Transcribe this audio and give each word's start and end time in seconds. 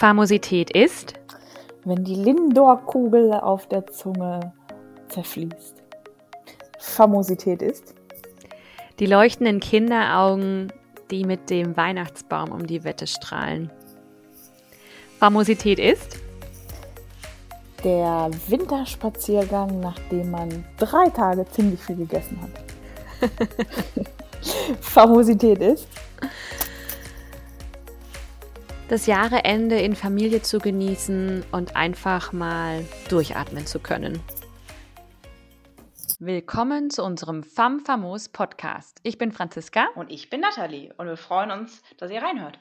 Famosität 0.00 0.70
ist, 0.70 1.12
wenn 1.84 2.04
die 2.04 2.14
Lindor-Kugel 2.14 3.34
auf 3.34 3.66
der 3.66 3.86
Zunge 3.86 4.54
zerfließt. 5.10 5.74
Famosität 6.78 7.60
ist, 7.60 7.94
die 8.98 9.04
leuchtenden 9.04 9.60
Kinderaugen, 9.60 10.72
die 11.10 11.26
mit 11.26 11.50
dem 11.50 11.76
Weihnachtsbaum 11.76 12.50
um 12.50 12.66
die 12.66 12.82
Wette 12.82 13.06
strahlen. 13.06 13.70
Famosität 15.18 15.78
ist, 15.78 16.16
der 17.84 18.30
Winterspaziergang, 18.48 19.80
nachdem 19.80 20.30
man 20.30 20.64
drei 20.78 21.10
Tage 21.10 21.44
ziemlich 21.50 21.80
viel 21.82 21.96
gegessen 21.96 22.40
hat. 22.40 23.30
Famosität 24.80 25.58
ist, 25.58 25.86
das 28.90 29.06
Jahreende 29.06 29.78
in 29.78 29.94
Familie 29.94 30.42
zu 30.42 30.58
genießen 30.58 31.44
und 31.52 31.76
einfach 31.76 32.32
mal 32.32 32.84
durchatmen 33.08 33.64
zu 33.64 33.78
können. 33.78 34.20
Willkommen 36.18 36.90
zu 36.90 37.04
unserem 37.04 37.44
Femme 37.44 37.78
Famos 37.78 38.30
Podcast. 38.30 38.98
Ich 39.04 39.16
bin 39.16 39.30
Franziska. 39.30 39.86
Und 39.94 40.10
ich 40.10 40.28
bin 40.28 40.40
Nathalie. 40.40 40.92
Und 40.98 41.06
wir 41.06 41.16
freuen 41.16 41.52
uns, 41.52 41.82
dass 41.98 42.10
ihr 42.10 42.20
reinhört. 42.20 42.58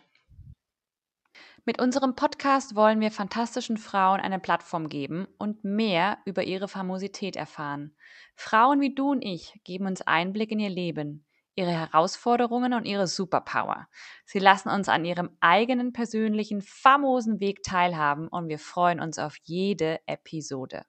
Mit 1.66 1.82
unserem 1.82 2.16
Podcast 2.16 2.76
wollen 2.76 3.00
wir 3.00 3.10
fantastischen 3.10 3.78
Frauen 3.78 4.20
eine 4.20 4.40
Plattform 4.40 4.88
geben 4.88 5.28
und 5.40 5.64
mehr 5.64 6.20
über 6.26 6.44
ihre 6.44 6.68
Famosität 6.68 7.38
erfahren. 7.38 7.96
Frauen 8.36 8.82
wie 8.82 8.94
du 8.94 9.10
und 9.10 9.24
ich 9.24 9.60
geben 9.64 9.88
uns 9.88 10.04
Einblick 10.04 10.52
in 10.52 10.60
ihr 10.60 10.70
Leben, 10.70 11.26
ihre 11.56 11.72
Herausforderungen 11.72 12.74
und 12.74 12.86
ihre 12.86 13.08
Superpower. 13.08 13.88
Sie 14.26 14.40
lassen 14.40 14.70
uns 14.70 14.90
an 14.90 15.06
ihrem 15.06 15.30
eigenen 15.40 15.94
persönlichen, 15.94 16.62
famosen 16.62 17.40
Weg 17.40 17.64
teilhaben 17.64 18.28
und 18.28 18.48
wir 18.48 18.60
freuen 18.60 19.00
uns 19.00 19.20
auf 19.20 19.36
jede 19.44 20.00
Episode. 20.06 20.84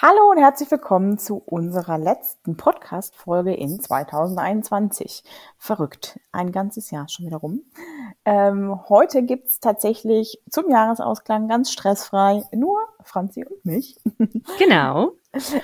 Hallo 0.00 0.30
und 0.30 0.38
herzlich 0.38 0.70
willkommen 0.70 1.18
zu 1.18 1.38
unserer 1.38 1.98
letzten 1.98 2.56
Podcast-Folge 2.56 3.52
in 3.52 3.80
2021. 3.80 5.24
Verrückt. 5.58 6.20
Ein 6.30 6.52
ganzes 6.52 6.92
Jahr 6.92 7.08
schon 7.08 7.26
wieder 7.26 7.38
rum. 7.38 7.62
Ähm, 8.24 8.88
heute 8.88 9.24
gibt's 9.24 9.58
tatsächlich 9.58 10.40
zum 10.48 10.70
Jahresausklang 10.70 11.48
ganz 11.48 11.72
stressfrei 11.72 12.44
nur 12.52 12.78
Franzi 13.02 13.44
und 13.44 13.64
mich. 13.64 13.96
Genau. 14.58 15.12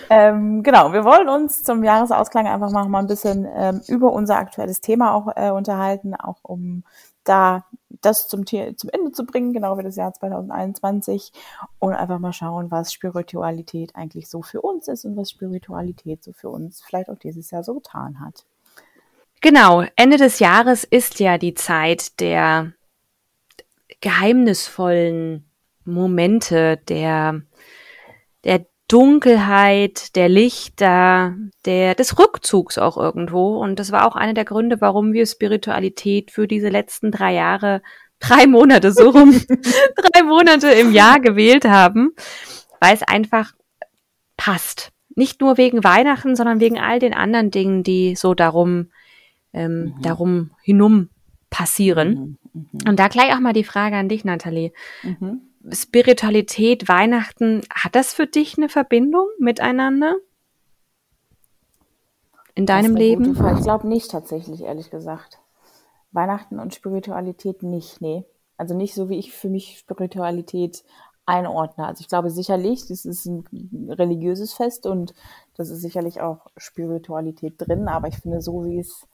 ähm, 0.09 0.63
genau, 0.63 0.93
wir 0.93 1.05
wollen 1.05 1.29
uns 1.29 1.63
zum 1.63 1.85
Jahresausklang 1.85 2.47
einfach 2.47 2.71
mal, 2.71 2.89
mal 2.89 3.01
ein 3.01 3.07
bisschen 3.07 3.47
ähm, 3.55 3.83
über 3.87 4.13
unser 4.13 4.37
aktuelles 4.37 4.81
Thema 4.81 5.15
auch 5.15 5.29
äh, 5.37 5.51
unterhalten, 5.51 6.15
auch 6.15 6.39
um 6.43 6.85
da 7.23 7.65
das 8.01 8.29
zum, 8.29 8.47
zum 8.47 8.91
Ende 8.91 9.13
zu 9.13 9.25
bringen, 9.25 9.53
genau 9.53 9.77
wie 9.79 9.83
das 9.83 9.97
Jahr 9.97 10.13
2021 10.13 11.33
und 11.79 11.93
einfach 11.93 12.19
mal 12.19 12.33
schauen, 12.33 12.71
was 12.71 12.93
Spiritualität 12.93 13.95
eigentlich 13.95 14.29
so 14.29 14.43
für 14.43 14.63
uns 14.63 14.89
ist 14.89 15.05
und 15.05 15.17
was 15.17 15.31
Spiritualität 15.31 16.25
so 16.25 16.33
für 16.33 16.49
uns 16.49 16.83
vielleicht 16.83 17.11
auch 17.11 17.19
dieses 17.19 17.51
Jahr 17.51 17.63
so 17.63 17.75
getan 17.75 18.21
hat. 18.21 18.45
Genau, 19.41 19.85
Ende 19.95 20.17
des 20.17 20.41
Jahres 20.41 20.85
ist 20.85 21.21
ja 21.21 21.39
die 21.39 21.55
Zeit 21.55 22.19
der 22.21 22.73
geheimnisvollen 24.01 25.51
Momente, 25.85 26.79
der, 26.89 27.43
der 28.45 28.67
Dunkelheit, 28.89 30.17
der 30.17 30.29
Lichter, 30.29 31.37
der, 31.65 31.95
des 31.95 32.19
Rückzugs 32.19 32.79
auch 32.79 32.97
irgendwo. 32.97 33.59
Und 33.59 33.79
das 33.79 33.93
war 33.93 34.07
auch 34.07 34.17
einer 34.17 34.35
der 34.35 34.45
Gründe, 34.45 34.81
warum 34.81 35.13
wir 35.13 35.27
Spiritualität 35.27 36.31
für 36.31 36.49
diese 36.49 36.69
letzten 36.69 37.13
drei 37.13 37.35
Jahre, 37.35 37.83
drei 38.19 38.47
Monate 38.47 38.93
so 38.93 39.11
rum, 39.11 39.33
drei 39.97 40.23
Monate 40.23 40.69
im 40.71 40.93
Jahr 40.93 41.21
gewählt 41.21 41.65
haben, 41.65 42.11
weil 42.81 42.95
es 42.95 43.03
einfach 43.03 43.53
passt. 44.37 44.91
Nicht 45.15 45.41
nur 45.41 45.59
wegen 45.59 45.85
Weihnachten, 45.85 46.35
sondern 46.35 46.61
wegen 46.61 46.79
all 46.79 46.99
den 46.99 47.13
anderen 47.13 47.51
Dingen, 47.51 47.83
die 47.83 48.17
so 48.17 48.35
darum, 48.35 48.91
ähm, 49.59 49.81
mhm. 49.97 50.03
darum 50.03 50.51
hinum 50.63 51.09
passieren. 51.51 52.39
Mhm. 52.53 52.69
Mhm. 52.73 52.89
Und 52.89 52.99
da 52.99 53.09
gleich 53.09 53.35
auch 53.35 53.41
mal 53.41 53.53
die 53.53 53.65
Frage 53.65 53.97
an 53.97 54.09
dich, 54.09 54.25
Nathalie. 54.25 54.73
Mhm. 55.03 55.43
Spiritualität, 55.73 56.89
Weihnachten, 56.89 57.63
hat 57.75 57.95
das 57.97 58.15
für 58.15 58.27
dich 58.27 58.57
eine 58.57 58.69
Verbindung 58.69 59.27
miteinander? 59.39 60.15
In 62.55 62.65
deinem 62.65 62.97
Leben? 62.97 63.33
Ich 63.57 63.63
glaube 63.63 63.89
nicht 63.89 64.11
tatsächlich, 64.11 64.63
ehrlich 64.63 64.91
gesagt. 64.91 65.39
Weihnachten 66.13 66.59
und 66.59 66.75
Spiritualität 66.75 67.63
nicht, 67.63 68.01
nee. 68.01 68.25
Also 68.57 68.75
nicht 68.75 68.95
so, 68.95 69.09
wie 69.09 69.19
ich 69.19 69.33
für 69.33 69.49
mich 69.49 69.79
Spiritualität 69.79 70.85
einordne. 71.27 71.87
Also 71.87 72.01
ich 72.01 72.09
glaube 72.09 72.31
sicherlich, 72.31 72.87
das 72.87 73.05
ist 73.05 73.27
ein 73.27 73.45
religiöses 73.91 74.55
Fest 74.55 74.87
und 74.87 75.15
das 75.57 75.69
ist 75.69 75.83
sicherlich 75.83 76.21
auch 76.21 76.47
Spiritualität 76.57 77.55
drin, 77.59 77.89
aber 77.89 78.09
ich 78.09 78.17
finde 78.17 78.41
so, 78.41 78.65
wie 78.65 78.79
es 78.79 79.07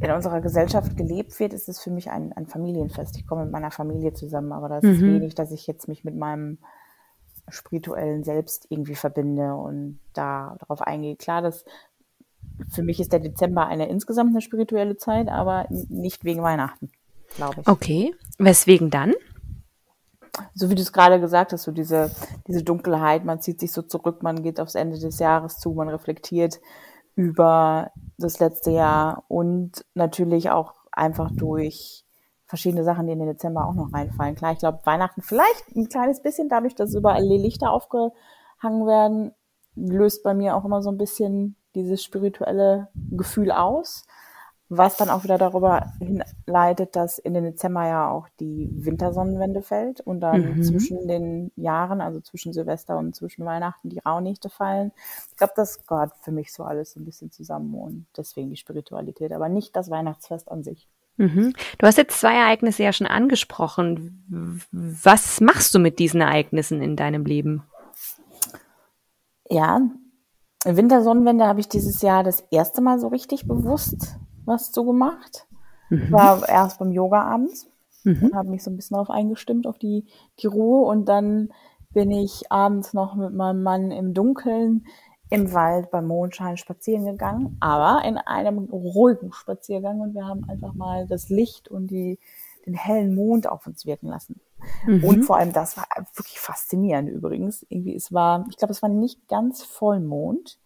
in 0.00 0.10
unserer 0.10 0.40
Gesellschaft 0.40 0.96
gelebt 0.96 1.38
wird, 1.38 1.52
ist 1.52 1.68
es 1.68 1.80
für 1.80 1.90
mich 1.90 2.10
ein, 2.10 2.32
ein 2.32 2.46
Familienfest. 2.46 3.16
Ich 3.18 3.26
komme 3.26 3.44
mit 3.44 3.52
meiner 3.52 3.70
Familie 3.70 4.14
zusammen, 4.14 4.52
aber 4.52 4.68
das 4.68 4.82
mhm. 4.82 4.90
ist 4.90 5.00
wenig, 5.02 5.34
dass 5.34 5.52
ich 5.52 5.66
jetzt 5.66 5.88
mich 5.88 6.04
mit 6.04 6.16
meinem 6.16 6.58
spirituellen 7.48 8.24
Selbst 8.24 8.66
irgendwie 8.70 8.94
verbinde 8.94 9.54
und 9.54 10.00
da 10.14 10.56
darauf 10.60 10.82
eingehe. 10.82 11.16
Klar, 11.16 11.42
das 11.42 11.64
für 12.70 12.82
mich 12.82 13.00
ist 13.00 13.12
der 13.12 13.20
Dezember 13.20 13.66
eine 13.66 13.88
insgesamt 13.88 14.30
eine 14.30 14.40
spirituelle 14.40 14.96
Zeit, 14.96 15.28
aber 15.28 15.66
nicht 15.68 16.24
wegen 16.24 16.42
Weihnachten, 16.42 16.90
glaube 17.36 17.60
ich. 17.60 17.68
Okay. 17.68 18.14
Weswegen 18.38 18.90
dann? 18.90 19.14
So 20.54 20.70
wie 20.70 20.74
du 20.74 20.82
es 20.82 20.92
gerade 20.92 21.20
gesagt 21.20 21.52
hast, 21.52 21.64
so 21.64 21.72
diese, 21.72 22.10
diese 22.46 22.62
Dunkelheit, 22.62 23.24
man 23.24 23.40
zieht 23.40 23.60
sich 23.60 23.72
so 23.72 23.82
zurück, 23.82 24.22
man 24.22 24.42
geht 24.42 24.60
aufs 24.60 24.76
Ende 24.76 24.98
des 24.98 25.18
Jahres 25.18 25.58
zu, 25.58 25.72
man 25.72 25.88
reflektiert 25.88 26.60
über 27.16 27.90
das 28.22 28.38
letzte 28.38 28.70
Jahr 28.70 29.24
und 29.28 29.84
natürlich 29.94 30.50
auch 30.50 30.74
einfach 30.92 31.30
durch 31.32 32.04
verschiedene 32.46 32.84
Sachen, 32.84 33.06
die 33.06 33.12
in 33.12 33.20
den 33.20 33.28
Dezember 33.28 33.66
auch 33.66 33.74
noch 33.74 33.92
reinfallen. 33.92 34.34
Klar, 34.34 34.52
ich 34.52 34.58
glaube, 34.58 34.80
Weihnachten 34.84 35.22
vielleicht 35.22 35.74
ein 35.76 35.88
kleines 35.88 36.20
bisschen, 36.20 36.48
dadurch, 36.48 36.74
dass 36.74 36.94
überall 36.94 37.22
die 37.22 37.38
Lichter 37.38 37.70
aufgehangen 37.70 38.86
werden, 38.86 39.32
löst 39.76 40.22
bei 40.24 40.34
mir 40.34 40.56
auch 40.56 40.64
immer 40.64 40.82
so 40.82 40.90
ein 40.90 40.98
bisschen 40.98 41.56
dieses 41.74 42.02
spirituelle 42.02 42.88
Gefühl 43.10 43.52
aus 43.52 44.04
was 44.70 44.96
dann 44.96 45.10
auch 45.10 45.24
wieder 45.24 45.36
darüber 45.36 45.92
hinleitet, 45.98 46.94
dass 46.94 47.18
in 47.18 47.34
den 47.34 47.42
Dezember 47.42 47.86
ja 47.88 48.08
auch 48.08 48.28
die 48.38 48.70
Wintersonnenwende 48.72 49.62
fällt 49.62 50.00
und 50.00 50.20
dann 50.20 50.58
mhm. 50.58 50.62
zwischen 50.62 51.08
den 51.08 51.50
Jahren, 51.56 52.00
also 52.00 52.20
zwischen 52.20 52.52
Silvester 52.52 52.96
und 52.96 53.16
zwischen 53.16 53.44
Weihnachten, 53.44 53.90
die 53.90 53.98
Rauhnächte 53.98 54.48
fallen. 54.48 54.92
Ich 55.28 55.36
glaube, 55.36 55.54
das 55.56 55.84
gehört 55.86 56.12
für 56.22 56.30
mich 56.30 56.52
so 56.52 56.62
alles 56.62 56.92
so 56.92 57.00
ein 57.00 57.04
bisschen 57.04 57.32
zusammen 57.32 57.74
und 57.74 58.06
deswegen 58.16 58.48
die 58.48 58.56
Spiritualität, 58.56 59.32
aber 59.32 59.48
nicht 59.48 59.74
das 59.74 59.90
Weihnachtsfest 59.90 60.48
an 60.48 60.62
sich. 60.62 60.88
Mhm. 61.16 61.52
Du 61.78 61.86
hast 61.86 61.98
jetzt 61.98 62.20
zwei 62.20 62.34
Ereignisse 62.34 62.84
ja 62.84 62.92
schon 62.92 63.08
angesprochen. 63.08 64.64
Was 64.70 65.40
machst 65.40 65.74
du 65.74 65.80
mit 65.80 65.98
diesen 65.98 66.20
Ereignissen 66.20 66.80
in 66.80 66.94
deinem 66.94 67.24
Leben? 67.24 67.64
Ja, 69.48 69.80
Wintersonnenwende 70.64 71.44
habe 71.44 71.58
ich 71.58 71.68
dieses 71.68 72.02
Jahr 72.02 72.22
das 72.22 72.44
erste 72.52 72.80
Mal 72.82 73.00
so 73.00 73.08
richtig 73.08 73.48
bewusst 73.48 74.19
was 74.50 74.72
zu 74.72 74.84
gemacht. 74.84 75.46
Mhm. 75.88 76.12
War 76.12 76.48
erst 76.48 76.78
beim 76.78 76.92
Yoga 76.92 77.22
abends 77.22 77.66
mhm. 78.04 78.24
und 78.24 78.34
habe 78.34 78.50
mich 78.50 78.62
so 78.62 78.70
ein 78.70 78.76
bisschen 78.76 78.94
darauf 78.94 79.10
eingestimmt, 79.10 79.66
auf 79.66 79.78
die, 79.78 80.04
die 80.40 80.46
Ruhe. 80.46 80.86
Und 80.86 81.08
dann 81.08 81.50
bin 81.92 82.10
ich 82.10 82.52
abends 82.52 82.92
noch 82.92 83.14
mit 83.14 83.34
meinem 83.34 83.62
Mann 83.62 83.90
im 83.90 84.12
Dunkeln 84.14 84.84
im 85.30 85.52
Wald 85.52 85.90
beim 85.90 86.06
Mondschein 86.06 86.56
spazieren 86.56 87.04
gegangen, 87.06 87.56
aber 87.60 88.04
in 88.04 88.18
einem 88.18 88.58
ruhigen 88.58 89.32
Spaziergang 89.32 90.00
und 90.00 90.12
wir 90.12 90.26
haben 90.26 90.48
einfach 90.48 90.74
mal 90.74 91.06
das 91.06 91.28
Licht 91.28 91.68
und 91.68 91.86
die, 91.86 92.18
den 92.66 92.74
hellen 92.74 93.14
Mond 93.14 93.48
auf 93.48 93.64
uns 93.66 93.86
wirken 93.86 94.08
lassen. 94.08 94.40
Mhm. 94.86 95.04
Und 95.04 95.22
vor 95.22 95.36
allem, 95.36 95.52
das 95.52 95.76
war 95.76 95.86
wirklich 96.14 96.40
faszinierend 96.40 97.08
übrigens. 97.08 97.64
Irgendwie, 97.68 97.94
es 97.94 98.12
war, 98.12 98.44
ich 98.50 98.56
glaube, 98.56 98.72
es 98.72 98.82
war 98.82 98.88
nicht 98.88 99.28
ganz 99.28 99.62
Vollmond, 99.62 100.58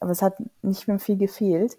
aber 0.00 0.10
es 0.10 0.22
hat 0.22 0.36
nicht 0.62 0.88
mehr 0.88 0.98
viel 0.98 1.18
gefehlt. 1.18 1.76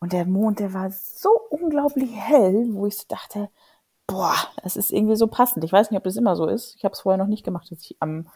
Und 0.00 0.12
der 0.12 0.26
Mond, 0.26 0.60
der 0.60 0.72
war 0.72 0.90
so 0.90 1.30
unglaublich 1.50 2.10
hell, 2.14 2.68
wo 2.70 2.86
ich 2.86 2.96
so 2.96 3.04
dachte, 3.08 3.50
boah, 4.06 4.36
das 4.62 4.76
ist 4.76 4.92
irgendwie 4.92 5.16
so 5.16 5.26
passend. 5.26 5.64
Ich 5.64 5.72
weiß 5.72 5.90
nicht, 5.90 5.98
ob 5.98 6.04
das 6.04 6.16
immer 6.16 6.36
so 6.36 6.46
ist. 6.46 6.76
Ich 6.76 6.84
habe 6.84 6.92
es 6.92 7.00
vorher 7.00 7.18
noch 7.18 7.26
nicht 7.26 7.44
gemacht, 7.44 7.70
dass 7.70 7.80
ich 7.80 7.96
am 8.00 8.28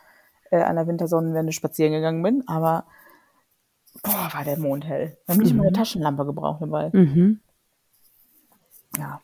äh, 0.52 0.62
an 0.62 0.76
der 0.76 0.86
Wintersonnenwende 0.86 1.52
spazieren 1.52 1.92
gegangen 1.92 2.22
bin, 2.22 2.44
aber 2.46 2.84
boah, 4.02 4.30
war 4.32 4.44
der 4.44 4.58
Mond 4.58 4.84
hell. 4.84 5.16
Wir 5.26 5.34
haben 5.34 5.42
nicht 5.42 5.52
mhm. 5.52 5.58
mal 5.58 5.66
eine 5.66 5.76
Taschenlampe 5.76 6.26
gebraucht 6.26 6.62
dabei. 6.62 6.90
Mhm. 6.92 7.40
Ja. 8.98 9.20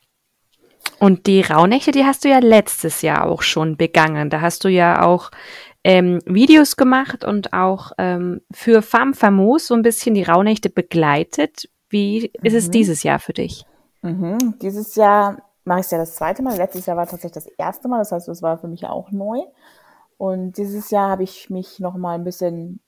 Und 0.99 1.27
die 1.27 1.43
Rauhnächte, 1.43 1.93
die 1.93 2.05
hast 2.05 2.25
du 2.25 2.29
ja 2.29 2.39
letztes 2.39 3.03
Jahr 3.03 3.27
auch 3.27 3.43
schon 3.43 3.77
begangen. 3.77 4.31
Da 4.31 4.41
hast 4.41 4.65
du 4.65 4.69
ja 4.69 5.03
auch 5.03 5.31
ähm, 5.85 6.21
Videos 6.25 6.77
gemacht 6.77 7.25
und 7.25 7.53
auch 7.53 7.93
ähm, 7.99 8.41
für 8.51 8.83
Femme 8.83 9.15
Famos 9.15 9.69
so 9.69 9.75
ein 9.75 9.83
bisschen 9.83 10.15
die 10.15 10.25
Rauhnächte 10.25 10.71
begleitet. 10.71 11.69
Wie 11.89 12.33
ist 12.43 12.55
es 12.55 12.69
mhm. 12.69 12.73
dieses 12.73 13.03
Jahr 13.03 13.19
für 13.19 13.33
dich? 13.33 13.65
Mhm. 14.03 14.59
Dieses 14.61 14.95
Jahr 14.95 15.43
mache 15.65 15.81
ich 15.81 15.87
es 15.87 15.91
ja 15.91 15.99
das 15.99 16.15
zweite 16.15 16.43
Mal. 16.43 16.57
Letztes 16.57 16.87
Jahr 16.87 16.97
war 16.97 17.07
tatsächlich 17.07 17.45
das 17.45 17.53
erste 17.59 17.89
Mal, 17.89 17.99
das 17.99 18.13
heißt, 18.13 18.29
das 18.29 18.43
war 18.43 18.59
für 18.59 18.69
mich 18.69 18.87
auch 18.87 19.11
neu. 19.11 19.41
Und 20.17 20.59
dieses 20.59 20.91
Jahr 20.91 21.11
habe 21.11 21.23
ich 21.23 21.49
mich 21.49 21.79
noch 21.79 21.97
mal 21.97 22.15
ein 22.15 22.25
bisschen 22.25 22.81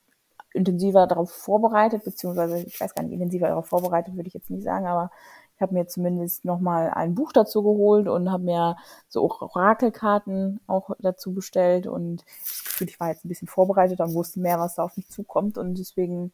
intensiver 0.52 1.06
darauf 1.06 1.30
vorbereitet, 1.30 2.04
beziehungsweise 2.04 2.58
ich 2.58 2.80
weiß 2.80 2.94
gar 2.94 3.04
nicht, 3.04 3.12
intensiver 3.12 3.48
darauf 3.48 3.66
vorbereitet 3.66 4.16
würde 4.16 4.26
ich 4.26 4.34
jetzt 4.34 4.50
nicht 4.50 4.64
sagen, 4.64 4.86
aber 4.86 5.10
ich 5.54 5.62
habe 5.62 5.74
mir 5.74 5.86
zumindest 5.86 6.44
noch 6.44 6.58
mal 6.58 6.90
ein 6.90 7.14
Buch 7.14 7.32
dazu 7.32 7.62
geholt 7.62 8.08
und 8.08 8.32
habe 8.32 8.44
mir 8.44 8.76
so 9.08 9.22
Orakelkarten 9.22 10.58
auch 10.66 10.90
dazu 10.98 11.34
bestellt 11.34 11.86
und 11.86 12.24
das 12.26 12.64
Gefühl, 12.64 12.88
ich 12.88 12.98
war 12.98 13.08
jetzt 13.08 13.24
ein 13.24 13.28
bisschen 13.28 13.46
vorbereitet 13.46 14.00
und 14.00 14.14
wusste 14.14 14.40
mehr, 14.40 14.58
was 14.58 14.76
da 14.76 14.84
auf 14.84 14.96
mich 14.96 15.08
zukommt 15.08 15.58
und 15.58 15.78
deswegen 15.78 16.32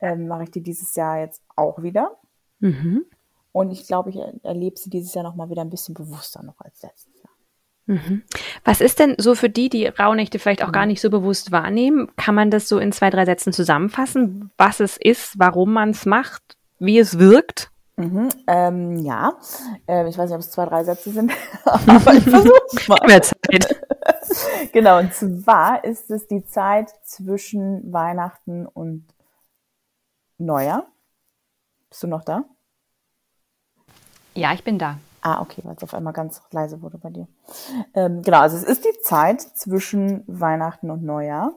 ähm, 0.00 0.28
mache 0.28 0.44
ich 0.44 0.50
die 0.50 0.62
dieses 0.62 0.94
Jahr 0.94 1.20
jetzt 1.20 1.42
auch 1.56 1.82
wieder. 1.82 2.16
Mhm. 2.60 3.04
Und 3.52 3.72
ich 3.72 3.86
glaube, 3.86 4.10
ich 4.10 4.18
erlebe 4.44 4.78
sie 4.78 4.90
dieses 4.90 5.14
Jahr 5.14 5.24
noch 5.24 5.34
mal 5.34 5.50
wieder 5.50 5.62
ein 5.62 5.70
bisschen 5.70 5.94
bewusster 5.94 6.42
noch 6.42 6.60
als 6.60 6.82
letztes 6.82 7.12
Jahr. 7.22 7.30
Mhm. 7.86 8.22
Was 8.64 8.80
ist 8.80 9.00
denn 9.00 9.16
so 9.18 9.34
für 9.34 9.50
die, 9.50 9.68
die 9.68 9.86
Rauhnächte 9.86 10.38
vielleicht 10.38 10.62
auch 10.62 10.68
mhm. 10.68 10.72
gar 10.72 10.86
nicht 10.86 11.00
so 11.00 11.10
bewusst 11.10 11.50
wahrnehmen? 11.50 12.08
Kann 12.16 12.34
man 12.34 12.50
das 12.50 12.68
so 12.68 12.78
in 12.78 12.92
zwei, 12.92 13.10
drei 13.10 13.24
Sätzen 13.24 13.52
zusammenfassen, 13.52 14.50
was 14.56 14.80
es 14.80 14.96
ist, 14.96 15.38
warum 15.38 15.72
man 15.72 15.90
es 15.90 16.06
macht, 16.06 16.56
wie 16.78 16.98
es 16.98 17.18
wirkt? 17.18 17.70
Mhm, 17.96 18.28
ähm, 18.46 18.96
ja, 18.96 19.36
ähm, 19.86 20.06
ich 20.06 20.16
weiß 20.16 20.30
nicht, 20.30 20.34
ob 20.34 20.40
es 20.40 20.50
zwei, 20.50 20.64
drei 20.64 20.84
Sätze 20.84 21.10
sind, 21.10 21.32
aber 21.64 22.14
ich 22.14 22.24
versuche 22.24 22.88
mal. 22.88 22.98
Mehr 23.06 23.20
Zeit. 23.20 23.82
genau, 24.72 25.00
und 25.00 25.12
zwar 25.12 25.84
ist 25.84 26.10
es 26.10 26.26
die 26.26 26.44
Zeit 26.46 26.88
zwischen 27.04 27.92
Weihnachten 27.92 28.66
und 28.66 29.04
Neujahr. 30.40 30.86
Bist 31.88 32.02
du 32.02 32.06
noch 32.06 32.24
da? 32.24 32.44
Ja, 34.34 34.52
ich 34.52 34.64
bin 34.64 34.78
da. 34.78 34.98
Ah, 35.22 35.42
okay, 35.42 35.60
weil 35.64 35.76
es 35.76 35.82
auf 35.82 35.92
einmal 35.92 36.12
ganz 36.12 36.42
leise 36.50 36.80
wurde 36.80 36.96
bei 36.98 37.10
dir. 37.10 37.26
Ähm, 37.94 38.22
genau, 38.22 38.40
also 38.40 38.56
es 38.56 38.62
ist 38.62 38.84
die 38.84 38.98
Zeit 39.02 39.42
zwischen 39.42 40.24
Weihnachten 40.26 40.90
und 40.90 41.04
Neujahr. 41.04 41.52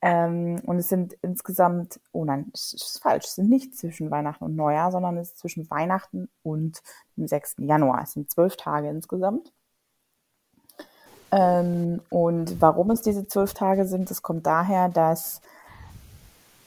Ähm, 0.00 0.60
und 0.64 0.78
es 0.78 0.88
sind 0.88 1.14
insgesamt, 1.22 2.00
oh 2.12 2.24
nein, 2.24 2.50
es 2.54 2.72
ist 2.72 3.02
falsch, 3.02 3.26
es 3.26 3.34
sind 3.34 3.50
nicht 3.50 3.76
zwischen 3.76 4.10
Weihnachten 4.10 4.44
und 4.44 4.54
Neujahr, 4.56 4.92
sondern 4.92 5.18
es 5.18 5.30
ist 5.30 5.38
zwischen 5.38 5.68
Weihnachten 5.70 6.28
und 6.42 6.80
dem 7.16 7.26
6. 7.26 7.56
Januar. 7.58 8.02
Es 8.04 8.12
sind 8.12 8.30
zwölf 8.30 8.56
Tage 8.56 8.88
insgesamt. 8.88 9.52
Ähm, 11.30 12.00
und 12.10 12.60
warum 12.60 12.90
es 12.90 13.02
diese 13.02 13.26
zwölf 13.26 13.52
Tage 13.54 13.86
sind, 13.86 14.10
das 14.10 14.22
kommt 14.22 14.46
daher, 14.46 14.88
dass 14.88 15.42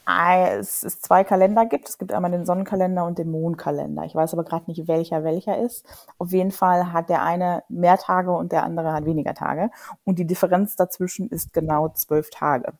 es, 0.06 0.82
es 0.82 1.00
zwei 1.00 1.24
Kalender 1.24 1.66
gibt. 1.66 1.88
Es 1.88 1.98
gibt 1.98 2.12
einmal 2.12 2.30
den 2.30 2.44
Sonnenkalender 2.44 3.04
und 3.04 3.18
den 3.18 3.30
Mondkalender. 3.30 4.04
Ich 4.04 4.14
weiß 4.14 4.32
aber 4.32 4.44
gerade 4.44 4.64
nicht, 4.66 4.88
welcher 4.88 5.24
welcher 5.24 5.58
ist. 5.58 5.86
Auf 6.18 6.32
jeden 6.32 6.50
Fall 6.50 6.92
hat 6.92 7.08
der 7.08 7.22
eine 7.22 7.62
mehr 7.68 7.98
Tage 7.98 8.32
und 8.32 8.52
der 8.52 8.64
andere 8.64 8.92
hat 8.92 9.04
weniger 9.04 9.34
Tage. 9.34 9.70
Und 10.04 10.18
die 10.18 10.26
Differenz 10.26 10.76
dazwischen 10.76 11.28
ist 11.28 11.52
genau 11.52 11.90
zwölf 11.90 12.30
Tage. 12.30 12.72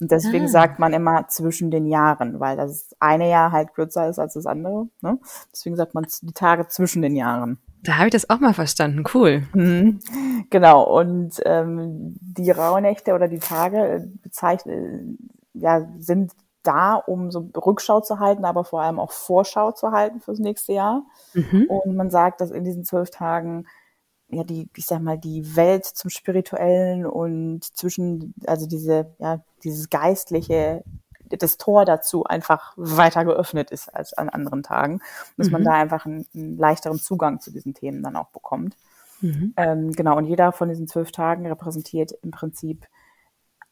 Und 0.00 0.10
deswegen 0.10 0.46
ah. 0.46 0.48
sagt 0.48 0.78
man 0.78 0.92
immer 0.92 1.28
zwischen 1.28 1.70
den 1.70 1.86
Jahren, 1.86 2.40
weil 2.40 2.56
das 2.56 2.94
eine 3.00 3.28
Jahr 3.28 3.52
halt 3.52 3.74
kürzer 3.74 4.08
ist 4.08 4.18
als 4.18 4.34
das 4.34 4.46
andere. 4.46 4.88
Ne? 5.00 5.18
Deswegen 5.52 5.76
sagt 5.76 5.94
man 5.94 6.06
die 6.22 6.32
Tage 6.32 6.68
zwischen 6.68 7.02
den 7.02 7.16
Jahren. 7.16 7.58
Da 7.82 7.98
habe 7.98 8.08
ich 8.08 8.12
das 8.12 8.28
auch 8.28 8.40
mal 8.40 8.54
verstanden. 8.54 9.04
Cool. 9.14 9.46
Mhm. 9.54 10.00
Genau. 10.50 10.82
Und 10.82 11.40
ähm, 11.44 12.16
die 12.20 12.50
Rauhnächte 12.50 13.14
oder 13.14 13.28
die 13.28 13.38
Tage 13.38 13.78
äh, 13.78 14.06
bezeichnen, 14.22 15.30
ja, 15.54 15.86
sind 15.98 16.32
da, 16.66 16.94
um 16.94 17.30
so 17.30 17.50
Rückschau 17.56 18.00
zu 18.00 18.18
halten, 18.18 18.44
aber 18.44 18.64
vor 18.64 18.82
allem 18.82 18.98
auch 18.98 19.12
Vorschau 19.12 19.72
zu 19.72 19.92
halten 19.92 20.20
fürs 20.20 20.38
nächste 20.38 20.72
Jahr. 20.72 21.04
Mhm. 21.34 21.66
Und 21.68 21.96
man 21.96 22.10
sagt, 22.10 22.40
dass 22.40 22.50
in 22.50 22.64
diesen 22.64 22.84
zwölf 22.84 23.10
Tagen 23.10 23.66
ja 24.28 24.44
die, 24.44 24.68
ich 24.76 24.86
sag 24.86 25.00
mal, 25.00 25.18
die 25.18 25.56
Welt 25.56 25.84
zum 25.84 26.10
Spirituellen 26.10 27.06
und 27.06 27.64
zwischen, 27.76 28.34
also 28.46 28.66
diese, 28.66 29.14
ja, 29.18 29.40
dieses 29.62 29.88
Geistliche, 29.88 30.82
das 31.28 31.56
Tor 31.56 31.84
dazu 31.84 32.24
einfach 32.24 32.72
weiter 32.76 33.24
geöffnet 33.24 33.70
ist 33.70 33.88
als 33.94 34.12
an 34.14 34.28
anderen 34.28 34.62
Tagen. 34.62 35.00
Dass 35.36 35.48
mhm. 35.48 35.52
man 35.54 35.64
da 35.64 35.72
einfach 35.72 36.06
einen, 36.06 36.26
einen, 36.34 36.56
leichteren 36.56 36.98
Zugang 36.98 37.40
zu 37.40 37.50
diesen 37.50 37.74
Themen 37.74 38.02
dann 38.02 38.16
auch 38.16 38.28
bekommt. 38.28 38.76
Mhm. 39.20 39.54
Ähm, 39.56 39.92
genau, 39.92 40.16
und 40.16 40.26
jeder 40.26 40.52
von 40.52 40.68
diesen 40.68 40.88
zwölf 40.88 41.10
Tagen 41.10 41.46
repräsentiert 41.46 42.12
im 42.22 42.30
Prinzip 42.30 42.86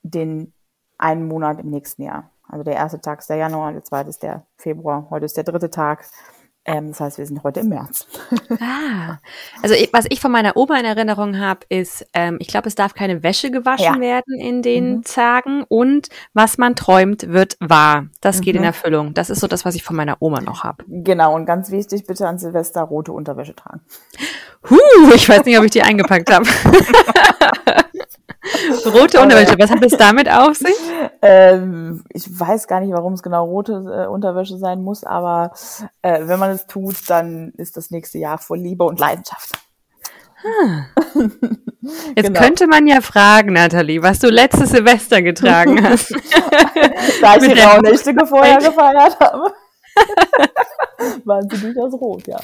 den 0.02 0.52
einen 0.98 1.26
Monat 1.26 1.60
im 1.60 1.70
nächsten 1.70 2.02
Jahr. 2.02 2.30
Also 2.48 2.62
der 2.64 2.74
erste 2.74 3.00
Tag 3.00 3.20
ist 3.20 3.30
der 3.30 3.36
Januar, 3.36 3.72
der 3.72 3.84
zweite 3.84 4.10
ist 4.10 4.22
der 4.22 4.46
Februar, 4.56 5.08
heute 5.10 5.26
ist 5.26 5.36
der 5.36 5.44
dritte 5.44 5.70
Tag. 5.70 6.04
Ähm, 6.66 6.88
das 6.88 7.00
heißt, 7.00 7.18
wir 7.18 7.26
sind 7.26 7.42
heute 7.44 7.60
im 7.60 7.68
März. 7.68 8.06
ah, 8.60 9.18
also 9.62 9.74
ich, 9.74 9.92
was 9.92 10.06
ich 10.08 10.20
von 10.20 10.32
meiner 10.32 10.56
Oma 10.56 10.78
in 10.78 10.86
Erinnerung 10.86 11.38
habe, 11.38 11.60
ist, 11.68 12.06
ähm, 12.14 12.38
ich 12.40 12.48
glaube, 12.48 12.68
es 12.68 12.74
darf 12.74 12.94
keine 12.94 13.22
Wäsche 13.22 13.50
gewaschen 13.50 13.96
ja. 13.96 14.00
werden 14.00 14.40
in 14.40 14.62
den 14.62 14.96
mhm. 14.96 15.02
Tagen 15.02 15.64
und 15.68 16.08
was 16.32 16.56
man 16.56 16.74
träumt, 16.74 17.28
wird 17.30 17.58
wahr. 17.60 18.06
Das 18.22 18.40
geht 18.40 18.54
in 18.54 18.62
mhm. 18.62 18.68
Erfüllung. 18.68 19.12
Das 19.12 19.28
ist 19.28 19.40
so 19.40 19.46
das, 19.46 19.66
was 19.66 19.74
ich 19.74 19.82
von 19.82 19.94
meiner 19.94 20.16
Oma 20.20 20.40
noch 20.40 20.64
habe. 20.64 20.84
Genau, 20.88 21.34
und 21.34 21.44
ganz 21.44 21.70
wichtig, 21.70 22.06
bitte 22.06 22.26
an 22.26 22.38
Silvester 22.38 22.80
rote 22.80 23.12
Unterwäsche 23.12 23.54
tragen. 23.54 23.82
Huh, 24.70 25.12
ich 25.14 25.28
weiß 25.28 25.44
nicht, 25.44 25.58
ob 25.58 25.64
ich 25.64 25.70
die 25.70 25.82
eingepackt 25.82 26.32
habe. 26.32 26.46
rote 28.86 29.20
Unterwäsche, 29.20 29.56
was 29.58 29.70
hat 29.70 29.84
es 29.84 29.96
damit 29.96 30.30
auf 30.30 30.56
sich? 30.56 30.76
Ähm, 31.22 32.04
ich 32.10 32.26
weiß 32.28 32.66
gar 32.66 32.80
nicht, 32.80 32.92
warum 32.92 33.14
es 33.14 33.22
genau 33.22 33.44
rote 33.44 33.72
äh, 33.72 34.06
Unterwäsche 34.06 34.58
sein 34.58 34.82
muss, 34.82 35.04
aber 35.04 35.52
äh, 36.02 36.20
wenn 36.22 36.38
man 36.38 36.50
es 36.50 36.66
tut, 36.66 37.08
dann 37.08 37.52
ist 37.56 37.76
das 37.76 37.90
nächste 37.90 38.18
Jahr 38.18 38.38
voll 38.38 38.58
Liebe 38.58 38.84
und 38.84 38.98
Leidenschaft. 39.00 39.52
Hm. 40.42 40.84
Jetzt 42.16 42.26
genau. 42.26 42.40
könnte 42.40 42.66
man 42.66 42.86
ja 42.86 43.00
fragen, 43.00 43.54
Nathalie, 43.54 44.02
was 44.02 44.18
du 44.18 44.28
letztes 44.28 44.70
Silvester 44.70 45.22
getragen 45.22 45.82
hast. 45.88 46.14
da 47.20 47.36
ich 47.36 47.52
die 47.52 47.60
Raunächte 47.60 48.14
vorher 48.26 48.58
gefeiert 48.58 49.18
habe. 49.20 49.52
waren 51.24 51.48
sie 51.48 51.72
durchaus 51.72 51.94
rot, 52.00 52.26
ja. 52.26 52.40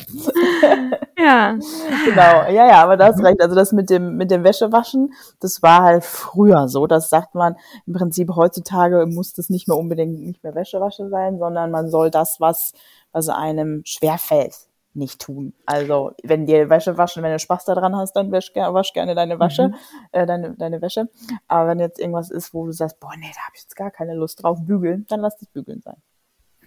Ja. 1.19 1.59
Genau, 2.05 2.51
ja, 2.51 2.67
ja, 2.67 2.83
aber 2.83 2.97
da 2.97 3.09
hast 3.09 3.23
recht. 3.23 3.41
Also 3.41 3.55
das 3.55 3.73
mit 3.73 3.91
dem, 3.91 4.17
mit 4.17 4.31
dem 4.31 4.43
Wäschewaschen, 4.43 5.13
das 5.41 5.63
war 5.63 5.83
halt 5.83 6.05
früher 6.05 6.69
so. 6.69 6.87
Das 6.87 7.11
sagt 7.11 7.35
man 7.35 7.57
im 7.87 7.93
Prinzip 7.93 8.31
heutzutage 8.35 9.07
muss 9.07 9.33
das 9.33 9.51
nicht 9.51 9.69
mehr 9.69 9.77
unbedingt 9.77 10.21
nicht 10.21 10.43
mehr 10.43 10.55
Wäschewasche 10.55 11.09
sein, 11.09 11.39
sondern 11.39 11.71
man 11.71 11.91
soll 11.91 12.11
das, 12.11 12.41
was, 12.41 12.73
was 13.13 13.29
einem 13.29 13.83
schwerfällt, 13.85 14.55
nicht 14.95 15.21
tun. 15.21 15.53
Also 15.67 16.13
wenn 16.23 16.47
dir 16.47 16.71
Wäsche 16.71 16.97
waschen, 16.97 17.23
wenn 17.23 17.33
du 17.33 17.39
Spaß 17.39 17.65
daran 17.67 17.97
hast, 17.97 18.15
dann 18.15 18.33
wasch, 18.33 18.53
wasch 18.55 18.93
gerne 18.93 19.15
deine 19.15 19.39
Wäsche, 19.39 19.69
mhm. 19.69 19.75
äh, 20.13 20.27
deine, 20.27 20.55
deine 20.57 20.81
Wäsche. 20.81 21.09
Aber 21.49 21.69
wenn 21.69 21.81
jetzt 21.81 22.01
irgendwas 22.01 22.31
ist, 22.31 22.55
wo 22.55 22.67
du 22.67 22.73
sagst, 22.73 22.99
boah, 22.99 23.13
nee, 23.17 23.31
da 23.35 23.43
habe 23.43 23.53
ich 23.55 23.63
jetzt 23.63 23.77
gar 23.77 23.91
keine 23.91 24.15
Lust 24.15 24.43
drauf, 24.43 24.59
bügeln, 24.63 25.07
dann 25.09 25.21
lass 25.21 25.37
das 25.39 25.49
bügeln 25.49 25.81
sein. 25.83 25.97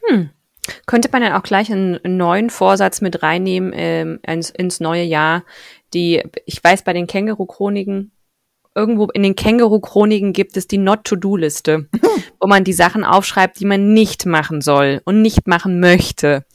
Hm. 0.06 0.30
Könnte 0.86 1.10
man 1.12 1.22
dann 1.22 1.34
auch 1.34 1.44
gleich 1.44 1.72
einen, 1.72 2.00
neuen 2.04 2.50
Vorsatz 2.50 3.02
mit 3.02 3.24
reinnehmen 3.24 3.74
ähm, 3.76 4.20
ins, 4.26 4.50
ins 4.50 4.80
neue 4.80 5.04
Jahr? 5.04 5.44
Die, 5.94 6.24
ich 6.46 6.64
weiß, 6.64 6.84
bei 6.84 6.94
den 6.94 7.08
Känguru-Chroniken, 7.08 8.12
irgendwo 8.76 9.08
in 9.08 9.24
den 9.24 9.36
Känguru-Chroniken 9.36 10.34
gibt 10.34 10.58
es 10.58 10.68
die 10.68 10.78
Not-to-Do-Liste, 10.78 11.90
wo 12.40 12.48
man 12.48 12.64
die 12.64 12.74
Sachen 12.74 13.04
aufschreibt, 13.04 13.60
die 13.60 13.66
man 13.66 13.94
nicht 13.94 14.26
machen 14.26 14.62
soll 14.62 15.02
und 15.06 15.22
nicht 15.22 15.48
machen 15.48 15.80
möchte. 15.80 16.46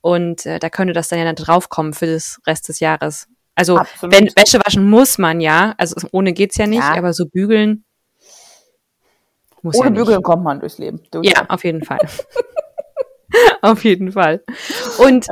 Und 0.00 0.46
äh, 0.46 0.58
da 0.58 0.70
könnte 0.70 0.92
das 0.92 1.08
dann 1.08 1.18
ja 1.18 1.24
dann 1.24 1.34
draufkommen 1.34 1.92
für 1.92 2.06
das 2.06 2.40
Rest 2.46 2.68
des 2.68 2.80
Jahres. 2.80 3.26
Also 3.54 3.76
Absolut. 3.76 4.14
wenn 4.14 4.26
Wäsche 4.36 4.60
waschen 4.64 4.88
muss 4.88 5.18
man 5.18 5.40
ja, 5.40 5.74
also 5.78 6.06
ohne 6.12 6.32
geht's 6.32 6.56
ja 6.56 6.68
nicht, 6.68 6.78
ja. 6.78 6.94
aber 6.94 7.12
so 7.12 7.26
bügeln 7.26 7.84
muss 9.62 9.76
Ohne 9.76 9.86
ja 9.86 9.90
nicht. 9.90 9.98
bügeln 9.98 10.22
kommt 10.22 10.44
man 10.44 10.60
durchs 10.60 10.78
Leben. 10.78 11.00
Durch 11.10 11.26
ja, 11.26 11.44
auf 11.48 11.64
jeden 11.64 11.84
Fall. 11.84 11.98
Auf 13.62 13.84
jeden 13.84 14.12
Fall. 14.12 14.44
Und 14.98 15.26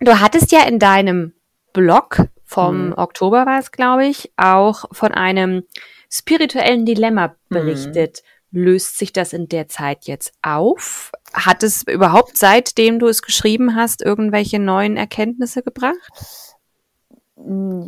du 0.00 0.20
hattest 0.20 0.52
ja 0.52 0.64
in 0.64 0.78
deinem 0.78 1.34
Blog 1.72 2.26
vom 2.44 2.88
mhm. 2.88 2.94
Oktober 2.96 3.46
war 3.46 3.58
es, 3.58 3.72
glaube 3.72 4.06
ich, 4.06 4.30
auch 4.36 4.84
von 4.92 5.12
einem 5.12 5.64
spirituellen 6.10 6.84
Dilemma 6.84 7.28
mhm. 7.28 7.34
berichtet. 7.48 8.22
Mhm. 8.50 8.64
Löst 8.64 8.98
sich 8.98 9.14
das 9.14 9.32
in 9.32 9.48
der 9.48 9.68
Zeit 9.68 10.04
jetzt 10.04 10.34
auf? 10.42 11.12
Hat 11.32 11.62
es 11.62 11.84
überhaupt 11.84 12.36
seitdem 12.36 12.98
du 12.98 13.08
es 13.08 13.22
geschrieben 13.22 13.74
hast 13.74 14.02
irgendwelche 14.02 14.58
neuen 14.58 14.98
Erkenntnisse 14.98 15.62
gebracht? 15.62 15.96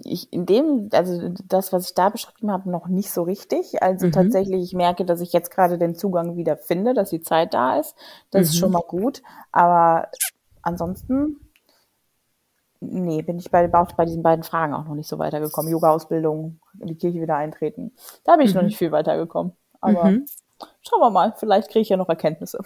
Ich, 0.04 0.32
in 0.32 0.46
dem, 0.46 0.88
also 0.92 1.30
das, 1.48 1.72
was 1.72 1.88
ich 1.88 1.94
da 1.94 2.08
beschrieben 2.08 2.50
habe, 2.50 2.70
noch 2.70 2.88
nicht 2.88 3.10
so 3.10 3.22
richtig. 3.22 3.82
Also 3.82 4.06
mhm. 4.06 4.12
tatsächlich, 4.12 4.62
ich 4.62 4.74
merke, 4.74 5.04
dass 5.04 5.20
ich 5.20 5.32
jetzt 5.32 5.50
gerade 5.50 5.78
den 5.78 5.94
Zugang 5.94 6.36
wieder 6.36 6.56
finde, 6.56 6.92
dass 6.92 7.10
die 7.10 7.20
Zeit 7.20 7.54
da 7.54 7.78
ist. 7.78 7.94
Das 8.30 8.40
mhm. 8.40 8.44
ist 8.44 8.58
schon 8.58 8.68
mhm. 8.70 8.74
mal 8.74 8.84
gut. 8.86 9.22
Aber 9.52 10.08
ansonsten, 10.62 11.36
nee, 12.80 13.22
bin 13.22 13.38
ich 13.38 13.50
bei, 13.50 13.68
bei 13.68 14.04
diesen 14.04 14.22
beiden 14.22 14.42
Fragen 14.42 14.74
auch 14.74 14.86
noch 14.86 14.94
nicht 14.94 15.08
so 15.08 15.18
weitergekommen. 15.18 15.70
Yoga-Ausbildung, 15.70 16.58
in 16.80 16.88
die 16.88 16.96
Kirche 16.96 17.20
wieder 17.20 17.36
eintreten. 17.36 17.92
Da 18.24 18.36
bin 18.36 18.46
ich 18.46 18.54
mhm. 18.54 18.60
noch 18.60 18.66
nicht 18.66 18.78
viel 18.78 18.92
weitergekommen. 18.92 19.52
Aber 19.80 20.04
mhm. 20.10 20.26
schauen 20.82 21.00
wir 21.00 21.10
mal, 21.10 21.34
vielleicht 21.36 21.68
kriege 21.68 21.82
ich 21.82 21.90
ja 21.90 21.96
noch 21.96 22.08
Erkenntnisse. 22.08 22.58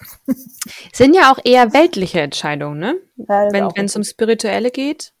Sind 0.93 1.15
ja 1.15 1.31
auch 1.31 1.39
eher 1.43 1.73
weltliche 1.73 2.21
Entscheidungen, 2.21 2.79
ne? 2.79 2.95
Ja, 3.17 3.51
Wenn 3.51 3.85
es 3.85 3.95
um 3.95 4.03
Spirituelle 4.03 4.71
geht. 4.71 5.13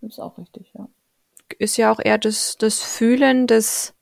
Ist 0.00 0.18
auch 0.18 0.38
richtig, 0.38 0.72
ja. 0.74 0.88
ist 1.58 1.76
ja 1.76 1.92
auch 1.92 2.00
eher 2.02 2.18
das, 2.18 2.56
das 2.58 2.80
Fühlen 2.80 3.46
des, 3.46 3.94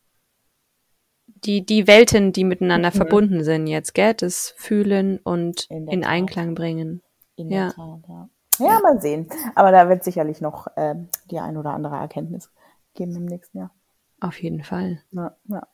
die, 1.26 1.64
die 1.64 1.86
Welten, 1.86 2.32
die 2.32 2.44
miteinander 2.44 2.90
mhm. 2.90 2.94
verbunden 2.94 3.44
sind 3.44 3.66
jetzt, 3.66 3.94
gell? 3.94 4.14
Das 4.14 4.54
Fühlen 4.56 5.18
und 5.18 5.66
in, 5.70 5.88
in 5.88 6.04
Einklang 6.04 6.54
bringen. 6.54 7.02
In 7.36 7.50
ja. 7.50 7.70
Tat, 7.70 8.00
ja. 8.08 8.28
ja. 8.58 8.80
mal 8.80 9.00
sehen. 9.00 9.28
Aber 9.54 9.72
da 9.72 9.88
wird 9.88 10.04
sicherlich 10.04 10.40
noch 10.40 10.68
äh, 10.76 10.94
die 11.30 11.38
ein 11.38 11.56
oder 11.56 11.70
andere 11.70 11.96
Erkenntnis 11.96 12.50
geben 12.94 13.16
im 13.16 13.26
nächsten 13.26 13.58
Jahr. 13.58 13.74
Auf 14.20 14.40
jeden 14.42 14.64
Fall. 14.64 15.02
Ja, 15.12 15.36
ja. 15.46 15.66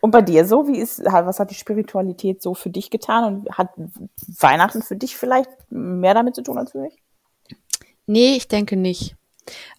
Und 0.00 0.10
bei 0.10 0.22
dir 0.22 0.44
so, 0.44 0.68
wie 0.68 0.78
ist, 0.78 1.04
was 1.04 1.40
hat 1.40 1.50
die 1.50 1.56
Spiritualität 1.56 2.42
so 2.42 2.54
für 2.54 2.70
dich 2.70 2.90
getan 2.90 3.24
und 3.24 3.58
hat 3.58 3.70
Weihnachten 4.38 4.82
für 4.82 4.96
dich 4.96 5.16
vielleicht 5.16 5.50
mehr 5.70 6.14
damit 6.14 6.34
zu 6.34 6.42
tun 6.42 6.58
als 6.58 6.72
für 6.72 6.80
mich? 6.80 7.02
Nee, 8.06 8.36
ich 8.36 8.48
denke 8.48 8.76
nicht. 8.76 9.16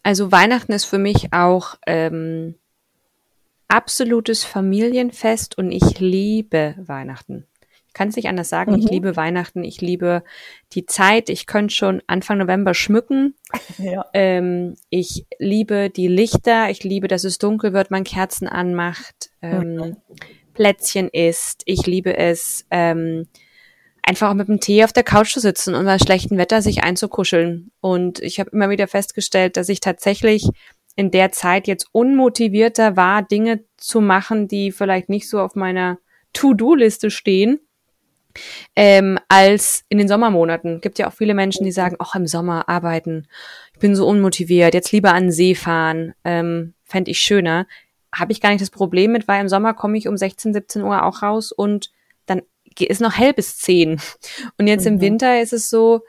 Also 0.04 0.32
Weihnachten 0.32 0.72
ist 0.72 0.86
für 0.86 0.98
mich 0.98 1.34
auch 1.34 1.76
ähm, 1.88 2.56
absolutes 3.68 4.44
Familienfest 4.44 5.58
und 5.58 5.72
ich 5.72 6.00
liebe 6.00 6.76
Weihnachten. 6.78 7.46
Ich 7.88 7.94
kann 7.94 8.10
es 8.10 8.16
nicht 8.16 8.28
anders 8.28 8.50
sagen. 8.50 8.74
Mhm. 8.74 8.80
Ich 8.80 8.90
liebe 8.90 9.16
Weihnachten. 9.16 9.64
Ich 9.64 9.82
liebe 9.82 10.24
die 10.74 10.86
Zeit. 10.86 11.30
Ich 11.30 11.48
könnte 11.48 11.74
schon 11.74 12.02
Anfang 12.08 12.38
November 12.38 12.74
schmücken. 12.74 13.36
Ja. 13.78 14.06
Ähm, 14.14 14.76
ich 14.90 15.26
liebe 15.40 15.90
die 15.90 16.08
Lichter. 16.08 16.70
Ich 16.70 16.84
liebe, 16.84 17.08
dass 17.08 17.24
es 17.24 17.38
dunkel 17.38 17.74
wird, 17.74 17.92
man 17.92 18.04
Kerzen 18.04 18.48
anmacht, 18.48 19.32
ähm, 19.42 19.76
mhm. 19.76 19.98
Plätzchen 20.54 21.10
isst. 21.10 21.64
Ich 21.66 21.86
liebe 21.86 22.18
es, 22.18 22.66
ähm, 22.72 23.28
einfach 24.06 24.30
auch 24.30 24.36
mit 24.36 24.48
dem 24.48 24.60
Tee 24.60 24.84
auf 24.84 24.94
der 24.94 25.04
Couch 25.04 25.34
zu 25.34 25.40
sitzen 25.40 25.74
und 25.74 25.86
bei 25.86 25.98
schlechtem 25.98 26.38
Wetter 26.38 26.62
sich 26.62 26.84
einzukuscheln. 26.84 27.72
Und 27.82 28.20
ich 28.20 28.40
habe 28.40 28.52
immer 28.52 28.70
wieder 28.70 28.88
festgestellt, 28.88 29.58
dass 29.58 29.68
ich 29.68 29.80
tatsächlich 29.80 30.48
in 30.96 31.12
der 31.12 31.32
Zeit 31.32 31.68
jetzt 31.68 31.88
unmotivierter 31.92 32.96
war, 32.96 33.24
Dinge 33.24 33.64
zu 33.78 34.02
machen, 34.02 34.48
die 34.48 34.72
vielleicht 34.72 35.10
nicht 35.10 35.28
so 35.28 35.40
auf 35.40 35.56
meiner 35.56 35.98
To-Do-Liste 36.34 37.10
stehen, 37.12 37.60
ähm, 38.76 39.18
als 39.28 39.84
in 39.90 39.98
den 39.98 40.08
Sommermonaten. 40.08 40.82
Gibt 40.82 41.00
ja 41.00 41.08
auch 41.08 41.14
viele 41.14 41.34
Menschen, 41.34 41.66
die 41.66 41.72
sagen, 41.72 41.96
ach, 42.00 42.16
im 42.16 42.28
Sommer 42.28 42.70
arbeiten, 42.70 43.28
ich 43.74 43.80
bin 43.80 43.96
so 43.96 44.08
unmotiviert, 44.08 44.74
jetzt 44.74 44.92
lieber 44.92 45.14
an 45.14 45.24
den 45.24 45.32
See 45.32 45.56
fahren, 45.56 46.14
ähm, 46.24 46.76
fände 46.84 47.12
ich 47.12 47.20
schöner. 47.20 47.66
Habe 48.14 48.32
ich 48.32 48.40
gar 48.40 48.50
nicht 48.50 48.62
das 48.62 48.70
Problem 48.70 49.12
mit, 49.12 49.28
weil 49.28 49.42
im 49.42 49.50
Sommer 49.50 49.74
komme 49.74 49.98
ich 49.98 50.08
um 50.08 50.16
16, 50.16 50.54
17 50.54 50.84
Uhr 50.84 51.04
auch 51.04 51.22
raus 51.22 51.52
und 51.52 51.92
ist 52.80 53.02
noch 53.02 53.18
hell 53.18 53.34
bis 53.34 53.58
10. 53.58 54.00
Und 54.58 54.68
jetzt 54.68 54.86
mhm. 54.86 54.94
im 54.94 55.02
Winter 55.02 55.42
ist 55.42 55.54
es 55.54 55.70
so, 55.70 56.02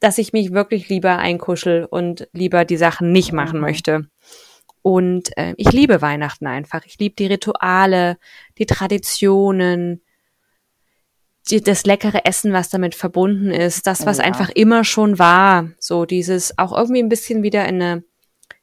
dass 0.00 0.18
ich 0.18 0.32
mich 0.32 0.52
wirklich 0.52 0.88
lieber 0.88 1.18
einkuschel 1.18 1.84
und 1.84 2.28
lieber 2.32 2.64
die 2.64 2.78
Sachen 2.78 3.12
nicht 3.12 3.32
machen 3.32 3.58
mhm. 3.58 3.66
möchte. 3.66 4.08
Und 4.82 5.36
äh, 5.36 5.54
ich 5.56 5.72
liebe 5.72 6.00
Weihnachten 6.00 6.46
einfach. 6.46 6.86
Ich 6.86 6.98
liebe 6.98 7.14
die 7.14 7.26
Rituale, 7.26 8.16
die 8.58 8.66
Traditionen, 8.66 10.02
die, 11.50 11.60
das 11.60 11.84
leckere 11.84 12.24
Essen, 12.24 12.52
was 12.52 12.70
damit 12.70 12.94
verbunden 12.94 13.50
ist, 13.50 13.86
das, 13.86 14.06
was 14.06 14.18
ja. 14.18 14.24
einfach 14.24 14.50
immer 14.50 14.84
schon 14.84 15.18
war. 15.18 15.70
So 15.78 16.06
dieses 16.06 16.56
auch 16.58 16.76
irgendwie 16.76 17.02
ein 17.02 17.08
bisschen 17.08 17.42
wieder 17.42 17.66
in 17.68 17.82
eine, 17.82 18.04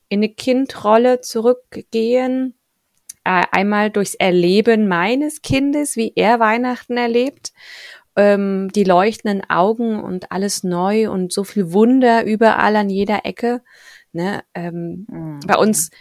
in 0.09 0.19
eine 0.19 0.29
Kindrolle 0.29 1.21
zurückgehen. 1.21 2.55
Äh, 3.27 3.43
einmal 3.51 3.89
durchs 3.91 4.13
Erleben 4.13 4.87
meines 4.87 5.41
Kindes, 5.41 5.97
wie 5.97 6.13
er 6.15 6.39
Weihnachten 6.39 6.95
erlebt 6.95 7.51
ähm, 8.15 8.69
die 8.73 8.85
leuchtenden 8.85 9.49
Augen 9.49 10.01
und 10.01 10.31
alles 10.31 10.63
neu 10.63 11.11
und 11.11 11.33
so 11.33 11.43
viel 11.43 11.73
Wunder 11.73 12.23
überall 12.25 12.77
an 12.77 12.89
jeder 12.89 13.25
Ecke. 13.25 13.61
Ne? 14.13 14.45
Ähm, 14.55 15.07
mhm. 15.09 15.39
Bei 15.45 15.57
uns 15.57 15.91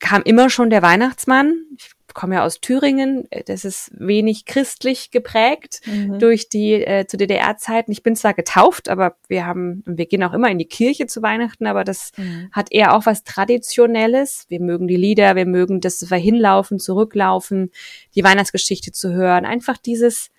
kam 0.00 0.22
immer 0.22 0.50
schon 0.50 0.70
der 0.70 0.82
Weihnachtsmann. 0.82 1.54
Ich 1.78 1.90
komme 2.16 2.36
ja 2.36 2.44
aus 2.44 2.60
Thüringen, 2.60 3.28
das 3.44 3.66
ist 3.66 3.90
wenig 3.92 4.46
christlich 4.46 5.10
geprägt 5.10 5.82
mhm. 5.84 6.18
durch 6.18 6.48
die 6.48 6.72
äh, 6.72 7.06
zu 7.06 7.18
DDR-Zeiten. 7.18 7.92
Ich 7.92 8.02
bin 8.02 8.16
zwar 8.16 8.32
getauft, 8.32 8.88
aber 8.88 9.16
wir 9.28 9.44
haben, 9.44 9.82
wir 9.86 10.06
gehen 10.06 10.22
auch 10.22 10.32
immer 10.32 10.50
in 10.50 10.58
die 10.58 10.66
Kirche 10.66 11.06
zu 11.06 11.20
Weihnachten, 11.20 11.66
aber 11.66 11.84
das 11.84 12.12
mhm. 12.16 12.48
hat 12.52 12.72
eher 12.72 12.96
auch 12.96 13.04
was 13.04 13.22
Traditionelles. 13.22 14.46
Wir 14.48 14.60
mögen 14.60 14.88
die 14.88 14.96
Lieder, 14.96 15.36
wir 15.36 15.44
mögen 15.44 15.82
das 15.82 16.00
Hinlaufen, 16.08 16.78
Zurücklaufen, 16.78 17.70
die 18.14 18.24
Weihnachtsgeschichte 18.24 18.92
zu 18.92 19.12
hören. 19.12 19.44
Einfach 19.44 19.76
dieses, 19.76 20.30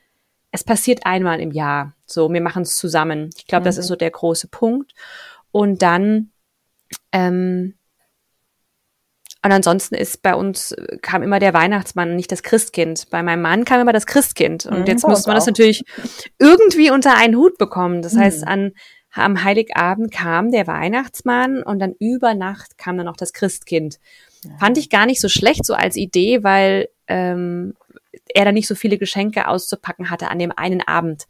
es 0.52 0.64
passiert 0.64 1.06
einmal 1.06 1.40
im 1.40 1.52
Jahr. 1.52 1.94
So, 2.08 2.34
wir 2.34 2.42
machen 2.42 2.64
es 2.64 2.76
zusammen. 2.78 3.30
Ich 3.38 3.46
glaube, 3.46 3.62
mhm. 3.62 3.66
das 3.66 3.78
ist 3.78 3.88
so 3.88 3.96
der 3.96 4.10
große 4.10 4.48
Punkt. 4.48 4.94
Und 5.52 5.84
dann, 5.84 6.32
ähm, 7.12 7.77
und 9.48 9.54
ansonsten 9.54 9.96
ist 9.96 10.24
bei 10.24 10.36
uns, 10.36 10.76
kam 11.02 11.24
immer 11.24 11.40
der 11.40 11.54
Weihnachtsmann, 11.54 12.18
nicht 12.18 12.34
das 12.34 12.44
Christkind. 12.44 13.10
Bei 13.10 13.24
meinem 13.24 13.42
Mann 13.42 13.64
kam 13.64 13.80
immer 13.80 13.94
das 13.94 14.06
Christkind. 14.06 14.66
Und 14.66 14.80
mhm, 14.80 14.86
jetzt 14.88 15.08
muss 15.08 15.26
man 15.26 15.36
das 15.36 15.46
natürlich 15.46 15.86
irgendwie 16.38 16.92
unter 16.92 17.16
einen 17.16 17.38
Hut 17.38 17.58
bekommen. 17.58 18.02
Das 18.02 18.12
mhm. 18.12 18.20
heißt, 18.20 18.46
an, 18.46 18.74
am 19.14 19.46
Heiligabend 19.46 20.12
kam 20.12 20.52
der 20.52 20.68
Weihnachtsmann 20.68 21.64
und 21.64 21.80
dann 21.80 21.96
über 21.98 22.34
Nacht 22.34 22.78
kam 22.78 22.98
dann 22.98 23.06
noch 23.06 23.16
das 23.16 23.32
Christkind. 23.32 24.00
Ja. 24.44 24.58
Fand 24.58 24.78
ich 24.78 24.90
gar 24.90 25.06
nicht 25.06 25.22
so 25.22 25.30
schlecht 25.30 25.66
so 25.66 25.76
als 25.76 25.96
Idee, 25.96 26.44
weil 26.44 26.90
ähm, 27.08 27.74
er 28.28 28.44
dann 28.44 28.54
nicht 28.54 28.68
so 28.68 28.76
viele 28.76 28.98
Geschenke 28.98 29.48
auszupacken 29.48 30.10
hatte 30.10 30.30
an 30.30 30.40
dem 30.40 30.52
einen 30.52 30.82
Abend. 30.82 31.24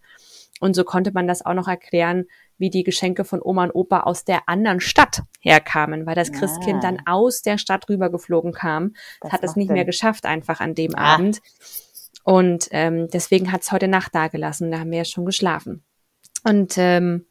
Und 0.59 0.75
so 0.75 0.83
konnte 0.85 1.11
man 1.11 1.27
das 1.27 1.45
auch 1.45 1.53
noch 1.53 1.67
erklären, 1.67 2.25
wie 2.57 2.69
die 2.69 2.83
Geschenke 2.83 3.23
von 3.23 3.41
Oma 3.41 3.65
und 3.65 3.71
Opa 3.71 4.01
aus 4.01 4.25
der 4.25 4.47
anderen 4.47 4.79
Stadt 4.79 5.21
herkamen, 5.39 6.05
weil 6.05 6.15
das 6.15 6.31
Christkind 6.31 6.83
dann 6.83 6.99
ah. 7.05 7.13
aus 7.13 7.41
der 7.41 7.57
Stadt 7.57 7.87
rübergeflogen 7.89 8.53
kam. 8.53 8.93
Das 9.21 9.31
hat 9.31 9.43
es 9.43 9.55
nicht 9.55 9.67
Sinn. 9.67 9.75
mehr 9.75 9.85
geschafft 9.85 10.25
einfach 10.25 10.59
an 10.59 10.75
dem 10.75 10.95
ah. 10.95 11.15
Abend. 11.15 11.41
Und 12.23 12.67
ähm, 12.71 13.07
deswegen 13.13 13.51
hat 13.51 13.61
es 13.61 13.71
heute 13.71 13.87
Nacht 13.87 14.13
da 14.13 14.27
gelassen. 14.27 14.71
Da 14.71 14.79
haben 14.79 14.91
wir 14.91 14.99
ja 14.99 15.05
schon 15.05 15.25
geschlafen. 15.25 15.83
Und 16.43 16.75
ähm, 16.77 17.25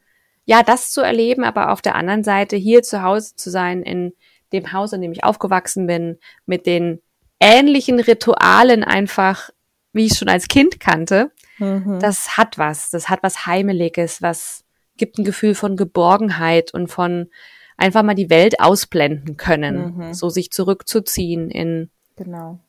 ja, 0.45 0.63
das 0.63 0.91
zu 0.91 1.01
erleben, 1.01 1.43
aber 1.43 1.71
auf 1.71 1.81
der 1.81 1.95
anderen 1.95 2.23
Seite 2.23 2.55
hier 2.55 2.81
zu 2.81 3.03
Hause 3.03 3.35
zu 3.35 3.51
sein, 3.51 3.83
in 3.83 4.13
dem 4.53 4.71
Haus, 4.71 4.93
in 4.93 5.01
dem 5.01 5.11
ich 5.11 5.23
aufgewachsen 5.23 5.87
bin, 5.87 6.17
mit 6.45 6.65
den 6.65 7.01
ähnlichen 7.39 7.99
Ritualen 7.99 8.83
einfach, 8.83 9.49
wie 9.91 10.05
ich 10.05 10.17
schon 10.17 10.29
als 10.29 10.47
Kind 10.47 10.79
kannte, 10.79 11.31
mhm. 11.57 11.99
das 11.99 12.37
hat 12.37 12.57
was. 12.57 12.89
Das 12.89 13.09
hat 13.09 13.23
was 13.23 13.45
Heimeliges, 13.45 14.21
was 14.21 14.63
gibt 14.97 15.17
ein 15.17 15.23
Gefühl 15.23 15.55
von 15.55 15.75
Geborgenheit 15.75 16.73
und 16.73 16.87
von 16.87 17.29
einfach 17.77 18.03
mal 18.03 18.15
die 18.15 18.29
Welt 18.29 18.59
ausblenden 18.59 19.37
können, 19.37 19.95
mhm. 19.95 20.13
so 20.13 20.29
sich 20.29 20.51
zurückzuziehen 20.51 21.49
in 21.49 21.89
genau 22.15 22.59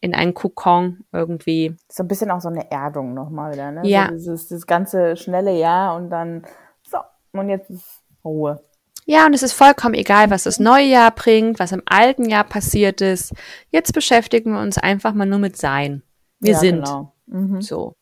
in 0.00 0.14
einen 0.14 0.34
Kokon 0.34 1.04
irgendwie. 1.12 1.76
So 1.90 2.02
ein 2.02 2.08
bisschen 2.08 2.30
auch 2.30 2.40
so 2.40 2.48
eine 2.48 2.70
Erdung 2.70 3.14
nochmal 3.14 3.52
wieder, 3.52 3.70
ne? 3.70 3.82
Ja. 3.84 4.06
So 4.06 4.14
dieses, 4.14 4.48
dieses 4.48 4.66
ganze 4.66 5.16
schnelle 5.16 5.56
Jahr 5.56 5.94
und 5.94 6.10
dann 6.10 6.42
so 6.82 6.98
und 7.32 7.48
jetzt 7.48 7.70
ist 7.70 8.02
Ruhe. 8.24 8.62
Ja, 9.06 9.26
und 9.26 9.34
es 9.34 9.42
ist 9.42 9.52
vollkommen 9.52 9.94
egal, 9.94 10.30
was 10.30 10.44
das 10.44 10.60
neue 10.60 10.86
Jahr 10.86 11.10
bringt, 11.10 11.58
was 11.58 11.72
im 11.72 11.82
alten 11.86 12.28
Jahr 12.28 12.44
passiert 12.44 13.00
ist. 13.00 13.32
Jetzt 13.70 13.92
beschäftigen 13.92 14.52
wir 14.52 14.60
uns 14.60 14.78
einfach 14.78 15.14
mal 15.14 15.26
nur 15.26 15.38
mit 15.38 15.56
Sein. 15.56 16.02
Wir 16.38 16.52
ja, 16.52 16.58
sind. 16.58 16.84
Genau. 16.84 17.12
Mhm. 17.26 17.60
So. 17.60 17.96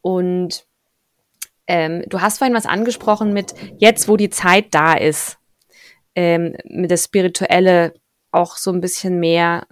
Und 0.00 0.66
ähm, 1.68 2.02
du 2.08 2.20
hast 2.22 2.38
vorhin 2.38 2.56
was 2.56 2.66
angesprochen 2.66 3.32
mit 3.32 3.54
jetzt, 3.76 4.08
wo 4.08 4.16
die 4.16 4.30
Zeit 4.30 4.66
da 4.70 4.94
ist, 4.94 5.38
ähm, 6.14 6.56
mit 6.64 6.90
das 6.90 7.04
Spirituelle 7.04 7.94
auch 8.32 8.56
so 8.56 8.72
ein 8.72 8.80
bisschen 8.80 9.20
mehr 9.20 9.66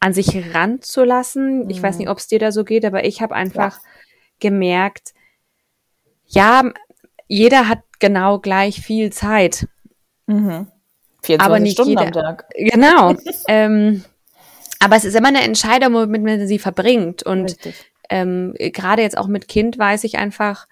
an 0.00 0.12
sich 0.12 0.54
ranzulassen. 0.54 1.64
Mhm. 1.64 1.70
Ich 1.70 1.82
weiß 1.82 1.94
mhm. 1.94 2.00
nicht, 2.00 2.08
ob 2.10 2.18
es 2.18 2.26
dir 2.26 2.38
da 2.38 2.52
so 2.52 2.62
geht, 2.62 2.84
aber 2.84 3.04
ich 3.04 3.22
habe 3.22 3.34
einfach 3.34 3.78
ja. 3.78 3.90
gemerkt, 4.38 5.14
ja, 6.26 6.70
jeder 7.26 7.68
hat 7.68 7.80
genau 8.00 8.38
gleich 8.38 8.82
viel 8.82 9.10
Zeit. 9.10 9.66
Mhm. 10.26 10.68
24 11.22 11.40
aber 11.40 11.58
nicht 11.58 11.72
Stunden 11.72 11.90
jeder. 11.90 12.02
am 12.02 12.12
Tag. 12.12 12.50
Genau. 12.54 13.14
ähm, 13.48 14.04
aber 14.78 14.96
es 14.96 15.06
ist 15.06 15.16
immer 15.16 15.28
eine 15.28 15.42
Entscheidung, 15.42 15.94
womit 15.94 16.22
man 16.22 16.46
sie 16.46 16.58
verbringt. 16.58 17.22
Und 17.22 17.56
ähm, 18.10 18.54
gerade 18.58 19.00
jetzt 19.00 19.16
auch 19.16 19.28
mit 19.28 19.48
Kind 19.48 19.78
weiß 19.78 20.04
ich 20.04 20.18
einfach, 20.18 20.66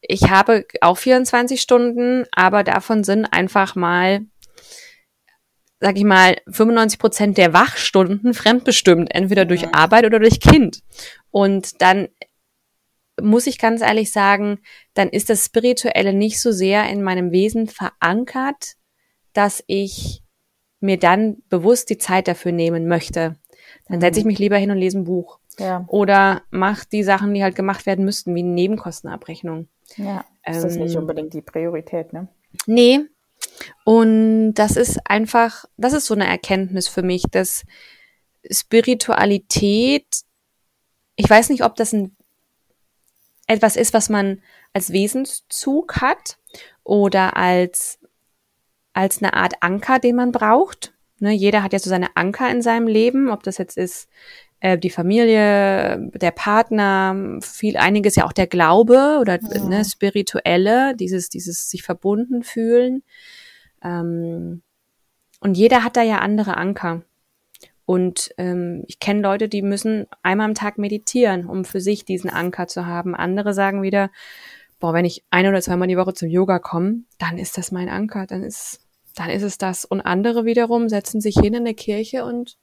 ich 0.00 0.30
habe 0.30 0.66
auch 0.80 0.98
24 0.98 1.60
Stunden, 1.60 2.24
aber 2.32 2.64
davon 2.64 3.04
sind 3.04 3.26
einfach 3.26 3.74
mal, 3.74 4.20
sag 5.80 5.96
ich 5.96 6.04
mal, 6.04 6.36
95 6.48 6.98
Prozent 6.98 7.38
der 7.38 7.52
Wachstunden 7.52 8.34
fremdbestimmt, 8.34 9.14
entweder 9.14 9.44
durch 9.44 9.62
ja. 9.62 9.70
Arbeit 9.72 10.04
oder 10.04 10.18
durch 10.18 10.40
Kind. 10.40 10.82
Und 11.30 11.82
dann 11.82 12.08
muss 13.20 13.46
ich 13.46 13.58
ganz 13.58 13.82
ehrlich 13.82 14.12
sagen, 14.12 14.60
dann 14.94 15.08
ist 15.08 15.28
das 15.30 15.44
Spirituelle 15.44 16.12
nicht 16.12 16.40
so 16.40 16.52
sehr 16.52 16.88
in 16.88 17.02
meinem 17.02 17.32
Wesen 17.32 17.66
verankert, 17.66 18.76
dass 19.32 19.62
ich 19.66 20.22
mir 20.80 20.98
dann 20.98 21.42
bewusst 21.48 21.90
die 21.90 21.98
Zeit 21.98 22.28
dafür 22.28 22.52
nehmen 22.52 22.86
möchte. 22.86 23.36
Dann 23.88 24.00
setze 24.00 24.20
ich 24.20 24.24
mhm. 24.24 24.28
mich 24.28 24.38
lieber 24.38 24.56
hin 24.56 24.70
und 24.70 24.78
lese 24.78 24.98
ein 24.98 25.04
Buch. 25.04 25.40
Ja. 25.58 25.84
Oder 25.88 26.42
mache 26.50 26.86
die 26.90 27.02
Sachen, 27.02 27.34
die 27.34 27.42
halt 27.42 27.56
gemacht 27.56 27.86
werden 27.86 28.04
müssten, 28.04 28.34
wie 28.34 28.40
eine 28.40 28.50
Nebenkostenabrechnung. 28.50 29.68
Ja, 29.96 30.24
ist 30.44 30.56
ähm, 30.56 30.62
das 30.62 30.76
nicht 30.76 30.96
unbedingt 30.96 31.32
die 31.34 31.42
Priorität, 31.42 32.12
ne? 32.12 32.28
Nee. 32.66 33.00
Und 33.84 34.54
das 34.54 34.76
ist 34.76 34.98
einfach, 35.08 35.64
das 35.76 35.92
ist 35.92 36.06
so 36.06 36.14
eine 36.14 36.26
Erkenntnis 36.26 36.88
für 36.88 37.02
mich, 37.02 37.22
dass 37.30 37.64
Spiritualität, 38.50 40.22
ich 41.16 41.28
weiß 41.28 41.50
nicht, 41.50 41.64
ob 41.64 41.76
das 41.76 41.92
ein, 41.92 42.16
etwas 43.46 43.76
ist, 43.76 43.94
was 43.94 44.08
man 44.08 44.42
als 44.72 44.92
Wesenszug 44.92 45.96
hat 46.00 46.38
oder 46.84 47.36
als, 47.36 47.98
als 48.92 49.22
eine 49.22 49.34
Art 49.34 49.54
Anker, 49.60 49.98
den 49.98 50.16
man 50.16 50.32
braucht. 50.32 50.92
Ne, 51.20 51.32
jeder 51.32 51.62
hat 51.62 51.72
ja 51.72 51.78
so 51.78 51.90
seine 51.90 52.14
Anker 52.16 52.48
in 52.50 52.62
seinem 52.62 52.86
Leben, 52.86 53.28
ob 53.30 53.42
das 53.42 53.58
jetzt 53.58 53.76
ist 53.76 54.08
äh, 54.60 54.78
die 54.78 54.90
Familie, 54.90 56.10
der 56.14 56.30
Partner, 56.32 57.38
viel 57.40 57.76
einiges 57.76 58.16
ja 58.16 58.26
auch 58.26 58.32
der 58.32 58.46
Glaube 58.46 59.18
oder 59.20 59.38
ja. 59.40 59.64
ne, 59.64 59.84
spirituelle, 59.84 60.96
dieses 60.96 61.28
dieses 61.28 61.70
sich 61.70 61.82
verbunden 61.82 62.42
fühlen. 62.42 63.02
Ähm, 63.82 64.62
und 65.40 65.56
jeder 65.56 65.84
hat 65.84 65.96
da 65.96 66.02
ja 66.02 66.18
andere 66.18 66.56
Anker. 66.56 67.02
Und 67.84 68.34
ähm, 68.36 68.84
ich 68.86 68.98
kenne 68.98 69.22
Leute, 69.22 69.48
die 69.48 69.62
müssen 69.62 70.06
einmal 70.22 70.46
am 70.46 70.54
Tag 70.54 70.76
meditieren, 70.76 71.46
um 71.46 71.64
für 71.64 71.80
sich 71.80 72.04
diesen 72.04 72.28
Anker 72.28 72.66
zu 72.66 72.84
haben. 72.84 73.14
Andere 73.14 73.54
sagen 73.54 73.80
wieder, 73.82 74.10
boah, 74.78 74.92
wenn 74.92 75.04
ich 75.04 75.24
ein 75.30 75.46
oder 75.46 75.62
zweimal 75.62 75.88
die 75.88 75.96
Woche 75.96 76.12
zum 76.12 76.28
Yoga 76.28 76.58
komme, 76.58 77.04
dann 77.18 77.38
ist 77.38 77.56
das 77.56 77.72
mein 77.72 77.88
Anker, 77.88 78.26
dann 78.26 78.42
ist, 78.42 78.80
dann 79.14 79.30
ist 79.30 79.42
es 79.42 79.56
das. 79.56 79.84
Und 79.84 80.02
andere 80.02 80.44
wiederum 80.44 80.88
setzen 80.88 81.20
sich 81.20 81.36
hin 81.36 81.54
in 81.54 81.64
der 81.64 81.74
Kirche 81.74 82.24
und 82.24 82.58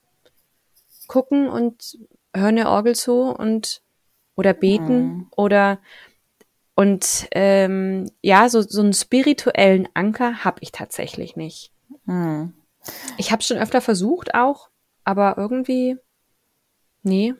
gucken 1.07 1.49
und 1.49 1.97
hören 2.35 2.55
der 2.55 2.69
Orgel 2.69 2.95
zu 2.95 3.21
und 3.23 3.81
oder 4.35 4.53
beten 4.53 5.03
mhm. 5.03 5.27
oder 5.35 5.79
und 6.75 7.27
ähm, 7.31 8.11
ja, 8.21 8.49
so, 8.49 8.61
so 8.61 8.81
einen 8.81 8.93
spirituellen 8.93 9.87
Anker 9.93 10.43
habe 10.43 10.57
ich 10.59 10.73
tatsächlich 10.73 11.37
nicht. 11.37 11.71
Mhm. 12.05 12.53
Ich 13.17 13.31
habe 13.31 13.41
schon 13.41 13.57
öfter 13.57 13.79
versucht 13.81 14.35
auch, 14.35 14.69
aber 15.05 15.37
irgendwie, 15.37 15.97
nee. 17.01 17.33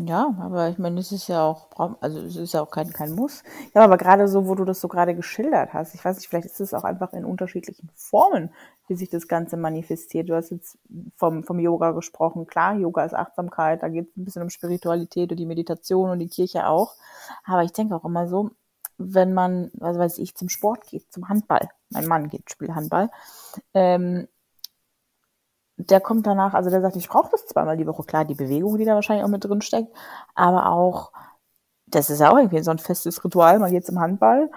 Ja, 0.00 0.34
aber 0.40 0.68
ich 0.68 0.78
meine, 0.78 1.00
es 1.00 1.12
ist 1.12 1.28
ja 1.28 1.42
auch, 1.42 1.68
also 2.00 2.20
es 2.20 2.36
ist 2.36 2.54
ja 2.54 2.62
auch 2.62 2.70
kein, 2.70 2.92
kein 2.92 3.12
Muss. 3.12 3.42
Ja, 3.74 3.82
aber 3.82 3.98
gerade 3.98 4.26
so, 4.28 4.46
wo 4.46 4.54
du 4.54 4.64
das 4.64 4.80
so 4.80 4.88
gerade 4.88 5.14
geschildert 5.14 5.72
hast, 5.74 5.94
ich 5.94 6.04
weiß 6.04 6.16
nicht, 6.16 6.28
vielleicht 6.28 6.46
ist 6.46 6.60
es 6.60 6.72
auch 6.72 6.84
einfach 6.84 7.12
in 7.12 7.24
unterschiedlichen 7.24 7.90
Formen, 7.94 8.54
wie 8.88 8.94
sich 8.94 9.08
das 9.08 9.28
Ganze 9.28 9.56
manifestiert. 9.56 10.28
Du 10.28 10.34
hast 10.34 10.50
jetzt 10.50 10.78
vom, 11.16 11.44
vom 11.44 11.58
Yoga 11.58 11.92
gesprochen. 11.92 12.46
Klar, 12.46 12.76
Yoga 12.76 13.04
ist 13.04 13.14
Achtsamkeit, 13.14 13.82
da 13.82 13.88
geht 13.88 14.08
es 14.08 14.16
ein 14.16 14.24
bisschen 14.24 14.42
um 14.42 14.50
Spiritualität 14.50 15.30
und 15.30 15.38
die 15.38 15.46
Meditation 15.46 16.10
und 16.10 16.18
die 16.18 16.28
Kirche 16.28 16.66
auch. 16.66 16.94
Aber 17.44 17.62
ich 17.62 17.72
denke 17.72 17.94
auch 17.94 18.04
immer 18.04 18.28
so, 18.28 18.50
wenn 18.98 19.32
man, 19.34 19.70
was 19.74 19.98
weiß 19.98 20.18
ich, 20.18 20.34
zum 20.34 20.48
Sport 20.48 20.86
geht, 20.86 21.10
zum 21.12 21.28
Handball. 21.28 21.68
Mein 21.90 22.06
Mann 22.06 22.28
geht, 22.28 22.50
spielt 22.50 22.74
Handball. 22.74 23.10
Ähm, 23.74 24.28
der 25.76 26.00
kommt 26.00 26.26
danach, 26.26 26.54
also 26.54 26.70
der 26.70 26.80
sagt, 26.80 26.96
ich 26.96 27.08
brauche 27.08 27.30
das 27.30 27.46
zweimal 27.46 27.76
die 27.76 27.86
Woche. 27.86 28.04
Klar, 28.04 28.24
die 28.24 28.34
Bewegung, 28.34 28.76
die 28.78 28.84
da 28.84 28.94
wahrscheinlich 28.94 29.24
auch 29.24 29.30
mit 29.30 29.44
drin 29.44 29.62
steckt, 29.62 29.94
aber 30.34 30.66
auch, 30.70 31.12
das 31.86 32.10
ist 32.10 32.20
ja 32.20 32.30
auch 32.30 32.36
irgendwie 32.36 32.62
so 32.62 32.70
ein 32.70 32.78
festes 32.78 33.24
Ritual, 33.24 33.58
man 33.58 33.70
geht 33.70 33.86
zum 33.86 33.98
Handball 34.00 34.50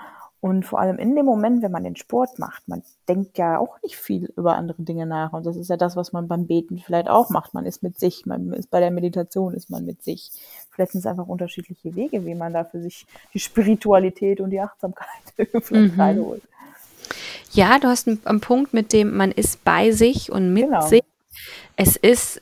und 0.45 0.63
vor 0.63 0.79
allem 0.79 0.99
in 0.99 1.15
dem 1.15 1.25
Moment, 1.25 1.63
wenn 1.63 1.71
man 1.71 1.83
den 1.83 1.95
Sport 1.95 2.37
macht, 2.37 2.67
man 2.67 2.83
denkt 3.09 3.39
ja 3.39 3.57
auch 3.57 3.81
nicht 3.81 3.95
viel 3.95 4.31
über 4.37 4.55
andere 4.55 4.83
Dinge 4.83 5.07
nach. 5.07 5.33
Und 5.33 5.43
das 5.43 5.55
ist 5.55 5.71
ja 5.71 5.75
das, 5.75 5.95
was 5.95 6.13
man 6.13 6.27
beim 6.27 6.45
Beten 6.45 6.77
vielleicht 6.77 7.09
auch 7.09 7.31
macht. 7.31 7.55
Man 7.55 7.65
ist 7.65 7.81
mit 7.81 7.99
sich, 7.99 8.27
man 8.27 8.53
ist 8.53 8.69
bei 8.69 8.79
der 8.79 8.91
Meditation 8.91 9.55
ist 9.55 9.71
man 9.71 9.85
mit 9.85 10.03
sich. 10.03 10.29
Vielleicht 10.69 10.91
sind 10.91 10.99
es 10.99 11.07
einfach 11.07 11.25
unterschiedliche 11.25 11.95
Wege, 11.95 12.27
wie 12.27 12.35
man 12.35 12.53
da 12.53 12.63
für 12.63 12.79
sich 12.79 13.07
die 13.33 13.39
Spiritualität 13.39 14.39
und 14.39 14.51
die 14.51 14.59
Achtsamkeit 14.59 15.07
vielleicht 15.63 15.95
mhm. 15.95 15.99
reinholt. 15.99 16.43
Ja, 17.53 17.79
du 17.79 17.87
hast 17.87 18.07
einen, 18.07 18.21
einen, 18.25 18.39
Punkt 18.39 18.71
mit 18.71 18.93
dem, 18.93 19.17
man 19.17 19.31
ist 19.31 19.63
bei 19.63 19.93
sich 19.93 20.31
und 20.31 20.53
mit 20.53 20.65
genau. 20.65 20.85
sich. 20.85 21.01
Es 21.75 21.95
ist 21.95 22.39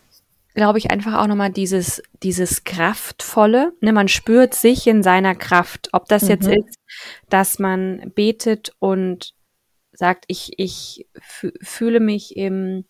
glaube 0.54 0.78
ich, 0.78 0.92
einfach 0.92 1.20
auch 1.22 1.28
nochmal 1.28 1.52
dieses, 1.52 2.02
dieses 2.22 2.64
Kraftvolle. 2.64 3.74
Ne, 3.82 3.92
man 3.92 4.08
spürt 4.08 4.54
sich 4.54 4.88
in 4.88 5.04
seiner 5.04 5.36
Kraft. 5.36 5.90
Ob 5.94 6.08
das 6.08 6.24
mhm. 6.24 6.30
jetzt 6.30 6.48
ist, 6.48 6.80
dass 7.30 7.60
man 7.60 8.12
betet 8.16 8.74
und 8.80 9.34
sagt, 9.92 10.26
ich, 10.28 10.54
ich 10.58 11.08
fühle 11.62 12.00
mich 12.00 12.36
im, 12.36 12.86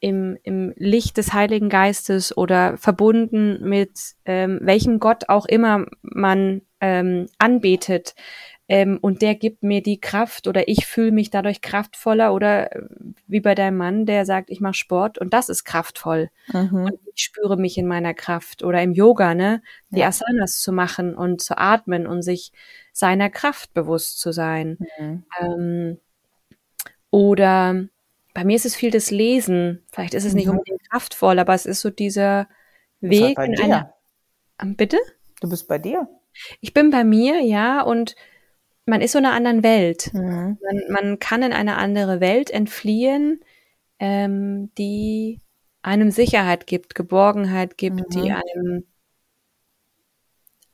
im, 0.00 0.36
im 0.42 0.72
Licht 0.76 1.16
des 1.16 1.32
Heiligen 1.32 1.68
Geistes 1.68 2.36
oder 2.36 2.76
verbunden 2.76 3.60
mit 3.68 3.98
ähm, 4.24 4.58
welchem 4.62 4.98
Gott 4.98 5.28
auch 5.28 5.46
immer 5.46 5.86
man 6.02 6.62
ähm, 6.80 7.26
anbetet, 7.38 8.14
ähm, 8.68 8.98
und 9.00 9.22
der 9.22 9.34
gibt 9.34 9.62
mir 9.62 9.82
die 9.82 10.00
Kraft 10.00 10.46
oder 10.46 10.68
ich 10.68 10.86
fühle 10.86 11.10
mich 11.10 11.30
dadurch 11.30 11.60
kraftvoller 11.60 12.32
oder 12.32 12.74
äh, 12.74 12.82
wie 13.26 13.40
bei 13.40 13.54
deinem 13.54 13.76
Mann, 13.76 14.06
der 14.06 14.24
sagt, 14.24 14.50
ich 14.50 14.60
mache 14.60 14.74
Sport 14.74 15.18
und 15.18 15.34
das 15.34 15.48
ist 15.48 15.64
kraftvoll 15.64 16.30
mhm. 16.52 16.84
und 16.84 16.98
ich 17.14 17.24
spüre 17.24 17.56
mich 17.56 17.76
in 17.76 17.86
meiner 17.86 18.14
Kraft 18.14 18.62
oder 18.62 18.82
im 18.82 18.92
Yoga, 18.92 19.34
ne, 19.34 19.62
die 19.90 20.00
ja. 20.00 20.08
Asanas 20.08 20.60
zu 20.60 20.72
machen 20.72 21.14
und 21.14 21.40
zu 21.42 21.58
atmen 21.58 22.06
und 22.06 22.22
sich 22.22 22.52
seiner 22.92 23.30
Kraft 23.30 23.74
bewusst 23.74 24.20
zu 24.20 24.32
sein. 24.32 24.78
Mhm. 24.98 25.24
Ähm, 25.40 25.98
oder 27.10 27.88
bei 28.32 28.44
mir 28.44 28.56
ist 28.56 28.64
es 28.64 28.76
viel 28.76 28.90
das 28.90 29.10
Lesen. 29.10 29.82
Vielleicht 29.92 30.14
ist 30.14 30.24
es 30.24 30.34
nicht 30.34 30.46
mhm. 30.46 30.52
unbedingt 30.52 30.88
kraftvoll, 30.88 31.38
aber 31.38 31.54
es 31.54 31.66
ist 31.66 31.80
so 31.80 31.90
dieser 31.90 32.48
Weg 33.00 33.38
in 33.38 33.60
einer. 33.60 33.92
Bitte? 34.62 34.98
Du 35.40 35.48
bist 35.48 35.66
bei 35.68 35.78
dir. 35.78 36.08
Ich 36.60 36.72
bin 36.72 36.90
bei 36.90 37.04
mir, 37.04 37.40
ja, 37.42 37.82
und 37.82 38.14
man 38.86 39.00
ist 39.00 39.12
so 39.12 39.18
in 39.18 39.26
einer 39.26 39.34
anderen 39.34 39.62
Welt. 39.62 40.10
Mhm. 40.12 40.58
Man, 40.62 40.82
man, 40.88 41.18
kann 41.18 41.42
in 41.42 41.52
eine 41.52 41.76
andere 41.76 42.20
Welt 42.20 42.50
entfliehen, 42.50 43.40
ähm, 43.98 44.70
die 44.76 45.40
einem 45.82 46.10
Sicherheit 46.10 46.66
gibt, 46.66 46.94
Geborgenheit 46.94 47.76
gibt, 47.76 47.96
mhm. 47.96 48.06
die 48.10 48.32
einem 48.32 48.84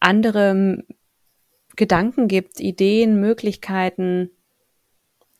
andere 0.00 0.84
Gedanken 1.76 2.28
gibt, 2.28 2.60
Ideen, 2.60 3.20
Möglichkeiten. 3.20 4.30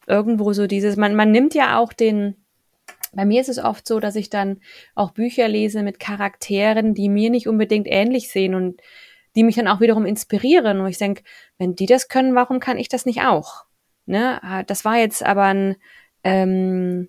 Irgendwo 0.07 0.53
so 0.53 0.67
dieses, 0.67 0.97
man, 0.97 1.15
man 1.15 1.31
nimmt 1.31 1.55
ja 1.55 1.79
auch 1.79 1.93
den, 1.93 2.37
bei 3.13 3.25
mir 3.25 3.41
ist 3.41 3.49
es 3.49 3.59
oft 3.59 3.87
so, 3.87 4.01
dass 4.01 4.17
ich 4.17 4.31
dann 4.31 4.61
auch 4.95 5.11
Bücher 5.11 5.49
lese 5.49 5.83
mit 5.83 6.01
Charakteren, 6.01 6.95
die 6.95 7.09
mir 7.09 7.31
nicht 7.31 7.49
unbedingt 7.49 7.87
ähnlich 7.89 8.31
sehen 8.31 8.55
und 8.55 8.81
die 9.37 9.45
mich 9.45 9.57
dann 9.57 9.69
auch 9.69 9.81
wiederum 9.81 10.07
inspirieren, 10.07 10.83
wo 10.83 10.87
ich 10.87 10.99
denke, 10.99 11.23
wenn 11.59 11.75
die 11.75 11.87
das 11.87 12.09
können, 12.09 12.35
warum 12.35 12.61
kann 12.61 12.79
ich 12.79 12.89
das 12.89 13.07
nicht 13.07 13.23
auch? 13.23 13.65
Ne? 14.07 14.41
Das 14.67 14.85
war 14.85 14.97
jetzt 14.97 15.23
aber 15.23 15.45
ein, 15.45 15.77
ähm, 16.25 17.09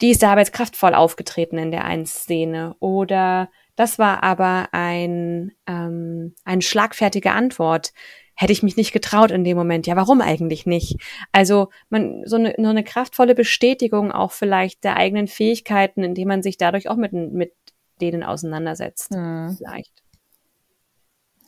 die 0.00 0.10
ist 0.10 0.22
da 0.22 0.32
aber 0.32 0.40
jetzt 0.40 0.52
kraftvoll 0.52 0.94
aufgetreten 0.94 1.56
in 1.56 1.70
der 1.70 1.84
einen 1.84 2.06
Szene. 2.06 2.74
Oder 2.80 3.48
das 3.76 3.98
war 3.98 4.22
aber 4.22 4.68
ein, 4.72 5.52
ähm, 5.66 6.34
eine 6.44 6.62
schlagfertige 6.62 7.32
Antwort. 7.32 7.92
Hätte 8.36 8.52
ich 8.52 8.64
mich 8.64 8.76
nicht 8.76 8.92
getraut 8.92 9.30
in 9.30 9.44
dem 9.44 9.56
Moment. 9.56 9.86
Ja, 9.86 9.94
warum 9.94 10.20
eigentlich 10.20 10.66
nicht? 10.66 11.00
Also 11.30 11.68
man 11.88 12.22
so 12.26 12.36
eine, 12.36 12.54
nur 12.58 12.70
eine 12.70 12.82
kraftvolle 12.82 13.36
Bestätigung 13.36 14.10
auch 14.10 14.32
vielleicht 14.32 14.82
der 14.82 14.96
eigenen 14.96 15.28
Fähigkeiten, 15.28 16.02
indem 16.02 16.28
man 16.28 16.42
sich 16.42 16.56
dadurch 16.56 16.88
auch 16.88 16.96
mit, 16.96 17.12
mit 17.12 17.52
denen 18.00 18.24
auseinandersetzt. 18.24 19.14
Hm. 19.14 19.56
Vielleicht. 19.56 20.03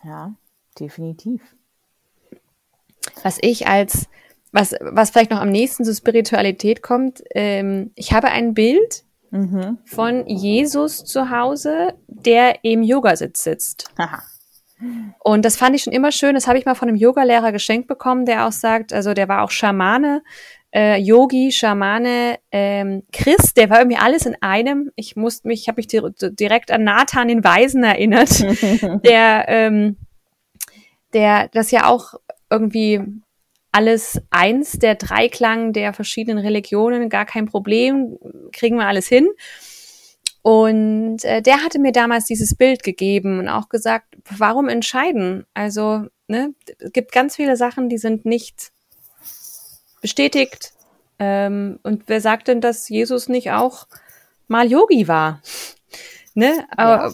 Ja, 0.07 0.35
definitiv. 0.79 1.43
Was 3.25 3.39
ich 3.41 3.67
als, 3.67 4.09
was, 4.53 4.75
was 4.81 5.11
vielleicht 5.11 5.33
noch 5.33 5.41
am 5.41 5.51
nächsten 5.51 5.85
zur 5.85 5.95
Spiritualität 5.95 6.81
kommt, 6.81 7.25
ähm, 7.35 7.91
ich 7.97 8.13
habe 8.13 8.29
ein 8.29 8.55
Bild 8.55 9.05
mhm. 9.33 9.79
von 9.85 10.27
Jesus 10.27 11.05
zu 11.05 11.31
Hause, 11.31 11.95
der 12.07 12.65
im 12.65 12.83
Yogasitz 12.83 13.43
sitzt. 13.43 13.91
Aha. 13.97 14.23
Und 15.21 15.45
das 15.45 15.57
fand 15.57 15.75
ich 15.75 15.83
schon 15.83 15.93
immer 15.93 16.13
schön. 16.13 16.35
Das 16.35 16.47
habe 16.47 16.59
ich 16.59 16.67
mal 16.67 16.75
von 16.75 16.89
einem 16.89 16.99
Yogalehrer 16.99 17.51
geschenkt 17.51 17.89
bekommen, 17.89 18.27
der 18.27 18.47
auch 18.47 18.53
sagt, 18.53 18.93
also 18.93 19.15
der 19.15 19.27
war 19.27 19.43
auch 19.43 19.51
Schamane, 19.51 20.23
äh, 20.77 20.99
Yogi, 20.99 21.53
Schamane, 21.53 22.39
ähm, 22.53 23.03
Christ, 23.11 23.57
der 23.57 23.71
war 23.71 23.79
irgendwie 23.79 23.97
alles 23.97 24.27
in 24.27 24.37
einem. 24.43 24.93
Ich 24.95 25.17
musste 25.17 25.49
mich, 25.49 25.63
ich 25.63 25.69
habe 25.69 25.79
mich 25.79 25.87
direkt 25.89 26.71
an 26.71 26.85
Nathan 26.85 27.29
den 27.29 27.43
Weisen 27.43 27.83
erinnert, 27.83 28.41
der, 29.05 29.47
ähm, 29.49 29.97
der 31.15 31.49
das 31.49 31.71
ja 31.71 31.87
auch 31.87 32.13
irgendwie 32.51 33.01
alles 33.73 34.21
eins, 34.29 34.73
der 34.73 34.97
Dreiklang 34.97 35.73
der 35.73 35.95
verschiedenen 35.95 36.39
Religionen, 36.39 37.09
gar 37.09 37.25
kein 37.25 37.47
Problem, 37.47 38.19
kriegen 38.53 38.77
wir 38.77 38.87
alles 38.87 39.09
hin. 39.09 39.29
Und 40.43 41.25
äh, 41.25 41.41
der 41.41 41.65
hatte 41.65 41.79
mir 41.79 41.93
damals 41.93 42.27
dieses 42.27 42.55
Bild 42.55 42.83
gegeben 42.83 43.39
und 43.39 43.49
auch 43.49 43.71
gesagt, 43.71 44.17
warum 44.39 44.69
entscheiden? 44.69 45.47
Also, 45.55 46.05
ne, 46.29 46.55
es 46.79 46.93
gibt 46.93 47.13
ganz 47.13 47.35
viele 47.35 47.57
Sachen, 47.57 47.89
die 47.89 47.99
sind 47.99 48.27
nicht 48.27 48.73
bestätigt. 50.07 50.73
Ähm, 51.19 51.81
und 51.83 52.05
wer 52.07 52.21
sagt 52.21 52.47
denn, 52.47 52.61
dass 52.61 52.89
Jesus 52.89 53.29
nicht 53.29 53.51
auch 53.51 53.89
mal 54.47 54.71
Yogi 54.71 55.09
war? 55.09 55.43
Ne? 56.39 56.67
Ja. 56.77 57.11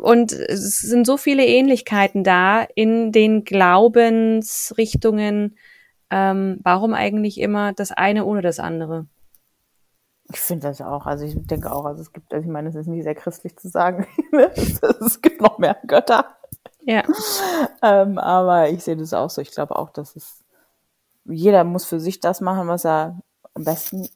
Und 0.00 0.32
es 0.32 0.78
sind 0.78 1.06
so 1.06 1.18
viele 1.18 1.44
Ähnlichkeiten 1.44 2.24
da 2.24 2.62
in 2.74 3.12
den 3.12 3.44
Glaubensrichtungen, 3.44 5.58
ähm, 6.08 6.58
warum 6.62 6.94
eigentlich 6.94 7.38
immer 7.38 7.74
das 7.74 7.92
eine 7.92 8.24
ohne 8.24 8.40
das 8.40 8.58
andere? 8.58 9.08
Ich 10.32 10.40
finde 10.40 10.68
das 10.68 10.80
auch. 10.80 11.04
Also 11.04 11.26
ich 11.26 11.34
denke 11.36 11.70
auch, 11.70 11.84
also 11.84 12.00
es 12.00 12.14
gibt, 12.14 12.32
also 12.32 12.46
ich 12.46 12.50
meine, 12.50 12.70
es 12.70 12.76
ist 12.76 12.86
nicht 12.86 13.02
sehr 13.02 13.14
christlich 13.14 13.58
zu 13.58 13.68
sagen. 13.68 14.06
es, 14.54 14.82
es 14.82 15.20
gibt 15.20 15.42
noch 15.42 15.58
mehr 15.58 15.76
Götter. 15.86 16.34
Ja. 16.86 17.02
ähm, 17.82 18.16
aber 18.16 18.70
ich 18.70 18.84
sehe 18.84 18.96
das 18.96 19.12
auch 19.12 19.28
so. 19.28 19.42
Ich 19.42 19.50
glaube 19.50 19.76
auch, 19.76 19.90
dass 19.90 20.16
es 20.16 20.45
jeder 21.28 21.64
muss 21.64 21.84
für 21.84 22.00
sich 22.00 22.20
das 22.20 22.40
machen, 22.40 22.68
was 22.68 22.84
er 22.84 23.20
am 23.54 23.64
besten 23.64 24.08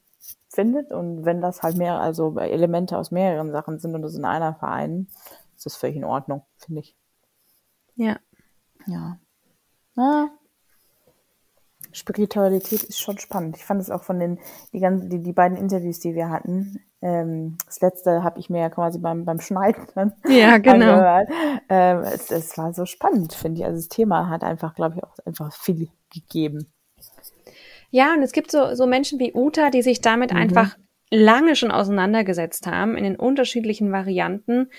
findet. 0.48 0.92
Und 0.92 1.24
wenn 1.24 1.40
das 1.40 1.62
halt 1.62 1.76
mehr, 1.76 2.00
also 2.00 2.36
Elemente 2.38 2.98
aus 2.98 3.10
mehreren 3.10 3.50
Sachen 3.50 3.78
sind 3.78 3.94
und 3.94 4.02
das 4.02 4.14
in 4.14 4.24
einer 4.24 4.54
vereinen, 4.54 5.08
ist 5.56 5.66
das 5.66 5.76
völlig 5.76 5.96
in 5.96 6.04
Ordnung, 6.04 6.42
finde 6.56 6.80
ich. 6.80 6.96
Ja. 7.94 8.18
Ja. 8.86 9.18
Ah. 9.96 10.28
Spiritualität 11.92 12.84
ist 12.84 13.00
schon 13.00 13.18
spannend. 13.18 13.56
Ich 13.56 13.64
fand 13.64 13.80
es 13.80 13.90
auch 13.90 14.04
von 14.04 14.20
den 14.20 14.38
die, 14.72 14.80
ganzen, 14.80 15.10
die, 15.10 15.20
die 15.20 15.32
beiden 15.32 15.58
Interviews, 15.58 15.98
die 15.98 16.14
wir 16.14 16.30
hatten. 16.30 16.80
Ähm, 17.02 17.56
das 17.66 17.80
letzte 17.80 18.22
habe 18.22 18.38
ich 18.38 18.48
mir 18.48 18.60
ja 18.60 18.70
quasi 18.70 18.98
beim, 18.98 19.24
beim 19.24 19.40
Schneiden 19.40 19.86
dann 19.94 20.12
ja, 20.28 20.58
genau. 20.58 21.24
Ähm, 21.68 21.98
es, 22.04 22.30
es 22.30 22.56
war 22.56 22.72
so 22.74 22.86
spannend, 22.86 23.32
finde 23.32 23.60
ich. 23.60 23.66
Also 23.66 23.78
das 23.78 23.88
Thema 23.88 24.28
hat 24.28 24.44
einfach, 24.44 24.74
glaube 24.74 24.96
ich, 24.96 25.04
auch 25.04 25.14
einfach 25.24 25.52
viel 25.52 25.88
gegeben. 26.10 26.72
Ja, 27.90 28.14
und 28.14 28.22
es 28.22 28.32
gibt 28.32 28.50
so, 28.50 28.74
so 28.74 28.86
Menschen 28.86 29.18
wie 29.18 29.32
Uta, 29.34 29.70
die 29.70 29.82
sich 29.82 30.00
damit 30.00 30.32
mhm. 30.32 30.38
einfach 30.38 30.76
lange 31.10 31.56
schon 31.56 31.70
auseinandergesetzt 31.72 32.66
haben, 32.66 32.96
in 32.96 33.04
den 33.04 33.16
unterschiedlichen 33.16 33.90
Varianten 33.92 34.70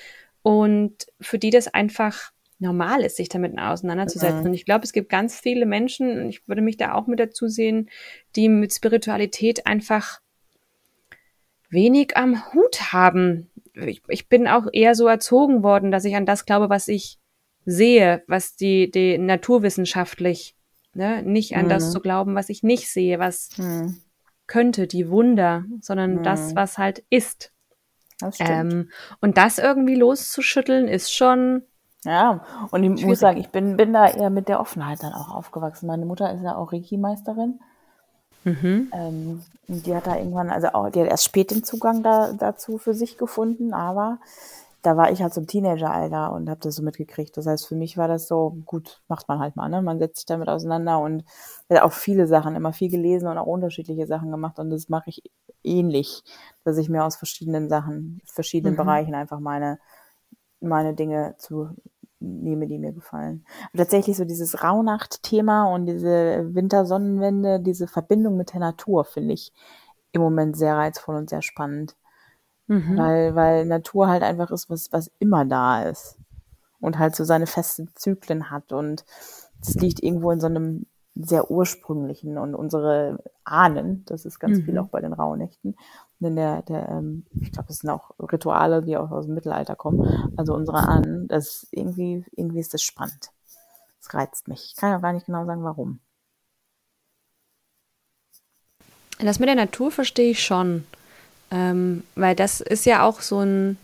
und 0.41 1.07
für 1.19 1.37
die 1.37 1.49
das 1.49 1.67
einfach 1.67 2.31
normal 2.59 3.01
ist, 3.01 3.17
sich 3.17 3.27
damit 3.27 3.57
auseinanderzusetzen. 3.57 4.41
Mhm. 4.41 4.45
Und 4.47 4.53
ich 4.53 4.65
glaube, 4.65 4.85
es 4.85 4.93
gibt 4.93 5.09
ganz 5.09 5.39
viele 5.39 5.65
Menschen, 5.65 6.29
ich 6.29 6.47
würde 6.47 6.61
mich 6.61 6.77
da 6.77 6.93
auch 6.93 7.07
mit 7.07 7.19
dazu 7.19 7.47
sehen, 7.47 7.89
die 8.35 8.49
mit 8.49 8.73
Spiritualität 8.73 9.65
einfach 9.65 10.21
wenig 11.69 12.15
am 12.15 12.53
Hut 12.53 12.93
haben. 12.93 13.49
Ich, 13.73 14.01
ich 14.07 14.29
bin 14.29 14.47
auch 14.47 14.67
eher 14.71 14.95
so 14.95 15.07
erzogen 15.07 15.63
worden, 15.63 15.91
dass 15.91 16.05
ich 16.05 16.15
an 16.15 16.25
das 16.25 16.45
glaube, 16.45 16.69
was 16.69 16.87
ich 16.87 17.17
sehe, 17.65 18.23
was 18.27 18.55
die, 18.55 18.91
die 18.91 19.17
naturwissenschaftlich 19.17 20.55
Ne? 20.93 21.23
Nicht 21.23 21.55
an 21.55 21.65
mhm. 21.65 21.69
das 21.69 21.91
zu 21.91 21.99
glauben, 21.99 22.35
was 22.35 22.49
ich 22.49 22.63
nicht 22.63 22.89
sehe, 22.89 23.19
was 23.19 23.49
mhm. 23.57 24.01
könnte, 24.47 24.87
die 24.87 25.09
Wunder, 25.09 25.63
sondern 25.81 26.15
mhm. 26.15 26.23
das, 26.23 26.55
was 26.55 26.77
halt 26.77 27.03
ist. 27.09 27.51
Das 28.19 28.37
ähm, 28.39 28.89
und 29.19 29.37
das 29.37 29.57
irgendwie 29.57 29.95
loszuschütteln, 29.95 30.87
ist 30.87 31.13
schon. 31.13 31.63
Ja, 32.03 32.43
und 32.71 32.83
ich 32.83 32.89
schwierig. 32.89 33.05
muss 33.05 33.19
sagen, 33.19 33.39
ich 33.39 33.49
bin, 33.49 33.77
bin 33.77 33.93
da 33.93 34.07
eher 34.07 34.31
mit 34.31 34.47
der 34.47 34.59
Offenheit 34.59 35.03
dann 35.03 35.13
auch 35.13 35.29
aufgewachsen. 35.29 35.85
Meine 35.85 36.05
Mutter 36.05 36.33
ist 36.33 36.41
ja 36.41 36.55
auch 36.55 36.73
Reiki-Meisterin. 36.73 37.59
Mhm. 38.43 38.91
Ähm, 38.91 39.41
die 39.67 39.95
hat 39.95 40.07
da 40.07 40.17
irgendwann, 40.17 40.49
also 40.49 40.69
auch, 40.69 40.89
die 40.89 41.01
hat 41.01 41.09
erst 41.09 41.25
spät 41.25 41.51
den 41.51 41.63
Zugang 41.63 42.01
da, 42.01 42.33
dazu 42.33 42.79
für 42.79 42.95
sich 42.95 43.17
gefunden, 43.17 43.73
aber 43.73 44.19
da 44.81 44.97
war 44.97 45.11
ich 45.11 45.21
halt 45.21 45.33
so 45.33 45.41
im 45.41 45.47
Teenageralter 45.47 46.31
und 46.31 46.49
habe 46.49 46.59
das 46.61 46.75
so 46.75 46.83
mitgekriegt. 46.83 47.37
Das 47.37 47.45
heißt, 47.45 47.67
für 47.67 47.75
mich 47.75 47.97
war 47.97 48.07
das 48.07 48.27
so, 48.27 48.57
gut, 48.65 49.01
macht 49.07 49.27
man 49.27 49.39
halt 49.39 49.55
mal, 49.55 49.69
ne? 49.69 49.81
Man 49.81 49.99
setzt 49.99 50.17
sich 50.17 50.25
damit 50.25 50.49
auseinander 50.49 50.99
und 50.99 51.23
hat 51.69 51.81
auch 51.81 51.91
viele 51.91 52.27
Sachen, 52.27 52.55
immer 52.55 52.73
viel 52.73 52.89
gelesen 52.89 53.27
und 53.27 53.37
auch 53.37 53.47
unterschiedliche 53.47 54.07
Sachen 54.07 54.31
gemacht 54.31 54.59
und 54.59 54.69
das 54.69 54.89
mache 54.89 55.09
ich 55.09 55.23
ähnlich, 55.63 56.23
dass 56.63 56.77
ich 56.77 56.89
mir 56.89 57.05
aus 57.05 57.15
verschiedenen 57.15 57.69
Sachen, 57.69 58.21
verschiedenen 58.25 58.73
mhm. 58.73 58.77
Bereichen 58.77 59.15
einfach 59.15 59.39
meine, 59.39 59.79
meine 60.59 60.93
Dinge 60.95 61.35
zu 61.37 61.69
nehme, 62.19 62.67
die 62.67 62.77
mir 62.77 62.93
gefallen. 62.93 63.45
Und 63.73 63.77
tatsächlich 63.77 64.17
so 64.17 64.25
dieses 64.25 64.63
Rauhnacht-Thema 64.63 65.65
und 65.73 65.87
diese 65.87 66.53
Wintersonnenwende, 66.53 67.59
diese 67.59 67.87
Verbindung 67.87 68.37
mit 68.37 68.53
der 68.53 68.59
Natur 68.59 69.05
finde 69.05 69.33
ich 69.33 69.51
im 70.11 70.21
Moment 70.21 70.55
sehr 70.55 70.75
reizvoll 70.75 71.15
und 71.15 71.29
sehr 71.29 71.41
spannend. 71.41 71.95
Mhm. 72.71 72.97
Weil, 72.97 73.35
weil 73.35 73.65
Natur 73.65 74.07
halt 74.07 74.23
einfach 74.23 74.49
ist, 74.49 74.69
was, 74.69 74.93
was 74.93 75.11
immer 75.19 75.43
da 75.43 75.83
ist. 75.83 76.17
Und 76.79 76.97
halt 76.97 77.17
so 77.17 77.25
seine 77.25 77.45
festen 77.45 77.89
Zyklen 77.95 78.49
hat. 78.49 78.71
Und 78.71 79.03
das 79.59 79.75
liegt 79.75 80.01
irgendwo 80.01 80.31
in 80.31 80.39
so 80.39 80.47
einem 80.47 80.85
sehr 81.15 81.51
ursprünglichen 81.51 82.37
und 82.37 82.55
unsere 82.55 83.21
Ahnen, 83.43 84.05
das 84.05 84.25
ist 84.25 84.39
ganz 84.39 84.59
mhm. 84.59 84.63
viel 84.63 84.77
auch 84.77 84.87
bei 84.87 85.01
den 85.01 85.11
Rauhnächten. 85.11 85.75
In 86.21 86.37
der, 86.37 86.61
der 86.61 86.87
ähm, 86.87 87.25
ich 87.41 87.51
glaube, 87.51 87.67
es 87.69 87.79
sind 87.79 87.89
auch 87.89 88.11
Rituale, 88.17 88.81
die 88.81 88.95
auch 88.95 89.11
aus 89.11 89.25
dem 89.25 89.35
Mittelalter 89.35 89.75
kommen. 89.75 90.31
Also 90.37 90.53
unsere 90.53 90.77
Ahnen, 90.77 91.27
das 91.27 91.67
irgendwie, 91.71 92.23
irgendwie 92.31 92.59
ist 92.59 92.73
das 92.73 92.81
spannend. 92.81 93.31
Das 93.99 94.13
reizt 94.13 94.47
mich. 94.47 94.71
Ich 94.71 94.75
kann 94.77 94.91
ja 94.91 94.99
gar 94.99 95.11
nicht 95.11 95.25
genau 95.25 95.45
sagen, 95.45 95.63
warum. 95.63 95.99
Das 99.19 99.39
mit 99.39 99.49
der 99.49 99.55
Natur 99.55 99.91
verstehe 99.91 100.31
ich 100.31 100.41
schon. 100.41 100.85
Ähm, 101.51 102.03
weil 102.15 102.35
das 102.35 102.61
ist 102.61 102.85
ja 102.85 103.03
auch 103.03 103.21
so 103.21 103.39
ein, 103.39 103.77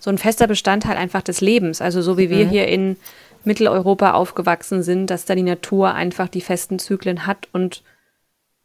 so 0.00 0.10
ein 0.10 0.18
fester 0.18 0.46
Bestandteil 0.46 0.96
einfach 0.96 1.22
des 1.22 1.40
Lebens. 1.40 1.80
Also 1.80 2.02
so 2.02 2.18
wie 2.18 2.30
wir 2.30 2.46
mhm. 2.46 2.50
hier 2.50 2.68
in 2.68 2.96
Mitteleuropa 3.44 4.12
aufgewachsen 4.12 4.82
sind, 4.82 5.08
dass 5.08 5.26
da 5.26 5.34
die 5.34 5.42
Natur 5.42 5.94
einfach 5.94 6.28
die 6.28 6.40
festen 6.40 6.78
Zyklen 6.78 7.26
hat 7.26 7.48
und 7.52 7.82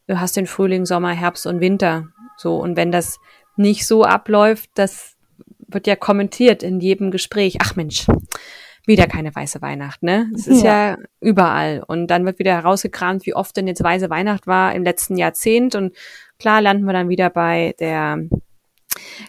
du 0.07 0.19
hast 0.19 0.37
den 0.37 0.47
Frühling, 0.47 0.85
Sommer, 0.85 1.11
Herbst 1.11 1.45
und 1.45 1.59
Winter. 1.59 2.07
So. 2.37 2.55
Und 2.55 2.77
wenn 2.77 2.91
das 2.91 3.19
nicht 3.57 3.85
so 3.85 4.03
abläuft, 4.03 4.69
das 4.75 5.15
wird 5.67 5.85
ja 5.85 5.95
kommentiert 5.95 6.63
in 6.63 6.79
jedem 6.79 7.11
Gespräch. 7.11 7.57
Ach 7.61 7.75
Mensch, 7.75 8.07
wieder 8.85 9.05
keine 9.05 9.35
weiße 9.35 9.61
Weihnacht, 9.61 10.01
ne? 10.01 10.31
Es 10.33 10.47
ist 10.47 10.63
ja. 10.63 10.91
ja. 10.91 10.97
überall. 11.19 11.83
Und 11.85 12.07
dann 12.07 12.25
wird 12.25 12.39
wieder 12.39 12.53
herausgekramt, 12.53 13.25
wie 13.25 13.35
oft 13.35 13.55
denn 13.55 13.67
jetzt 13.67 13.83
weiße 13.83 14.09
Weihnacht 14.09 14.47
war 14.47 14.73
im 14.73 14.83
letzten 14.83 15.17
Jahrzehnt. 15.17 15.75
Und 15.75 15.95
Klar 16.39 16.61
landen 16.61 16.85
wir 16.85 16.93
dann 16.93 17.09
wieder 17.09 17.29
bei 17.29 17.75
der 17.79 18.17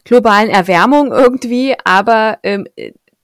globalen 0.05 0.49
Erwärmung 0.49 1.12
irgendwie, 1.12 1.77
aber 1.85 2.38
ähm, 2.42 2.66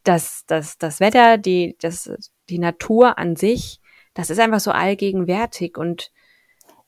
das, 0.03 0.45
das, 0.47 0.79
das 0.79 1.01
Wetter, 1.01 1.39
die, 1.39 1.77
das, 1.81 2.11
die 2.49 2.59
Natur 2.59 3.19
an 3.19 3.37
sich, 3.37 3.81
das 4.15 4.31
ist 4.31 4.41
einfach 4.41 4.61
so 4.61 4.71
allgegenwärtig 4.71 5.79
und 5.79 6.13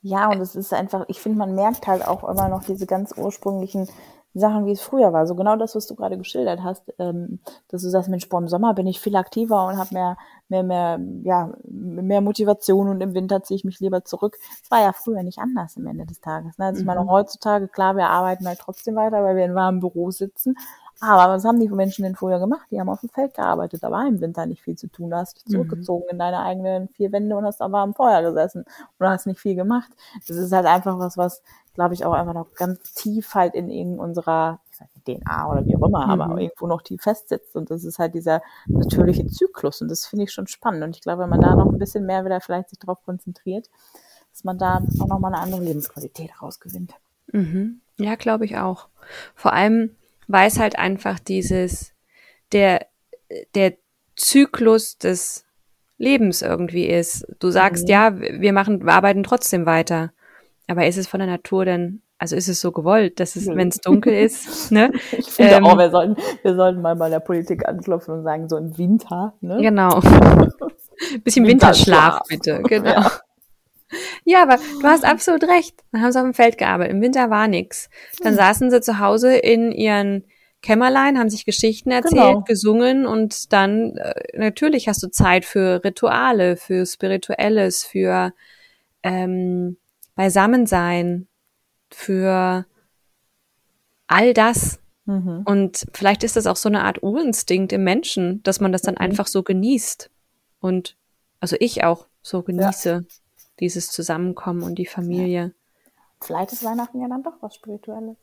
ja, 0.00 0.30
und 0.30 0.40
es 0.40 0.54
ist 0.54 0.72
einfach, 0.72 1.04
ich 1.08 1.20
finde, 1.20 1.38
man 1.38 1.56
merkt 1.56 1.88
halt 1.88 2.06
auch 2.06 2.22
immer 2.28 2.48
noch 2.48 2.62
diese 2.62 2.86
ganz 2.86 3.12
ursprünglichen 3.16 3.88
Sachen, 4.38 4.66
wie 4.66 4.72
es 4.72 4.80
früher 4.80 5.12
war. 5.12 5.26
So 5.26 5.34
genau 5.34 5.56
das, 5.56 5.74
was 5.74 5.86
du 5.86 5.94
gerade 5.94 6.18
geschildert 6.18 6.62
hast, 6.62 6.82
ähm, 6.98 7.40
dass 7.68 7.82
du 7.82 7.88
sagst, 7.88 8.08
Mensch, 8.08 8.28
boah, 8.28 8.40
im 8.40 8.48
Sommer 8.48 8.74
bin 8.74 8.86
ich 8.86 9.00
viel 9.00 9.16
aktiver 9.16 9.66
und 9.66 9.76
habe 9.76 9.94
mehr, 9.94 10.16
mehr, 10.48 10.62
mehr, 10.62 11.00
ja, 11.22 11.52
mehr 11.64 12.20
Motivation 12.20 12.88
und 12.88 13.00
im 13.00 13.14
Winter 13.14 13.42
ziehe 13.42 13.56
ich 13.56 13.64
mich 13.64 13.80
lieber 13.80 14.04
zurück. 14.04 14.36
Das 14.62 14.70
war 14.70 14.80
ja 14.80 14.92
früher 14.92 15.22
nicht 15.22 15.38
anders 15.38 15.76
am 15.76 15.86
Ende 15.86 16.06
des 16.06 16.20
Tages. 16.20 16.58
Ne? 16.58 16.66
Also 16.66 16.78
mhm. 16.78 16.82
ich 16.82 16.86
meine, 16.86 17.02
mhm. 17.02 17.10
heutzutage, 17.10 17.68
klar, 17.68 17.96
wir 17.96 18.06
arbeiten 18.06 18.46
halt 18.46 18.58
trotzdem 18.58 18.96
weiter, 18.96 19.22
weil 19.22 19.36
wir 19.36 19.44
in 19.44 19.54
warmen 19.54 19.80
Büros 19.80 20.18
sitzen. 20.18 20.56
Aber 21.00 21.32
was 21.32 21.44
haben 21.44 21.60
die 21.60 21.68
Menschen 21.68 22.02
denn 22.02 22.16
früher 22.16 22.40
gemacht? 22.40 22.66
Die 22.70 22.80
haben 22.80 22.88
auf 22.88 23.00
dem 23.00 23.08
Feld 23.08 23.34
gearbeitet, 23.34 23.82
da 23.82 23.90
war 23.90 24.06
im 24.06 24.20
Winter 24.20 24.46
nicht 24.46 24.62
viel 24.62 24.76
zu 24.76 24.88
tun. 24.88 25.10
Da 25.10 25.18
hast 25.18 25.36
dich 25.36 25.46
mhm. 25.46 25.50
zurückgezogen 25.52 26.06
in 26.10 26.18
deine 26.18 26.40
eigenen 26.40 26.88
vier 26.88 27.12
Wände 27.12 27.36
und 27.36 27.44
hast 27.44 27.62
aber 27.62 27.78
am 27.78 27.94
Feuer 27.94 28.22
gesessen 28.22 28.64
und 28.98 29.06
hast 29.06 29.26
nicht 29.26 29.40
viel 29.40 29.54
gemacht. 29.54 29.90
Das 30.26 30.36
ist 30.36 30.52
halt 30.52 30.66
einfach 30.66 30.98
was, 30.98 31.16
was 31.16 31.42
glaube 31.78 31.94
ich, 31.94 32.04
auch 32.04 32.12
einfach 32.12 32.34
noch 32.34 32.54
ganz 32.54 32.92
tief 32.92 33.36
halt 33.36 33.54
in, 33.54 33.70
in 33.70 34.00
unserer 34.00 34.58
DNA 35.06 35.48
oder 35.48 35.64
wie 35.64 35.76
auch 35.76 35.86
immer, 35.86 36.06
mhm. 36.06 36.20
aber 36.20 36.40
irgendwo 36.40 36.66
noch 36.66 36.82
tief 36.82 37.02
festsitzt. 37.02 37.54
Und 37.54 37.70
das 37.70 37.84
ist 37.84 38.00
halt 38.00 38.14
dieser 38.14 38.42
natürliche 38.66 39.24
Zyklus. 39.28 39.80
Und 39.80 39.88
das 39.88 40.04
finde 40.04 40.24
ich 40.24 40.32
schon 40.32 40.48
spannend. 40.48 40.82
Und 40.82 40.96
ich 40.96 41.02
glaube, 41.02 41.22
wenn 41.22 41.30
man 41.30 41.40
da 41.40 41.54
noch 41.54 41.70
ein 41.70 41.78
bisschen 41.78 42.04
mehr 42.04 42.24
wieder 42.24 42.40
vielleicht 42.40 42.70
sich 42.70 42.80
darauf 42.80 43.00
konzentriert, 43.04 43.70
dass 44.32 44.42
man 44.42 44.58
da 44.58 44.82
auch 45.00 45.06
nochmal 45.06 45.32
eine 45.32 45.40
andere 45.40 45.62
Lebensqualität 45.62 46.42
rausgewinnt. 46.42 46.94
Mhm. 47.30 47.80
Ja, 47.96 48.16
glaube 48.16 48.44
ich 48.44 48.56
auch. 48.56 48.88
Vor 49.36 49.52
allem, 49.52 49.94
weil 50.28 50.46
es 50.46 50.58
halt 50.58 50.78
einfach 50.78 51.18
dieses, 51.18 51.92
der, 52.52 52.86
der 53.54 53.74
Zyklus 54.14 54.98
des 54.98 55.44
Lebens 55.96 56.42
irgendwie 56.42 56.86
ist. 56.86 57.26
Du 57.40 57.50
sagst, 57.50 57.84
mhm. 57.84 57.90
ja, 57.90 58.20
wir 58.20 58.52
machen, 58.52 58.84
wir 58.84 58.92
arbeiten 58.92 59.24
trotzdem 59.24 59.66
weiter. 59.66 60.12
Aber 60.68 60.86
ist 60.86 60.98
es 60.98 61.08
von 61.08 61.18
der 61.18 61.28
Natur 61.28 61.64
denn, 61.64 62.02
also 62.18 62.36
ist 62.36 62.48
es 62.48 62.60
so 62.60 62.72
gewollt, 62.72 63.20
dass 63.20 63.36
es, 63.36 63.46
wenn 63.48 63.68
es 63.68 63.78
dunkel 63.78 64.12
ist, 64.12 64.70
ne? 64.70 64.92
Ich 65.16 65.26
finde 65.26 65.54
ähm, 65.54 65.64
auch, 65.64 65.78
wir 65.78 65.90
sollten, 65.90 66.16
wir 66.42 66.54
sollten 66.54 66.82
mal 66.82 66.94
bei 66.94 67.08
der 67.08 67.20
Politik 67.20 67.66
anklopfen 67.66 68.14
und 68.14 68.22
sagen, 68.22 68.48
so 68.48 68.56
im 68.56 68.76
Winter, 68.76 69.34
ne? 69.40 69.58
Genau. 69.60 70.00
Bisschen 71.24 71.46
Winterschlaf, 71.46 72.20
bitte, 72.28 72.62
genau. 72.64 72.90
Ja. 72.90 73.20
Ja, 74.24 74.42
aber 74.42 74.56
du 74.56 74.86
hast 74.86 75.04
absolut 75.04 75.44
recht. 75.44 75.82
Dann 75.92 76.02
haben 76.02 76.12
sie 76.12 76.18
auf 76.18 76.24
dem 76.24 76.34
Feld 76.34 76.58
gearbeitet. 76.58 76.94
Im 76.94 77.00
Winter 77.00 77.30
war 77.30 77.48
nix. 77.48 77.88
Dann 78.20 78.32
hm. 78.32 78.36
saßen 78.36 78.70
sie 78.70 78.80
zu 78.80 78.98
Hause 78.98 79.36
in 79.36 79.72
ihren 79.72 80.24
Kämmerlein, 80.60 81.18
haben 81.18 81.30
sich 81.30 81.44
Geschichten 81.44 81.90
erzählt, 81.90 82.20
genau. 82.20 82.40
gesungen 82.40 83.06
und 83.06 83.52
dann 83.52 83.96
äh, 83.96 84.14
natürlich 84.36 84.88
hast 84.88 85.02
du 85.02 85.08
Zeit 85.08 85.44
für 85.44 85.84
Rituale, 85.84 86.56
für 86.56 86.84
Spirituelles, 86.84 87.84
für 87.84 88.32
ähm, 89.04 89.76
Beisammensein, 90.16 91.28
für 91.90 92.66
all 94.08 94.34
das. 94.34 94.80
Mhm. 95.04 95.42
Und 95.44 95.86
vielleicht 95.92 96.24
ist 96.24 96.34
das 96.34 96.48
auch 96.48 96.56
so 96.56 96.68
eine 96.68 96.82
Art 96.82 97.04
Urinstinkt 97.04 97.72
im 97.72 97.84
Menschen, 97.84 98.42
dass 98.42 98.58
man 98.60 98.72
das 98.72 98.82
dann 98.82 98.94
mhm. 98.94 99.00
einfach 99.00 99.28
so 99.28 99.44
genießt. 99.44 100.10
Und 100.58 100.96
also 101.38 101.56
ich 101.60 101.84
auch 101.84 102.08
so 102.20 102.42
genieße. 102.42 103.06
Dieses 103.60 103.90
Zusammenkommen 103.90 104.62
und 104.62 104.76
die 104.76 104.86
Familie. 104.86 105.54
Vielleicht 106.20 106.52
ist 106.52 106.64
Weihnachten 106.64 107.00
ja 107.00 107.08
dann 107.08 107.22
doch 107.22 107.34
was 107.40 107.54
Spirituelles. 107.54 108.16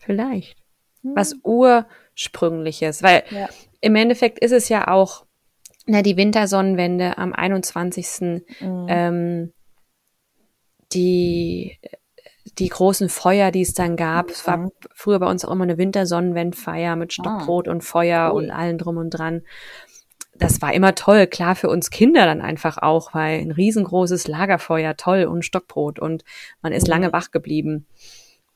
Vielleicht. 0.00 0.56
Was 1.02 1.34
Ursprüngliches. 1.44 3.02
Weil 3.02 3.22
Ja. 3.30 3.48
im 3.80 3.94
Endeffekt 3.94 4.38
ist 4.40 4.52
es 4.52 4.68
ja 4.68 4.88
auch 4.88 5.24
na, 5.86 6.02
die 6.02 6.16
Wintersonnenwende 6.16 7.16
am 7.16 7.32
21. 7.32 8.42
Ähm, 8.60 9.52
die, 10.92 11.78
die 12.58 12.68
großen 12.68 13.08
Feuer, 13.08 13.50
die 13.50 13.62
es 13.62 13.74
dann 13.74 13.96
gab. 13.96 14.30
Es 14.30 14.46
war 14.46 14.70
früher 14.94 15.18
bei 15.18 15.28
uns 15.30 15.44
auch 15.44 15.50
immer 15.52 15.64
eine 15.64 15.78
Wintersonnenwendfeier 15.78 16.96
mit 16.96 17.12
Stockbrot 17.12 17.68
und 17.68 17.82
Feuer 17.82 18.30
Cool. 18.32 18.44
und 18.44 18.50
allen 18.50 18.78
drum 18.78 18.96
und 18.96 19.10
dran. 19.10 19.42
Das 20.38 20.60
war 20.62 20.74
immer 20.74 20.94
toll, 20.94 21.26
klar 21.26 21.54
für 21.56 21.68
uns 21.68 21.90
Kinder 21.90 22.26
dann 22.26 22.40
einfach 22.40 22.78
auch, 22.78 23.14
weil 23.14 23.40
ein 23.40 23.50
riesengroßes 23.50 24.28
Lagerfeuer, 24.28 24.96
toll 24.96 25.24
und 25.24 25.44
Stockbrot 25.44 25.98
und 25.98 26.24
man 26.62 26.72
ist 26.72 26.88
lange 26.88 27.12
wach 27.12 27.30
geblieben. 27.30 27.86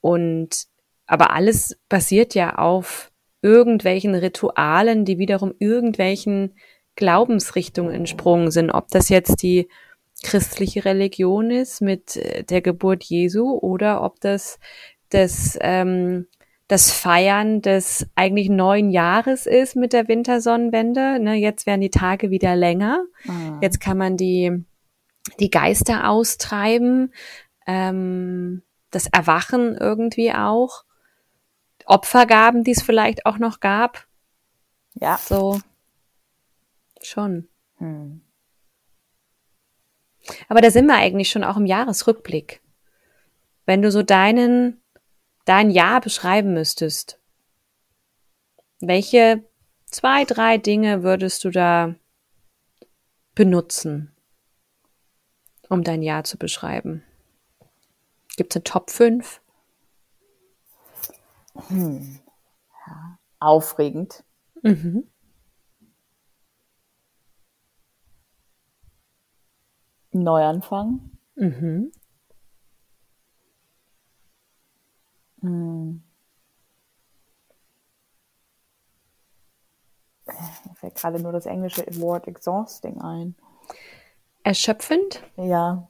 Und 0.00 0.66
aber 1.06 1.32
alles 1.32 1.78
basiert 1.88 2.34
ja 2.34 2.56
auf 2.56 3.10
irgendwelchen 3.42 4.14
Ritualen, 4.14 5.04
die 5.04 5.18
wiederum 5.18 5.54
irgendwelchen 5.58 6.54
Glaubensrichtungen 6.94 7.92
entsprungen 7.92 8.50
sind. 8.50 8.70
Ob 8.70 8.88
das 8.88 9.08
jetzt 9.08 9.42
die 9.42 9.68
christliche 10.22 10.84
Religion 10.84 11.50
ist 11.50 11.80
mit 11.80 12.16
äh, 12.16 12.44
der 12.44 12.60
Geburt 12.60 13.04
Jesu 13.04 13.58
oder 13.58 14.02
ob 14.02 14.20
das 14.20 14.58
das, 15.08 15.58
ähm, 15.60 16.28
das 16.70 16.92
Feiern 16.92 17.62
des 17.62 18.06
eigentlich 18.14 18.48
neuen 18.48 18.90
Jahres 18.90 19.46
ist 19.46 19.74
mit 19.74 19.92
der 19.92 20.06
Wintersonnenwende. 20.06 21.18
Ne, 21.18 21.34
jetzt 21.34 21.66
werden 21.66 21.80
die 21.80 21.90
Tage 21.90 22.30
wieder 22.30 22.54
länger. 22.54 23.02
Jetzt 23.60 23.80
kann 23.80 23.98
man 23.98 24.16
die, 24.16 24.64
die 25.40 25.50
Geister 25.50 26.08
austreiben, 26.08 27.12
ähm, 27.66 28.62
das 28.92 29.08
Erwachen 29.08 29.74
irgendwie 29.76 30.32
auch. 30.32 30.84
Opfergaben, 31.86 32.62
die 32.62 32.70
es 32.70 32.82
vielleicht 32.82 33.26
auch 33.26 33.38
noch 33.38 33.58
gab. 33.58 34.06
Ja. 34.94 35.18
So. 35.18 35.60
Schon. 37.02 37.48
Hm. 37.78 38.20
Aber 40.48 40.60
da 40.60 40.70
sind 40.70 40.86
wir 40.86 40.94
eigentlich 40.94 41.30
schon 41.30 41.42
auch 41.42 41.56
im 41.56 41.66
Jahresrückblick. 41.66 42.60
Wenn 43.66 43.82
du 43.82 43.90
so 43.90 44.04
deinen, 44.04 44.79
dein 45.50 45.70
Jahr 45.70 46.00
beschreiben 46.00 46.54
müsstest, 46.54 47.18
welche 48.80 49.42
zwei, 49.86 50.24
drei 50.24 50.58
Dinge 50.58 51.02
würdest 51.02 51.42
du 51.42 51.50
da 51.50 51.96
benutzen, 53.34 54.14
um 55.68 55.82
dein 55.82 56.02
Jahr 56.02 56.22
zu 56.22 56.38
beschreiben? 56.38 57.02
Gibt 58.36 58.52
es 58.52 58.58
eine 58.58 58.62
Top 58.62 58.90
5? 58.90 59.40
Aufregend. 63.40 64.22
Mhm. 64.62 65.10
Neuanfang. 70.12 71.10
Mhm. 71.34 71.90
Hm. 75.40 76.02
Mir 80.26 80.74
fällt 80.76 80.94
gerade 80.94 81.20
nur 81.20 81.32
das 81.32 81.46
englische 81.46 81.84
Wort 82.00 82.28
exhausting 82.28 83.00
ein. 83.00 83.34
Erschöpfend? 84.42 85.22
Ja. 85.36 85.88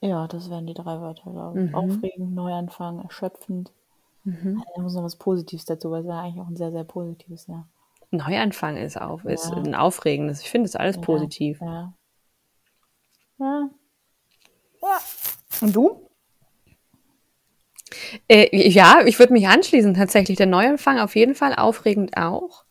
Ja, 0.00 0.26
das 0.26 0.48
wären 0.48 0.66
die 0.66 0.74
drei 0.74 1.00
Wörter, 1.00 1.30
glaube 1.30 1.62
ich. 1.62 1.68
Mhm. 1.70 1.74
Aufregend, 1.74 2.34
Neuanfang, 2.34 3.00
erschöpfend. 3.00 3.70
Mhm. 4.24 4.64
Da 4.74 4.82
muss 4.82 4.94
noch 4.94 5.02
was 5.02 5.16
Positives 5.16 5.66
dazu, 5.66 5.90
weil 5.90 6.00
es 6.00 6.06
ja 6.06 6.20
eigentlich 6.20 6.40
auch 6.40 6.48
ein 6.48 6.56
sehr, 6.56 6.72
sehr 6.72 6.84
positives 6.84 7.46
Jahr. 7.46 7.68
Neuanfang 8.10 8.76
ist 8.76 9.00
auf, 9.00 9.24
ist 9.24 9.50
Ja. 9.50 9.56
ein 9.56 9.74
aufregendes. 9.74 10.40
Ich 10.40 10.50
finde 10.50 10.66
es 10.66 10.74
alles 10.76 11.00
positiv. 11.00 11.60
Ja. 11.60 11.92
Ja. 13.38 13.68
Ja. 14.82 14.98
Und 15.60 15.74
du? 15.74 16.08
Äh, 18.28 18.48
ja, 18.68 19.02
ich 19.04 19.18
würde 19.18 19.32
mich 19.32 19.48
anschließen 19.48 19.94
tatsächlich. 19.94 20.36
Der 20.36 20.46
Neuanfang 20.46 20.98
auf 20.98 21.16
jeden 21.16 21.34
Fall 21.34 21.54
aufregend 21.54 22.16
auch. 22.16 22.64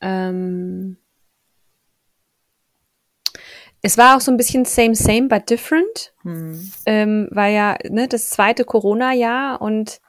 Ähm, 0.00 0.96
es 3.82 3.98
war 3.98 4.16
auch 4.16 4.20
so 4.20 4.30
ein 4.30 4.36
bisschen 4.36 4.64
same, 4.64 4.94
same, 4.94 5.28
but 5.28 5.50
different. 5.50 6.14
Hm. 6.22 6.72
Ähm, 6.86 7.28
war 7.30 7.48
ja 7.48 7.76
ne, 7.88 8.08
das 8.08 8.30
zweite 8.30 8.64
Corona-Jahr 8.64 9.60
und 9.60 10.00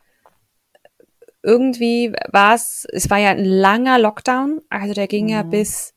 irgendwie 1.43 2.13
war 2.31 2.55
es, 2.55 2.87
es 2.91 3.09
war 3.09 3.17
ja 3.17 3.31
ein 3.31 3.43
langer 3.43 3.99
Lockdown. 3.99 4.61
Also 4.69 4.93
der 4.93 5.07
ging 5.07 5.27
ja 5.27 5.43
bis 5.43 5.94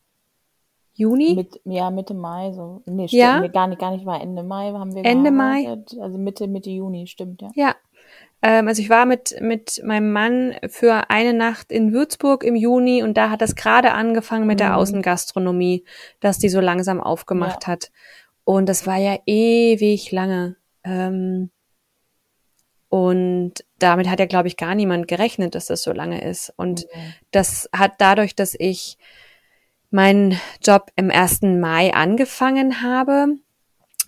Juni. 0.99 1.35
Mit, 1.37 1.61
ja, 1.65 1.91
Mitte 1.93 2.13
Mai, 2.13 2.51
so. 2.53 2.83
Nee, 2.85 3.07
stimmt. 3.07 3.23
Ja? 3.23 3.41
Nee, 3.41 3.49
gar 3.51 3.69
nicht, 3.69 3.81
gar 3.81 3.93
nicht 3.93 4.05
war 4.05 4.21
Ende 4.21 4.43
Mai 4.43 4.73
haben 4.73 4.97
wir 4.97 5.05
Ende 5.05 5.31
Mai? 5.31 5.79
Also 6.01 6.19
Mitte, 6.19 6.49
Mitte 6.49 6.71
Juni, 6.71 7.07
stimmt, 7.07 7.41
ja. 7.41 7.51
Ja. 7.55 7.77
Ähm, 8.43 8.67
also 8.67 8.83
ich 8.83 8.91
war 8.91 9.07
mit, 9.07 9.37
mit 9.41 9.81
meinem 9.85 10.11
Mann 10.11 10.57
für 10.67 11.09
eine 11.09 11.35
Nacht 11.35 11.71
in 11.71 11.93
Würzburg 11.93 12.43
im 12.43 12.57
Juni 12.57 13.05
und 13.05 13.17
da 13.17 13.31
hat 13.31 13.43
das 13.43 13.55
gerade 13.55 13.93
angefangen 13.93 14.49
mit 14.49 14.59
der 14.59 14.77
Außengastronomie, 14.77 15.85
dass 16.19 16.39
die 16.39 16.49
so 16.49 16.61
langsam 16.61 17.01
aufgemacht 17.01 17.69
hat. 17.69 17.93
Und 18.43 18.69
das 18.69 18.85
war 18.85 18.97
ja 18.97 19.19
ewig 19.25 20.11
lange. 20.11 20.57
Ähm, 20.83 21.51
und 22.89 23.55
damit 23.79 24.09
hat 24.09 24.19
ja, 24.19 24.27
glaube 24.27 24.49
ich, 24.49 24.57
gar 24.57 24.75
niemand 24.75 25.07
gerechnet, 25.07 25.55
dass 25.55 25.67
das 25.67 25.85
so 25.85 25.93
lange 25.93 26.25
ist. 26.25 26.53
Und 26.57 26.89
das 27.31 27.69
hat 27.73 27.93
dadurch, 27.99 28.35
dass 28.35 28.57
ich 28.59 28.99
meinen 29.91 30.39
Job 30.63 30.91
im 30.97 31.11
1. 31.11 31.43
Mai 31.43 31.93
angefangen 31.95 32.83
habe, 32.83 33.37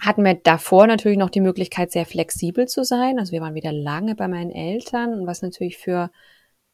hatten 0.01 0.25
wir 0.25 0.35
davor 0.35 0.87
natürlich 0.87 1.19
noch 1.19 1.31
die 1.31 1.41
Möglichkeit, 1.41 1.93
sehr 1.93 2.07
flexibel 2.07 2.67
zu 2.67 2.85
sein. 2.85 3.19
Also 3.19 3.33
wir 3.33 3.41
waren 3.41 3.55
wieder 3.55 3.73
lange 3.73 4.15
bei 4.15 4.29
meinen 4.29 4.51
Eltern, 4.51 5.27
was 5.27 5.43
natürlich 5.43 5.77
für 5.77 6.11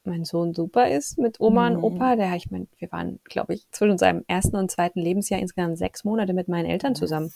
meinen 0.05 0.25
Sohn 0.25 0.55
super 0.55 0.88
ist 0.88 1.19
mit 1.19 1.40
Oma 1.40 1.66
und 1.66 1.83
Opa. 1.83 2.14
Der, 2.14 2.35
ich 2.37 2.51
meine, 2.51 2.69
wir 2.79 2.90
waren, 2.92 3.19
glaube 3.25 3.55
ich, 3.55 3.69
zwischen 3.73 3.99
seinem 3.99 4.25
ersten 4.29 4.57
und 4.57 4.71
zweiten 4.71 5.01
Lebensjahr 5.01 5.40
insgesamt 5.40 5.79
sechs 5.79 6.05
Monate 6.05 6.33
mit 6.33 6.47
meinen 6.47 6.66
Eltern 6.66 6.95
zusammen. 6.95 7.33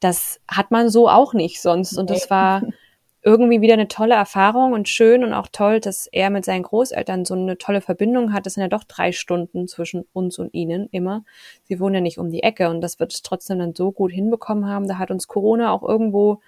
Das 0.00 0.40
hat 0.48 0.72
man 0.72 0.90
so 0.90 1.08
auch 1.08 1.32
nicht 1.32 1.62
sonst. 1.62 1.96
Und 1.96 2.10
das 2.10 2.28
war 2.28 2.62
irgendwie 3.22 3.60
wieder 3.60 3.74
eine 3.74 3.88
tolle 3.88 4.14
Erfahrung 4.14 4.72
und 4.72 4.88
schön 4.88 5.22
und 5.24 5.34
auch 5.34 5.48
toll, 5.52 5.80
dass 5.80 6.06
er 6.06 6.30
mit 6.30 6.44
seinen 6.44 6.62
Großeltern 6.62 7.24
so 7.24 7.34
eine 7.34 7.58
tolle 7.58 7.80
Verbindung 7.80 8.32
hat. 8.32 8.46
Das 8.46 8.54
sind 8.54 8.62
ja 8.62 8.68
doch 8.68 8.84
drei 8.84 9.12
Stunden 9.12 9.68
zwischen 9.68 10.04
uns 10.12 10.38
und 10.38 10.54
ihnen 10.54 10.88
immer. 10.90 11.24
Sie 11.64 11.80
wohnen 11.80 11.96
ja 11.96 12.00
nicht 12.00 12.18
um 12.18 12.30
die 12.30 12.42
Ecke 12.42 12.70
und 12.70 12.80
das 12.80 12.98
wird 12.98 13.12
es 13.12 13.22
trotzdem 13.22 13.58
dann 13.58 13.74
so 13.74 13.92
gut 13.92 14.12
hinbekommen 14.12 14.66
haben. 14.66 14.88
Da 14.88 14.98
hat 14.98 15.10
uns 15.10 15.28
Corona 15.28 15.70
auch 15.72 15.82
irgendwo 15.82 16.40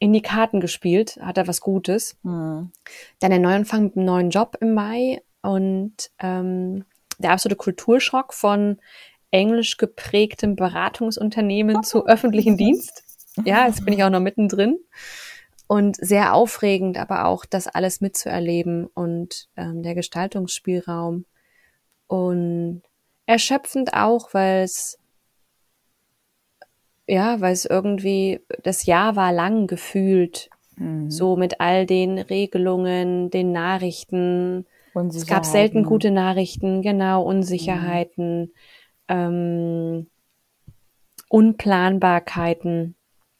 in 0.00 0.12
die 0.12 0.22
Karten 0.22 0.60
gespielt, 0.60 1.18
hat 1.20 1.38
er 1.38 1.46
was 1.46 1.60
Gutes. 1.60 2.16
Hm. 2.22 2.72
Dann 3.20 3.30
der 3.30 3.38
Neuanfang 3.38 3.84
mit 3.84 3.96
einem 3.96 4.06
neuen 4.06 4.30
Job 4.30 4.56
im 4.60 4.74
Mai 4.74 5.22
und 5.42 6.10
ähm, 6.18 6.84
der 7.18 7.30
absolute 7.30 7.56
Kulturschock 7.56 8.34
von 8.34 8.78
englisch 9.30 9.76
geprägtem 9.76 10.56
Beratungsunternehmen 10.56 11.82
zu 11.84 12.06
öffentlichen 12.06 12.56
Dienst. 12.56 13.04
Ja, 13.44 13.66
jetzt 13.66 13.84
bin 13.84 13.94
ich 13.94 14.02
auch 14.02 14.10
noch 14.10 14.20
mittendrin. 14.20 14.78
Und 15.66 15.96
sehr 15.96 16.34
aufregend, 16.34 16.98
aber 16.98 17.24
auch 17.26 17.44
das 17.46 17.66
alles 17.66 18.00
mitzuerleben 18.00 18.86
und 18.86 19.48
ähm, 19.56 19.82
der 19.82 19.94
Gestaltungsspielraum. 19.94 21.24
Und 22.06 22.82
erschöpfend 23.26 23.94
auch, 23.94 24.34
weil 24.34 24.62
es 24.64 24.98
ja, 27.06 27.40
weil 27.40 27.52
es 27.52 27.64
irgendwie, 27.64 28.40
das 28.62 28.86
Jahr 28.86 29.14
war 29.16 29.32
lang 29.32 29.66
gefühlt, 29.66 30.48
so 31.08 31.36
mit 31.36 31.60
all 31.60 31.86
den 31.86 32.18
Regelungen, 32.18 33.30
den 33.30 33.52
Nachrichten. 33.52 34.66
Es 35.08 35.26
gab 35.26 35.44
selten 35.44 35.84
gute 35.84 36.10
Nachrichten, 36.10 36.82
genau, 36.82 37.22
Unsicherheiten, 37.22 38.52
ähm, 39.08 40.08
Unplanbarkeiten. 41.28 42.96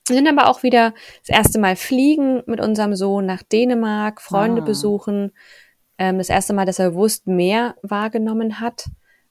Wir 0.06 0.16
sind 0.16 0.28
aber 0.28 0.48
auch 0.50 0.62
wieder 0.62 0.92
das 1.26 1.36
erste 1.36 1.58
Mal 1.58 1.76
fliegen 1.76 2.42
mit 2.46 2.60
unserem 2.60 2.94
Sohn 2.94 3.24
nach 3.26 3.42
Dänemark, 3.42 4.20
Freunde 4.20 4.62
Ah. 4.62 4.64
besuchen. 4.64 5.32
Ähm, 5.96 6.18
das 6.18 6.28
erste 6.28 6.52
Mal, 6.52 6.66
dass 6.66 6.78
er 6.78 6.90
bewusst 6.90 7.26
mehr 7.26 7.76
wahrgenommen 7.82 8.60
hat. 8.60 8.86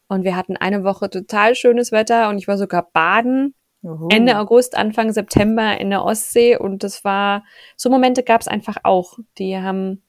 Und 0.07 0.23
wir 0.23 0.35
hatten 0.35 0.57
eine 0.57 0.83
Woche 0.83 1.09
total 1.09 1.55
schönes 1.55 1.91
Wetter 1.91 2.29
und 2.29 2.37
ich 2.37 2.47
war 2.47 2.57
sogar 2.57 2.89
baden. 2.91 3.53
Juhu. 3.81 4.07
Ende 4.09 4.37
August, 4.39 4.77
Anfang 4.77 5.11
September 5.11 5.77
in 5.77 5.89
der 5.89 6.03
Ostsee 6.05 6.57
und 6.57 6.83
das 6.83 7.03
war, 7.03 7.43
so 7.75 7.89
Momente 7.89 8.23
gab 8.23 8.39
es 8.41 8.47
einfach 8.47 8.77
auch, 8.83 9.19
die 9.37 9.57
haben 9.57 10.01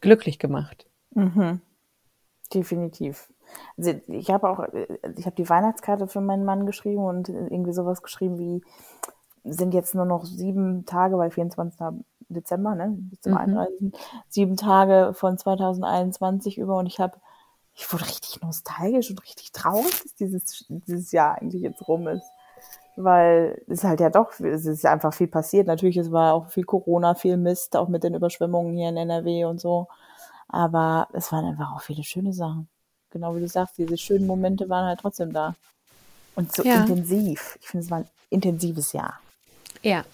glücklich 0.00 0.38
gemacht. 0.38 0.86
Mhm. 1.10 1.60
Definitiv. 2.54 3.30
Also 3.76 3.94
ich 4.08 4.30
habe 4.30 4.48
auch, 4.48 4.66
ich 5.16 5.26
habe 5.26 5.36
die 5.36 5.48
Weihnachtskarte 5.48 6.08
für 6.08 6.20
meinen 6.20 6.44
Mann 6.44 6.64
geschrieben 6.66 7.04
und 7.04 7.28
irgendwie 7.28 7.72
sowas 7.72 8.02
geschrieben 8.02 8.38
wie, 8.38 8.62
sind 9.48 9.74
jetzt 9.74 9.94
nur 9.94 10.04
noch 10.04 10.24
sieben 10.24 10.84
Tage, 10.86 11.18
weil 11.18 11.30
24. 11.30 12.04
Dezember, 12.28 12.74
ne, 12.74 12.94
bis 12.96 13.20
zum 13.20 13.32
mhm. 13.32 13.38
31. 13.38 13.92
Sieben 14.28 14.56
Tage 14.56 15.12
von 15.14 15.38
2021 15.38 16.58
über 16.58 16.76
und 16.76 16.86
ich 16.86 16.98
habe, 16.98 17.18
ich 17.74 17.92
wurde 17.92 18.06
richtig 18.06 18.40
nostalgisch 18.42 19.10
und 19.10 19.22
richtig 19.22 19.52
traurig, 19.52 20.02
dass 20.02 20.14
dieses, 20.14 20.64
dieses 20.68 21.12
Jahr 21.12 21.36
eigentlich 21.36 21.62
jetzt 21.62 21.86
rum 21.86 22.08
ist. 22.08 22.26
Weil 22.96 23.62
es 23.68 23.84
halt 23.84 24.00
ja 24.00 24.08
doch, 24.08 24.40
es 24.40 24.64
ist 24.64 24.82
ja 24.82 24.92
einfach 24.92 25.12
viel 25.12 25.26
passiert. 25.26 25.66
Natürlich, 25.66 25.98
es 25.98 26.10
war 26.10 26.32
auch 26.32 26.48
viel 26.48 26.64
Corona, 26.64 27.14
viel 27.14 27.36
Mist, 27.36 27.76
auch 27.76 27.88
mit 27.88 28.02
den 28.02 28.14
Überschwemmungen 28.14 28.74
hier 28.74 28.88
in 28.88 28.96
NRW 28.96 29.44
und 29.44 29.60
so. 29.60 29.86
Aber 30.48 31.06
es 31.12 31.30
waren 31.30 31.44
einfach 31.44 31.74
auch 31.74 31.82
viele 31.82 32.02
schöne 32.04 32.32
Sachen. 32.32 32.68
Genau 33.10 33.36
wie 33.36 33.40
du 33.40 33.48
sagst, 33.48 33.76
diese 33.76 33.98
schönen 33.98 34.26
Momente 34.26 34.70
waren 34.70 34.86
halt 34.86 35.00
trotzdem 35.00 35.32
da. 35.32 35.54
Und 36.36 36.54
so 36.54 36.62
ja. 36.62 36.80
intensiv. 36.80 37.58
Ich 37.60 37.68
finde, 37.68 37.84
es 37.84 37.90
war 37.90 37.98
ein 37.98 38.08
intensives 38.30 38.94
Jahr. 38.94 39.20
Ja. 39.82 40.04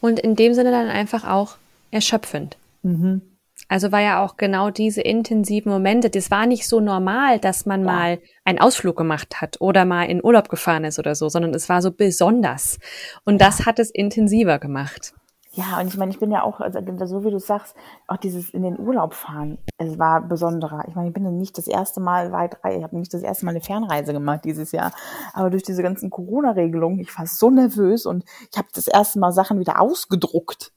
Und 0.00 0.18
in 0.20 0.36
dem 0.36 0.54
Sinne 0.54 0.70
dann 0.70 0.88
einfach 0.88 1.24
auch 1.24 1.56
erschöpfend. 1.90 2.56
Mhm. 2.82 3.22
Also 3.68 3.92
war 3.92 4.00
ja 4.00 4.24
auch 4.24 4.36
genau 4.36 4.70
diese 4.70 5.00
intensiven 5.00 5.70
Momente, 5.70 6.10
das 6.10 6.30
war 6.32 6.46
nicht 6.46 6.66
so 6.66 6.80
normal, 6.80 7.38
dass 7.38 7.66
man 7.66 7.84
ja. 7.84 7.86
mal 7.86 8.18
einen 8.44 8.58
Ausflug 8.58 8.96
gemacht 8.96 9.40
hat 9.40 9.60
oder 9.60 9.84
mal 9.84 10.04
in 10.04 10.24
Urlaub 10.24 10.48
gefahren 10.48 10.84
ist 10.84 10.98
oder 10.98 11.14
so, 11.14 11.28
sondern 11.28 11.54
es 11.54 11.68
war 11.68 11.80
so 11.80 11.92
besonders. 11.92 12.78
Und 13.24 13.40
ja. 13.40 13.46
das 13.46 13.66
hat 13.66 13.78
es 13.78 13.90
intensiver 13.90 14.58
gemacht. 14.58 15.14
Ja, 15.52 15.80
und 15.80 15.88
ich 15.88 15.96
meine, 15.96 16.12
ich 16.12 16.20
bin 16.20 16.30
ja 16.30 16.44
auch, 16.44 16.60
also 16.60 16.78
so 17.06 17.24
wie 17.24 17.30
du 17.30 17.40
sagst, 17.40 17.74
auch 18.06 18.18
dieses 18.18 18.50
in 18.50 18.62
den 18.62 18.78
Urlaub 18.78 19.14
fahren, 19.14 19.58
es 19.78 19.98
war 19.98 20.20
besonderer. 20.20 20.84
Ich 20.86 20.94
meine, 20.94 21.08
ich 21.08 21.14
bin 21.14 21.24
ja 21.24 21.32
nicht 21.32 21.58
das 21.58 21.66
erste 21.66 21.98
Mal 22.00 22.30
weit, 22.30 22.58
ich 22.72 22.84
habe 22.84 22.96
nicht 22.96 23.12
das 23.12 23.22
erste 23.22 23.46
Mal 23.46 23.50
eine 23.50 23.60
Fernreise 23.60 24.12
gemacht 24.12 24.44
dieses 24.44 24.70
Jahr, 24.70 24.92
aber 25.32 25.50
durch 25.50 25.64
diese 25.64 25.82
ganzen 25.82 26.08
Corona-Regelungen, 26.08 27.00
ich 27.00 27.16
war 27.18 27.26
so 27.26 27.50
nervös 27.50 28.06
und 28.06 28.24
ich 28.52 28.58
habe 28.58 28.68
das 28.72 28.86
erste 28.86 29.18
Mal 29.18 29.32
Sachen 29.32 29.58
wieder 29.58 29.80
ausgedruckt. 29.80 30.72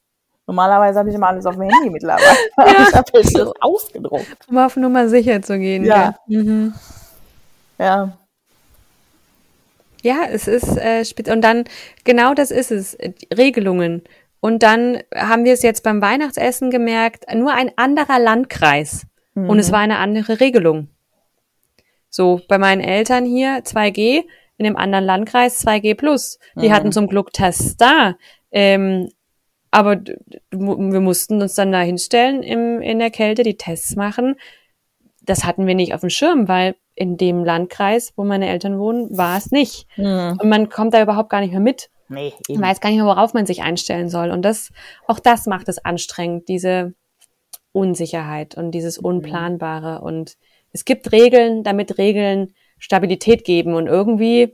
Normalerweise 0.47 0.99
habe 0.99 1.09
ich 1.09 1.15
immer 1.15 1.27
alles 1.27 1.45
auf 1.45 1.55
dem 1.55 1.69
Handy 1.69 1.91
mittlerweile. 1.91 2.23
Ja. 2.57 2.87
ich 2.87 2.93
habe 2.95 3.11
jetzt 3.13 3.37
das 3.37 3.51
ausgedruckt. 3.61 4.47
Um 4.49 4.57
auf 4.57 4.75
Nummer 4.75 5.07
sicher 5.07 5.41
zu 5.41 5.57
gehen. 5.59 5.85
Ja. 5.85 6.15
Ja. 6.27 6.43
Mhm. 6.43 6.73
ja. 7.77 8.17
Ja, 10.01 10.25
es 10.29 10.49
ist 10.49 10.75
äh, 10.77 11.05
und 11.31 11.41
dann 11.41 11.63
genau 12.03 12.33
das 12.33 12.51
ist 12.51 12.71
es. 12.71 12.97
Regelungen 13.35 14.03
und 14.43 14.61
dann 14.61 15.01
haben 15.15 15.45
wir 15.45 15.53
es 15.53 15.63
jetzt 15.63 15.83
beim 15.83 16.01
Weihnachtsessen 16.01 16.69
gemerkt, 16.69 17.33
nur 17.33 17.53
ein 17.53 17.71
anderer 17.77 18.19
Landkreis. 18.19 19.07
Mhm. 19.35 19.49
Und 19.49 19.57
es 19.57 19.71
war 19.71 19.79
eine 19.79 19.99
andere 19.99 20.41
Regelung. 20.41 20.89
So, 22.09 22.41
bei 22.49 22.57
meinen 22.57 22.81
Eltern 22.81 23.23
hier 23.23 23.63
2G, 23.63 24.25
in 24.57 24.65
dem 24.65 24.75
anderen 24.75 25.05
Landkreis 25.05 25.65
2G 25.65 25.95
plus. 25.95 26.39
Die 26.57 26.67
mhm. 26.67 26.73
hatten 26.73 26.91
zum 26.91 27.07
Glück 27.07 27.31
Tests 27.31 27.77
da. 27.77 28.15
Ähm, 28.51 29.07
aber 29.71 30.01
wir 30.51 30.99
mussten 30.99 31.41
uns 31.41 31.55
dann 31.55 31.71
da 31.71 31.79
hinstellen 31.79 32.43
im, 32.43 32.81
in 32.81 32.99
der 32.99 33.11
Kälte, 33.11 33.43
die 33.43 33.55
Tests 33.55 33.95
machen. 33.95 34.35
Das 35.21 35.45
hatten 35.45 35.67
wir 35.67 35.75
nicht 35.75 35.93
auf 35.93 36.01
dem 36.01 36.09
Schirm, 36.09 36.49
weil 36.49 36.75
in 36.95 37.15
dem 37.15 37.45
Landkreis, 37.45 38.11
wo 38.17 38.25
meine 38.25 38.49
Eltern 38.49 38.77
wohnen, 38.77 39.17
war 39.17 39.37
es 39.37 39.51
nicht. 39.51 39.87
Mhm. 39.95 40.37
Und 40.37 40.49
man 40.49 40.67
kommt 40.67 40.93
da 40.93 41.01
überhaupt 41.01 41.29
gar 41.29 41.39
nicht 41.39 41.51
mehr 41.51 41.61
mit. 41.61 41.89
Nee, 42.09 42.33
eben. 42.47 42.59
Man 42.59 42.69
weiß 42.69 42.79
gar 42.79 42.89
nicht 42.89 42.99
mehr, 42.99 43.07
worauf 43.07 43.33
man 43.33 43.45
sich 43.45 43.61
einstellen 43.61 44.09
soll. 44.09 44.31
Und 44.31 44.43
das, 44.43 44.69
auch 45.07 45.19
das 45.19 45.45
macht 45.45 45.69
es 45.69 45.83
anstrengend, 45.83 46.47
diese 46.47 46.93
Unsicherheit 47.71 48.55
und 48.55 48.71
dieses 48.71 48.99
mhm. 48.99 49.07
Unplanbare. 49.07 50.01
Und 50.01 50.37
es 50.71 50.85
gibt 50.85 51.11
Regeln, 51.11 51.63
damit 51.63 51.97
Regeln 51.97 52.53
Stabilität 52.77 53.45
geben. 53.45 53.73
Und 53.75 53.87
irgendwie 53.87 54.53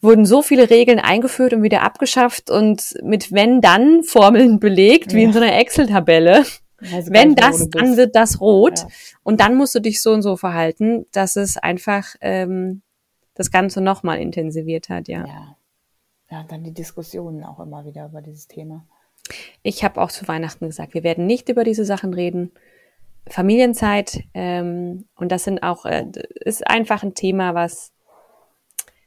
wurden 0.00 0.26
so 0.26 0.42
viele 0.42 0.68
Regeln 0.70 0.98
eingeführt 0.98 1.54
und 1.54 1.62
wieder 1.62 1.82
abgeschafft 1.82 2.50
und 2.50 2.94
mit 3.02 3.32
wenn-dann-Formeln 3.32 4.60
belegt, 4.60 5.12
ja. 5.12 5.18
wie 5.18 5.24
in 5.24 5.32
so 5.32 5.40
einer 5.40 5.56
Excel-Tabelle. 5.56 6.44
Also 6.92 7.12
wenn 7.12 7.34
das, 7.34 7.70
dann 7.70 7.96
wird 7.96 8.14
das 8.14 8.42
rot. 8.42 8.80
Ja. 8.80 8.88
Und 9.22 9.40
dann 9.40 9.54
musst 9.54 9.74
du 9.74 9.80
dich 9.80 10.02
so 10.02 10.12
und 10.12 10.20
so 10.20 10.36
verhalten, 10.36 11.06
dass 11.12 11.36
es 11.36 11.56
einfach 11.56 12.14
ähm, 12.20 12.82
das 13.32 13.50
Ganze 13.50 13.80
nochmal 13.80 14.18
intensiviert 14.18 14.90
hat, 14.90 15.08
ja. 15.08 15.24
ja 15.24 15.56
ja, 16.34 16.42
dann 16.42 16.64
die 16.64 16.74
Diskussionen 16.74 17.44
auch 17.44 17.60
immer 17.60 17.84
wieder 17.84 18.06
über 18.06 18.20
dieses 18.20 18.48
Thema. 18.48 18.84
Ich 19.62 19.84
habe 19.84 20.02
auch 20.02 20.10
zu 20.10 20.26
Weihnachten 20.26 20.66
gesagt, 20.66 20.92
wir 20.92 21.04
werden 21.04 21.26
nicht 21.26 21.48
über 21.48 21.62
diese 21.62 21.84
Sachen 21.84 22.12
reden. 22.12 22.50
Familienzeit 23.28 24.24
ähm, 24.34 25.06
und 25.14 25.30
das 25.30 25.44
sind 25.44 25.62
auch 25.62 25.86
äh, 25.86 26.10
ist 26.40 26.66
einfach 26.66 27.04
ein 27.04 27.14
Thema, 27.14 27.54
was 27.54 27.92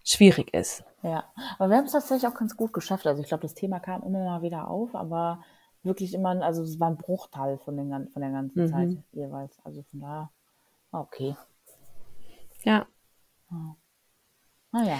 schwierig 0.03 0.53
ist. 0.53 0.85
Ja, 1.03 1.25
aber 1.59 1.69
wir 1.69 1.77
haben 1.77 1.85
es 1.85 1.91
tatsächlich 1.91 2.27
auch 2.31 2.37
ganz 2.37 2.55
gut 2.55 2.73
geschafft. 2.73 3.05
Also 3.05 3.21
ich 3.21 3.27
glaube, 3.27 3.43
das 3.43 3.53
Thema 3.53 3.79
kam 3.79 4.01
immer 4.03 4.23
mal 4.23 4.41
wieder 4.41 4.69
auf, 4.69 4.95
aber 4.95 5.43
wirklich 5.83 6.13
immer, 6.13 6.41
also 6.41 6.63
es 6.63 6.79
war 6.79 6.89
ein 6.89 6.97
Bruchteil 6.97 7.59
von, 7.59 7.75
den, 7.77 8.09
von 8.09 8.21
der 8.21 8.31
ganzen 8.31 8.63
mhm. 8.63 8.67
Zeit 8.69 8.89
jeweils. 9.11 9.59
Also 9.63 9.83
von 9.91 9.99
daher, 9.99 10.31
okay. 10.91 11.35
Ja. 12.63 12.87
ja. 13.51 13.75
Naja. 14.71 14.97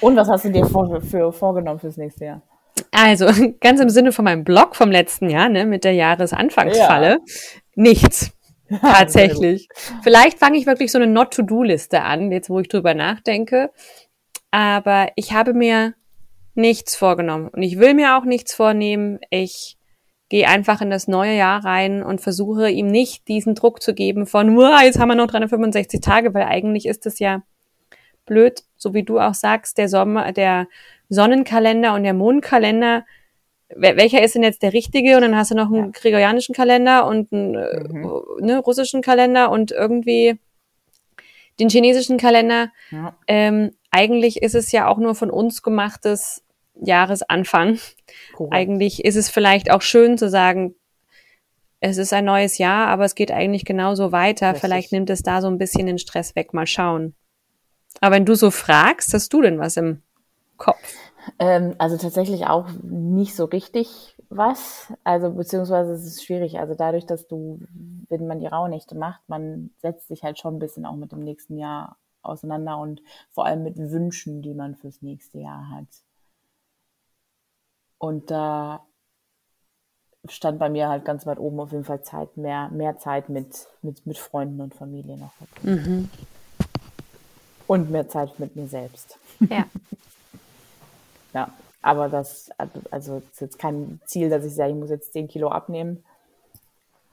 Und 0.00 0.16
was 0.16 0.28
hast 0.28 0.44
du 0.44 0.50
dir 0.50 0.66
vor, 0.66 1.00
für, 1.00 1.32
vorgenommen 1.32 1.78
fürs 1.78 1.96
nächste 1.96 2.24
Jahr? 2.24 2.42
Also, 2.90 3.26
ganz 3.60 3.80
im 3.80 3.90
Sinne 3.90 4.12
von 4.12 4.24
meinem 4.24 4.44
Blog 4.44 4.76
vom 4.76 4.90
letzten 4.90 5.30
Jahr, 5.30 5.48
ne, 5.48 5.66
mit 5.66 5.84
der 5.84 5.92
Jahresanfangsfalle, 5.92 7.10
ja. 7.10 7.18
nichts. 7.74 8.32
Tatsächlich. 8.80 9.68
Vielleicht 10.02 10.38
fange 10.38 10.58
ich 10.58 10.66
wirklich 10.66 10.90
so 10.90 10.98
eine 10.98 11.06
Not-to-Do-Liste 11.06 12.02
an, 12.02 12.32
jetzt 12.32 12.48
wo 12.48 12.58
ich 12.60 12.68
drüber 12.68 12.94
nachdenke. 12.94 13.70
Aber 14.50 15.08
ich 15.16 15.32
habe 15.32 15.52
mir 15.52 15.94
nichts 16.54 16.96
vorgenommen. 16.96 17.48
Und 17.48 17.62
ich 17.62 17.78
will 17.78 17.94
mir 17.94 18.16
auch 18.16 18.24
nichts 18.24 18.54
vornehmen. 18.54 19.18
Ich 19.30 19.76
gehe 20.30 20.48
einfach 20.48 20.80
in 20.80 20.90
das 20.90 21.08
neue 21.08 21.36
Jahr 21.36 21.64
rein 21.64 22.02
und 22.02 22.20
versuche 22.20 22.70
ihm 22.70 22.86
nicht 22.86 23.28
diesen 23.28 23.54
Druck 23.54 23.82
zu 23.82 23.94
geben 23.94 24.26
von, 24.26 24.58
jetzt 24.82 24.98
haben 24.98 25.08
wir 25.08 25.14
noch 25.14 25.26
365 25.26 26.00
Tage, 26.00 26.32
weil 26.32 26.44
eigentlich 26.44 26.86
ist 26.86 27.06
es 27.06 27.18
ja 27.18 27.42
blöd, 28.26 28.62
so 28.76 28.94
wie 28.94 29.02
du 29.02 29.18
auch 29.18 29.34
sagst, 29.34 29.78
der 29.78 29.88
Sommer, 29.88 30.32
der 30.32 30.66
Sonnenkalender 31.08 31.94
und 31.94 32.04
der 32.04 32.14
Mondkalender, 32.14 33.04
welcher 33.76 34.22
ist 34.22 34.34
denn 34.34 34.42
jetzt 34.42 34.62
der 34.62 34.72
richtige? 34.72 35.16
Und 35.16 35.22
dann 35.22 35.36
hast 35.36 35.50
du 35.50 35.54
noch 35.54 35.72
einen 35.72 35.92
gregorianischen 35.92 36.54
Kalender 36.54 37.06
und 37.06 37.32
einen 37.32 37.54
äh, 37.54 37.80
mhm. 37.88 38.22
ne, 38.40 38.58
russischen 38.58 39.02
Kalender 39.02 39.50
und 39.50 39.72
irgendwie 39.72 40.38
den 41.58 41.68
chinesischen 41.68 42.18
Kalender. 42.18 42.70
Ja. 42.90 43.16
Ähm, 43.26 43.72
eigentlich 43.90 44.42
ist 44.42 44.54
es 44.54 44.72
ja 44.72 44.88
auch 44.88 44.98
nur 44.98 45.14
von 45.14 45.30
uns 45.30 45.62
gemachtes 45.62 46.42
Jahresanfang. 46.74 47.78
Correct. 48.34 48.52
Eigentlich 48.52 49.04
ist 49.04 49.16
es 49.16 49.30
vielleicht 49.30 49.70
auch 49.70 49.82
schön 49.82 50.18
zu 50.18 50.28
sagen, 50.28 50.74
es 51.80 51.98
ist 51.98 52.12
ein 52.12 52.24
neues 52.24 52.58
Jahr, 52.58 52.88
aber 52.88 53.04
es 53.04 53.14
geht 53.14 53.30
eigentlich 53.30 53.64
genauso 53.64 54.10
weiter. 54.10 54.48
Richtig. 54.48 54.62
Vielleicht 54.62 54.92
nimmt 54.92 55.10
es 55.10 55.22
da 55.22 55.40
so 55.40 55.48
ein 55.48 55.58
bisschen 55.58 55.86
den 55.86 55.98
Stress 55.98 56.34
weg. 56.34 56.54
Mal 56.54 56.66
schauen. 56.66 57.14
Aber 58.00 58.14
wenn 58.14 58.26
du 58.26 58.34
so 58.34 58.50
fragst, 58.50 59.14
hast 59.14 59.32
du 59.32 59.42
denn 59.42 59.58
was 59.58 59.76
im 59.76 60.02
Kopf? 60.56 60.94
Ähm, 61.38 61.74
also 61.78 61.96
tatsächlich 61.96 62.46
auch 62.46 62.68
nicht 62.82 63.34
so 63.34 63.44
richtig 63.44 64.16
was. 64.28 64.92
Also 65.04 65.30
beziehungsweise 65.30 65.92
es 65.92 66.04
ist 66.04 66.24
schwierig. 66.24 66.58
Also 66.58 66.74
dadurch, 66.74 67.06
dass 67.06 67.26
du, 67.26 67.60
wenn 68.08 68.26
man 68.26 68.40
die 68.40 68.46
Rauhnächte 68.46 68.94
macht, 68.94 69.20
man 69.28 69.70
setzt 69.78 70.08
sich 70.08 70.22
halt 70.22 70.38
schon 70.38 70.56
ein 70.56 70.60
bisschen 70.60 70.86
auch 70.86 70.96
mit 70.96 71.12
dem 71.12 71.20
nächsten 71.20 71.58
Jahr 71.58 71.96
auseinander 72.22 72.78
und 72.78 73.02
vor 73.30 73.46
allem 73.46 73.62
mit 73.62 73.76
Wünschen, 73.76 74.42
die 74.42 74.54
man 74.54 74.76
fürs 74.76 75.02
nächste 75.02 75.38
Jahr 75.38 75.70
hat. 75.70 75.88
Und 77.98 78.30
da 78.30 78.84
stand 80.28 80.58
bei 80.58 80.70
mir 80.70 80.88
halt 80.88 81.04
ganz 81.04 81.26
weit 81.26 81.38
oben 81.38 81.60
auf 81.60 81.72
jeden 81.72 81.84
Fall 81.84 82.02
Zeit, 82.02 82.36
mehr, 82.36 82.70
mehr 82.70 82.98
Zeit 82.98 83.28
mit, 83.28 83.66
mit, 83.82 84.06
mit 84.06 84.18
Freunden 84.18 84.60
und 84.60 84.74
Familie 84.74 85.16
noch. 85.18 85.32
Mhm. 85.62 86.08
Und 87.66 87.90
mehr 87.90 88.08
Zeit 88.08 88.38
mit 88.38 88.56
mir 88.56 88.66
selbst. 88.68 89.18
Ja. 89.40 89.66
ja, 91.34 91.52
aber 91.82 92.08
das, 92.08 92.50
also 92.90 93.22
ist 93.30 93.40
jetzt 93.40 93.58
kein 93.58 94.00
Ziel, 94.06 94.30
dass 94.30 94.44
ich 94.44 94.54
sage, 94.54 94.70
ich 94.70 94.76
muss 94.76 94.90
jetzt 94.90 95.12
10 95.12 95.28
Kilo 95.28 95.48
abnehmen 95.48 96.04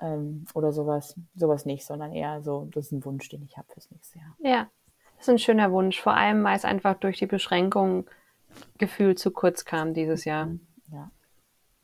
ähm, 0.02 0.46
oder 0.54 0.72
sowas. 0.72 1.16
Sowas 1.36 1.66
nicht, 1.66 1.86
sondern 1.86 2.14
eher 2.14 2.42
so, 2.42 2.68
das 2.74 2.88
ist 2.88 2.92
ein 2.92 3.06
Wunsch, 3.06 3.30
den 3.30 3.44
ich 3.44 3.58
habe 3.58 3.68
fürs 3.72 3.90
nächste 3.92 4.20
Jahr. 4.20 4.36
Ja, 4.40 4.70
das 5.18 5.28
ist 5.28 5.30
ein 5.30 5.40
schöner 5.40 5.72
Wunsch, 5.72 6.02
vor 6.02 6.16
allem, 6.16 6.44
weil 6.44 6.56
es 6.56 6.66
einfach 6.66 6.96
durch 6.96 7.20
die 7.20 7.28
Beschränkung 7.28 8.10
gefühlt 8.78 9.20
zu 9.20 9.32
kurz 9.32 9.66
kam 9.66 9.94
dieses 9.94 10.26
Jahr. 10.26 10.48
Mhm, 10.48 10.68
ja. 10.92 11.12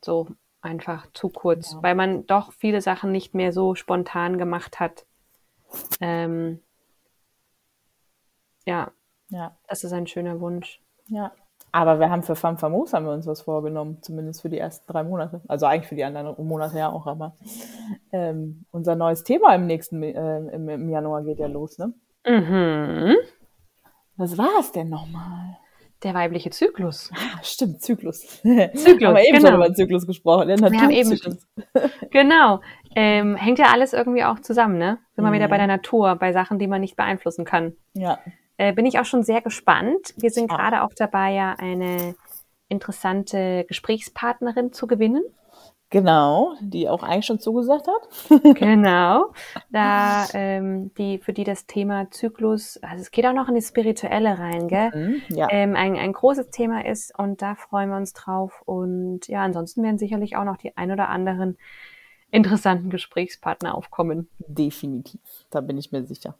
So 0.04 0.28
einfach 0.60 1.06
zu 1.12 1.28
kurz, 1.28 1.72
ja. 1.72 1.82
weil 1.82 1.94
man 1.94 2.26
doch 2.26 2.52
viele 2.52 2.80
Sachen 2.80 3.12
nicht 3.12 3.34
mehr 3.34 3.52
so 3.52 3.74
spontan 3.74 4.38
gemacht 4.38 4.80
hat. 4.80 5.06
Ähm, 6.00 6.60
ja. 8.68 8.90
Ja. 9.30 9.56
Das 9.68 9.84
ist 9.84 9.92
ein 9.92 10.06
schöner 10.06 10.40
Wunsch. 10.40 10.80
Ja. 11.08 11.32
Aber 11.70 12.00
wir 12.00 12.08
haben 12.08 12.22
für 12.22 12.34
Femme 12.34 12.56
Famos 12.56 12.94
haben 12.94 13.04
wir 13.04 13.12
uns 13.12 13.26
was 13.26 13.42
vorgenommen, 13.42 13.98
zumindest 14.00 14.40
für 14.40 14.48
die 14.48 14.58
ersten 14.58 14.90
drei 14.90 15.02
Monate. 15.02 15.42
Also 15.48 15.66
eigentlich 15.66 15.88
für 15.88 15.96
die 15.96 16.04
anderen 16.04 16.34
Monate 16.46 16.78
ja 16.78 16.90
auch, 16.90 17.06
aber 17.06 17.36
ähm, 18.10 18.64
unser 18.70 18.94
neues 18.94 19.22
Thema 19.22 19.54
im 19.54 19.66
nächsten, 19.66 20.02
äh, 20.02 20.38
im, 20.38 20.68
im, 20.68 20.88
Januar 20.88 21.22
geht 21.24 21.38
ja 21.38 21.46
los, 21.46 21.78
ne? 21.78 21.92
Mhm. 22.26 23.16
Was 24.16 24.38
war 24.38 24.60
es 24.60 24.72
denn 24.72 24.88
nochmal? 24.88 25.58
Der 26.02 26.14
weibliche 26.14 26.50
Zyklus. 26.50 27.10
Ah, 27.14 27.42
stimmt, 27.42 27.82
Zyklus. 27.82 28.20
Zyklus, 28.42 28.86
haben 28.86 29.16
wir 29.16 29.24
eben 29.24 29.38
genau. 29.38 29.48
schon 29.48 29.56
über 29.56 29.74
Zyklus 29.74 30.06
gesprochen. 30.06 30.48
Wir 30.48 30.56
haben 30.56 30.90
eben 30.90 31.10
Naturzyklus. 31.10 31.46
Genau. 32.10 32.60
Ähm, 32.96 33.36
hängt 33.36 33.58
ja 33.58 33.66
alles 33.72 33.92
irgendwie 33.92 34.24
auch 34.24 34.40
zusammen, 34.40 34.78
ne? 34.78 34.98
Sind 35.14 35.24
wir 35.24 35.30
Mhm. 35.30 35.34
wieder 35.34 35.48
bei 35.48 35.58
der 35.58 35.66
Natur, 35.66 36.16
bei 36.16 36.32
Sachen, 36.32 36.58
die 36.58 36.66
man 36.66 36.80
nicht 36.80 36.96
beeinflussen 36.96 37.44
kann. 37.44 37.74
Ja. 37.92 38.18
Äh, 38.58 38.72
bin 38.74 38.84
ich 38.86 38.98
auch 38.98 39.04
schon 39.04 39.22
sehr 39.22 39.40
gespannt. 39.40 40.14
Wir 40.16 40.30
sind 40.30 40.50
gerade 40.50 40.82
auch 40.82 40.92
dabei, 40.94 41.32
ja 41.32 41.54
eine 41.58 42.14
interessante 42.68 43.64
Gesprächspartnerin 43.66 44.72
zu 44.72 44.86
gewinnen. 44.86 45.22
Genau, 45.90 46.54
die 46.60 46.86
auch 46.86 47.02
eigentlich 47.02 47.24
schon 47.24 47.38
zugesagt 47.38 47.86
hat. 47.88 48.30
Genau. 48.58 49.32
Da, 49.70 50.26
ähm, 50.34 50.92
die, 50.98 51.18
für 51.18 51.32
die 51.32 51.44
das 51.44 51.66
Thema 51.66 52.10
Zyklus, 52.10 52.78
also 52.82 53.00
es 53.00 53.10
geht 53.10 53.24
auch 53.24 53.32
noch 53.32 53.48
in 53.48 53.54
die 53.54 53.62
Spirituelle 53.62 54.38
rein, 54.38 54.68
gell? 54.68 54.90
Mhm, 54.94 55.22
Ja. 55.34 55.48
ähm, 55.50 55.74
ein, 55.76 55.96
ein 55.96 56.12
großes 56.12 56.50
Thema 56.50 56.84
ist 56.84 57.18
und 57.18 57.40
da 57.40 57.54
freuen 57.54 57.88
wir 57.88 57.96
uns 57.96 58.12
drauf. 58.12 58.62
Und 58.66 59.28
ja, 59.28 59.42
ansonsten 59.42 59.82
werden 59.82 59.98
sicherlich 59.98 60.36
auch 60.36 60.44
noch 60.44 60.58
die 60.58 60.76
ein 60.76 60.90
oder 60.90 61.08
anderen 61.08 61.56
interessanten 62.30 62.90
Gesprächspartner 62.90 63.74
aufkommen. 63.74 64.28
Definitiv. 64.46 65.20
Da 65.48 65.62
bin 65.62 65.78
ich 65.78 65.90
mir 65.90 66.04
sicher. 66.04 66.34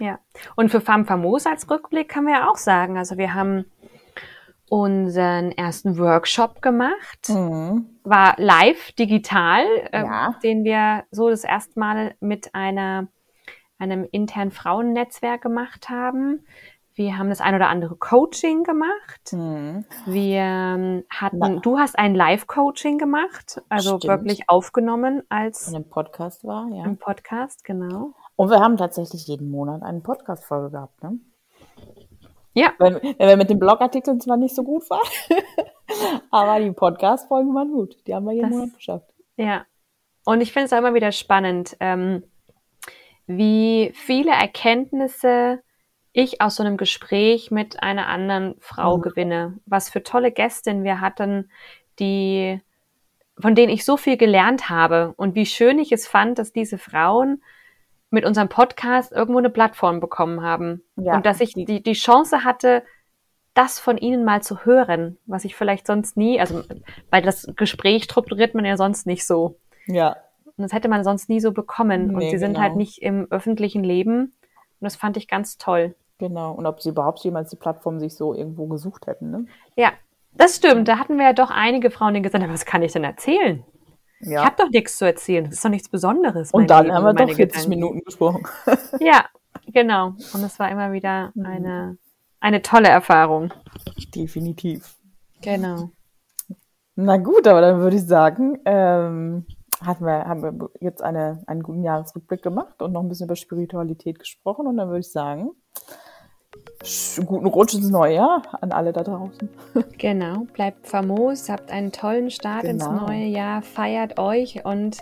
Ja. 0.00 0.18
Und 0.56 0.70
für 0.70 0.80
Femme 0.80 1.04
Famos 1.04 1.46
als 1.46 1.70
Rückblick 1.70 2.08
kann 2.08 2.24
man 2.24 2.34
ja 2.34 2.48
auch 2.50 2.56
sagen, 2.56 2.96
also 2.98 3.16
wir 3.18 3.34
haben 3.34 3.64
unseren 4.68 5.52
ersten 5.52 5.98
Workshop 5.98 6.62
gemacht, 6.62 7.28
Mhm. 7.28 7.98
war 8.02 8.34
live, 8.38 8.92
digital, 8.92 9.64
ähm, 9.92 10.06
Ja. 10.06 10.34
den 10.42 10.64
wir 10.64 11.04
so 11.10 11.28
das 11.30 11.44
erste 11.44 11.78
Mal 11.78 12.14
mit 12.20 12.54
einer, 12.54 13.08
einem 13.78 14.06
internen 14.10 14.50
Frauennetzwerk 14.50 15.42
gemacht 15.42 15.90
haben. 15.90 16.44
Wir 16.96 17.18
haben 17.18 17.28
das 17.28 17.40
ein 17.40 17.56
oder 17.56 17.68
andere 17.68 17.96
Coaching 17.96 18.62
gemacht. 18.62 19.32
Mhm. 19.32 19.84
Wir 20.06 20.40
ähm, 20.40 21.04
hatten, 21.10 21.38
Na. 21.38 21.48
du 21.60 21.78
hast 21.78 21.98
ein 21.98 22.14
Live-Coaching 22.14 22.98
gemacht, 22.98 23.60
also 23.68 23.98
Stimmt. 23.98 24.04
wirklich 24.22 24.48
aufgenommen 24.48 25.22
als 25.28 25.66
In 25.68 25.74
dem 25.74 25.88
Podcast 25.90 26.44
war, 26.44 26.68
ja. 26.72 26.84
im 26.84 26.96
Podcast, 26.96 27.64
genau. 27.64 28.14
Und 28.36 28.50
wir 28.50 28.58
haben 28.60 28.76
tatsächlich 28.76 29.26
jeden 29.28 29.50
Monat 29.50 29.82
eine 29.82 30.00
Podcast-Folge 30.00 30.70
gehabt, 30.70 31.02
ne? 31.02 31.18
Ja, 32.56 32.72
Wenn, 32.78 32.94
wenn 32.94 33.28
wir 33.28 33.36
mit 33.36 33.50
den 33.50 33.58
Blogartikeln 33.58 34.20
zwar 34.20 34.36
nicht 34.36 34.54
so 34.54 34.62
gut 34.62 34.88
waren, 34.88 35.08
aber 36.30 36.60
die 36.60 36.70
Podcast-Folgen 36.70 37.52
waren 37.54 37.72
gut. 37.72 37.96
Die 38.06 38.14
haben 38.14 38.24
wir 38.26 38.32
jeden 38.32 38.50
Das- 38.50 38.58
Monat 38.58 38.74
geschafft. 38.76 39.06
ja. 39.36 39.64
Und 40.26 40.40
ich 40.40 40.54
finde 40.54 40.66
es 40.66 40.72
auch 40.72 40.78
immer 40.78 40.94
wieder 40.94 41.12
spannend, 41.12 41.76
ähm, 41.80 42.24
wie 43.26 43.92
viele 43.94 44.30
Erkenntnisse 44.30 45.60
ich 46.14 46.40
aus 46.40 46.54
so 46.56 46.62
einem 46.62 46.78
Gespräch 46.78 47.50
mit 47.50 47.82
einer 47.82 48.06
anderen 48.06 48.54
Frau 48.60 48.96
Mhm. 48.96 49.02
gewinne. 49.02 49.58
Was 49.66 49.90
für 49.90 50.02
tolle 50.02 50.32
Gästinnen 50.32 50.82
wir 50.82 51.02
hatten, 51.02 51.50
die, 51.98 52.58
von 53.38 53.54
denen 53.54 53.70
ich 53.70 53.84
so 53.84 53.98
viel 53.98 54.16
gelernt 54.16 54.70
habe 54.70 55.12
und 55.18 55.34
wie 55.34 55.44
schön 55.44 55.78
ich 55.78 55.92
es 55.92 56.06
fand, 56.06 56.38
dass 56.38 56.52
diese 56.52 56.78
Frauen 56.78 57.42
mit 58.14 58.24
unserem 58.24 58.48
Podcast 58.48 59.12
irgendwo 59.12 59.38
eine 59.38 59.50
Plattform 59.50 60.00
bekommen 60.00 60.42
haben. 60.42 60.82
Ja, 60.96 61.16
und 61.16 61.26
dass 61.26 61.40
ich 61.40 61.52
die- 61.52 61.82
die, 61.82 61.92
Chance 61.92 62.44
hatte, 62.44 62.82
das 63.54 63.78
von 63.78 63.98
ihnen 63.98 64.24
mal 64.24 64.42
zu 64.42 64.64
hören, 64.64 65.18
was 65.26 65.44
ich 65.44 65.54
vielleicht 65.54 65.86
sonst 65.86 66.16
nie, 66.16 66.40
also 66.40 66.62
weil 67.10 67.22
das 67.22 67.46
Gespräch 67.56 68.04
strukturiert 68.04 68.54
man 68.54 68.64
ja 68.64 68.76
sonst 68.76 69.06
nicht 69.06 69.26
so. 69.26 69.58
Ja. 69.86 70.16
Und 70.56 70.62
das 70.62 70.72
hätte 70.72 70.88
man 70.88 71.04
sonst 71.04 71.28
nie 71.28 71.40
so 71.40 71.52
bekommen. 71.52 72.10
und 72.10 72.16
Nee, 72.16 72.30
sie 72.30 72.38
sind 72.38 72.52
genau. 72.54 72.62
halt 72.62 72.76
nicht 72.76 73.02
im 73.02 73.26
öffentlichen 73.30 73.84
Leben. 73.84 74.22
Und 74.22 74.32
das 74.80 74.96
fand 74.96 75.16
ich 75.16 75.28
ganz 75.28 75.58
toll. 75.58 75.94
Genau. 76.18 76.52
Und 76.52 76.66
ob 76.66 76.80
sie 76.80 76.90
überhaupt 76.90 77.20
jemals 77.24 77.50
die 77.50 77.56
Plattform 77.56 77.98
sich 77.98 78.14
so 78.16 78.34
irgendwo 78.34 78.66
gesucht 78.66 79.06
hätten, 79.08 79.30
ne? 79.30 79.46
Ja, 79.76 79.90
das 80.32 80.56
stimmt. 80.56 80.86
Da 80.88 80.98
hatten 80.98 81.16
wir 81.16 81.24
ja 81.24 81.32
doch 81.32 81.50
einige 81.50 81.90
Frauen, 81.90 82.14
die 82.14 82.22
gesagt 82.22 82.42
haben, 82.42 82.52
was 82.52 82.64
kann 82.66 82.82
ich 82.82 82.92
denn 82.92 83.04
erzählen? 83.04 83.64
Ich 84.24 84.30
Ja. 84.30 84.44
habe 84.44 84.56
doch 84.58 84.70
nichts 84.70 84.96
zu 84.96 85.04
erzählen. 85.04 85.44
Das 85.44 85.54
ist 85.54 85.64
doch 85.64 85.70
nichts 85.70 85.88
Besonderes. 85.88 86.50
Und 86.52 86.70
dann 86.70 86.84
Leben 86.86 86.96
haben 86.96 87.04
wir 87.04 87.12
doch 87.12 87.20
meine 87.20 87.34
40 87.34 87.52
Gedanken. 87.64 87.68
Minuten 87.70 88.00
gesprochen. 88.04 88.46
Ja, 89.00 89.26
genau. 89.72 90.14
Und 90.32 90.42
es 90.44 90.58
war 90.58 90.70
immer 90.70 90.92
wieder 90.92 91.30
Mhm. 91.34 91.46
eine, 91.46 91.98
eine 92.40 92.62
tolle 92.62 92.88
Erfahrung. 92.88 93.52
Definitiv. 94.14 94.96
Genau. 95.42 95.90
Na 96.96 97.16
gut, 97.18 97.46
aber 97.46 97.60
dann 97.60 97.80
würde 97.80 97.96
ich 97.96 98.06
sagen, 98.06 98.58
ähm, 98.64 99.46
hatten 99.84 100.04
wir, 100.06 100.24
haben 100.24 100.42
wir 100.42 100.70
jetzt 100.80 101.02
eine, 101.02 101.42
einen 101.46 101.62
guten 101.62 101.82
Jahresrückblick 101.82 102.42
gemacht 102.42 102.80
und 102.80 102.92
noch 102.92 103.02
ein 103.02 103.08
bisschen 103.08 103.26
über 103.26 103.36
Spiritualität 103.36 104.18
gesprochen. 104.18 104.66
Und 104.66 104.76
dann 104.76 104.88
würde 104.88 105.00
ich 105.00 105.10
sagen, 105.12 105.50
guten 107.26 107.46
Rutsch 107.46 107.74
ins 107.74 107.88
neue 107.90 108.14
Jahr 108.16 108.42
an 108.60 108.72
alle 108.72 108.92
da 108.92 109.02
draußen. 109.02 109.48
Genau. 109.98 110.46
Bleibt 110.52 110.86
famos, 110.86 111.48
habt 111.48 111.70
einen 111.70 111.92
tollen 111.92 112.30
Start 112.30 112.64
ins 112.64 112.84
Genau. 112.84 113.06
neue 113.06 113.24
Jahr, 113.24 113.62
feiert 113.62 114.18
euch 114.18 114.64
und 114.64 114.98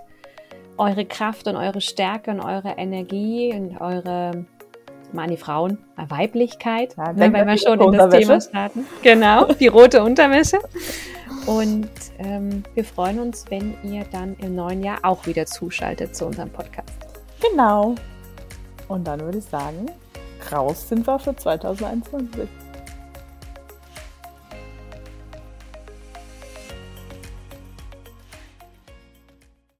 eure 0.78 1.04
Kraft 1.04 1.48
und 1.48 1.56
eure 1.56 1.80
Stärke 1.80 2.30
und 2.30 2.40
eure 2.40 2.70
Energie 2.78 3.52
und 3.54 3.80
eure, 3.80 4.44
mal 5.12 5.24
an 5.24 5.30
die 5.30 5.36
Frauen, 5.36 5.78
Weiblichkeit, 5.96 6.94
Ja, 6.96 7.12
ne, 7.12 7.32
wenn 7.32 7.46
wir 7.46 7.56
schon 7.58 7.80
in 7.80 7.92
das. 7.92 8.14
Thema 8.14 8.40
starten. 8.40 8.86
Genau, 9.02 9.44
die 9.60 9.66
rote 9.68 10.02
Unterwäsche. 10.02 10.58
Und 11.46 11.90
ähm, 12.20 12.62
wir 12.74 12.84
freuen 12.84 13.18
uns, 13.18 13.44
wenn 13.50 13.74
ihr 13.82 14.04
dann 14.12 14.36
im 14.38 14.54
neuen 14.54 14.82
Jahr 14.84 14.98
auch 15.02 15.26
wieder 15.26 15.44
zuschaltet 15.46 16.14
zu 16.14 16.26
unserem 16.26 16.50
Podcast. 16.50 16.92
Genau. 17.40 17.96
Und 18.88 19.06
dann 19.08 19.20
würde 19.20 19.38
ich 19.38 19.44
sagen, 19.44 19.86
raus 20.50 20.88
sind 20.88 21.06
wir 21.06 21.18
für 21.18 21.36
2021. 21.36 22.48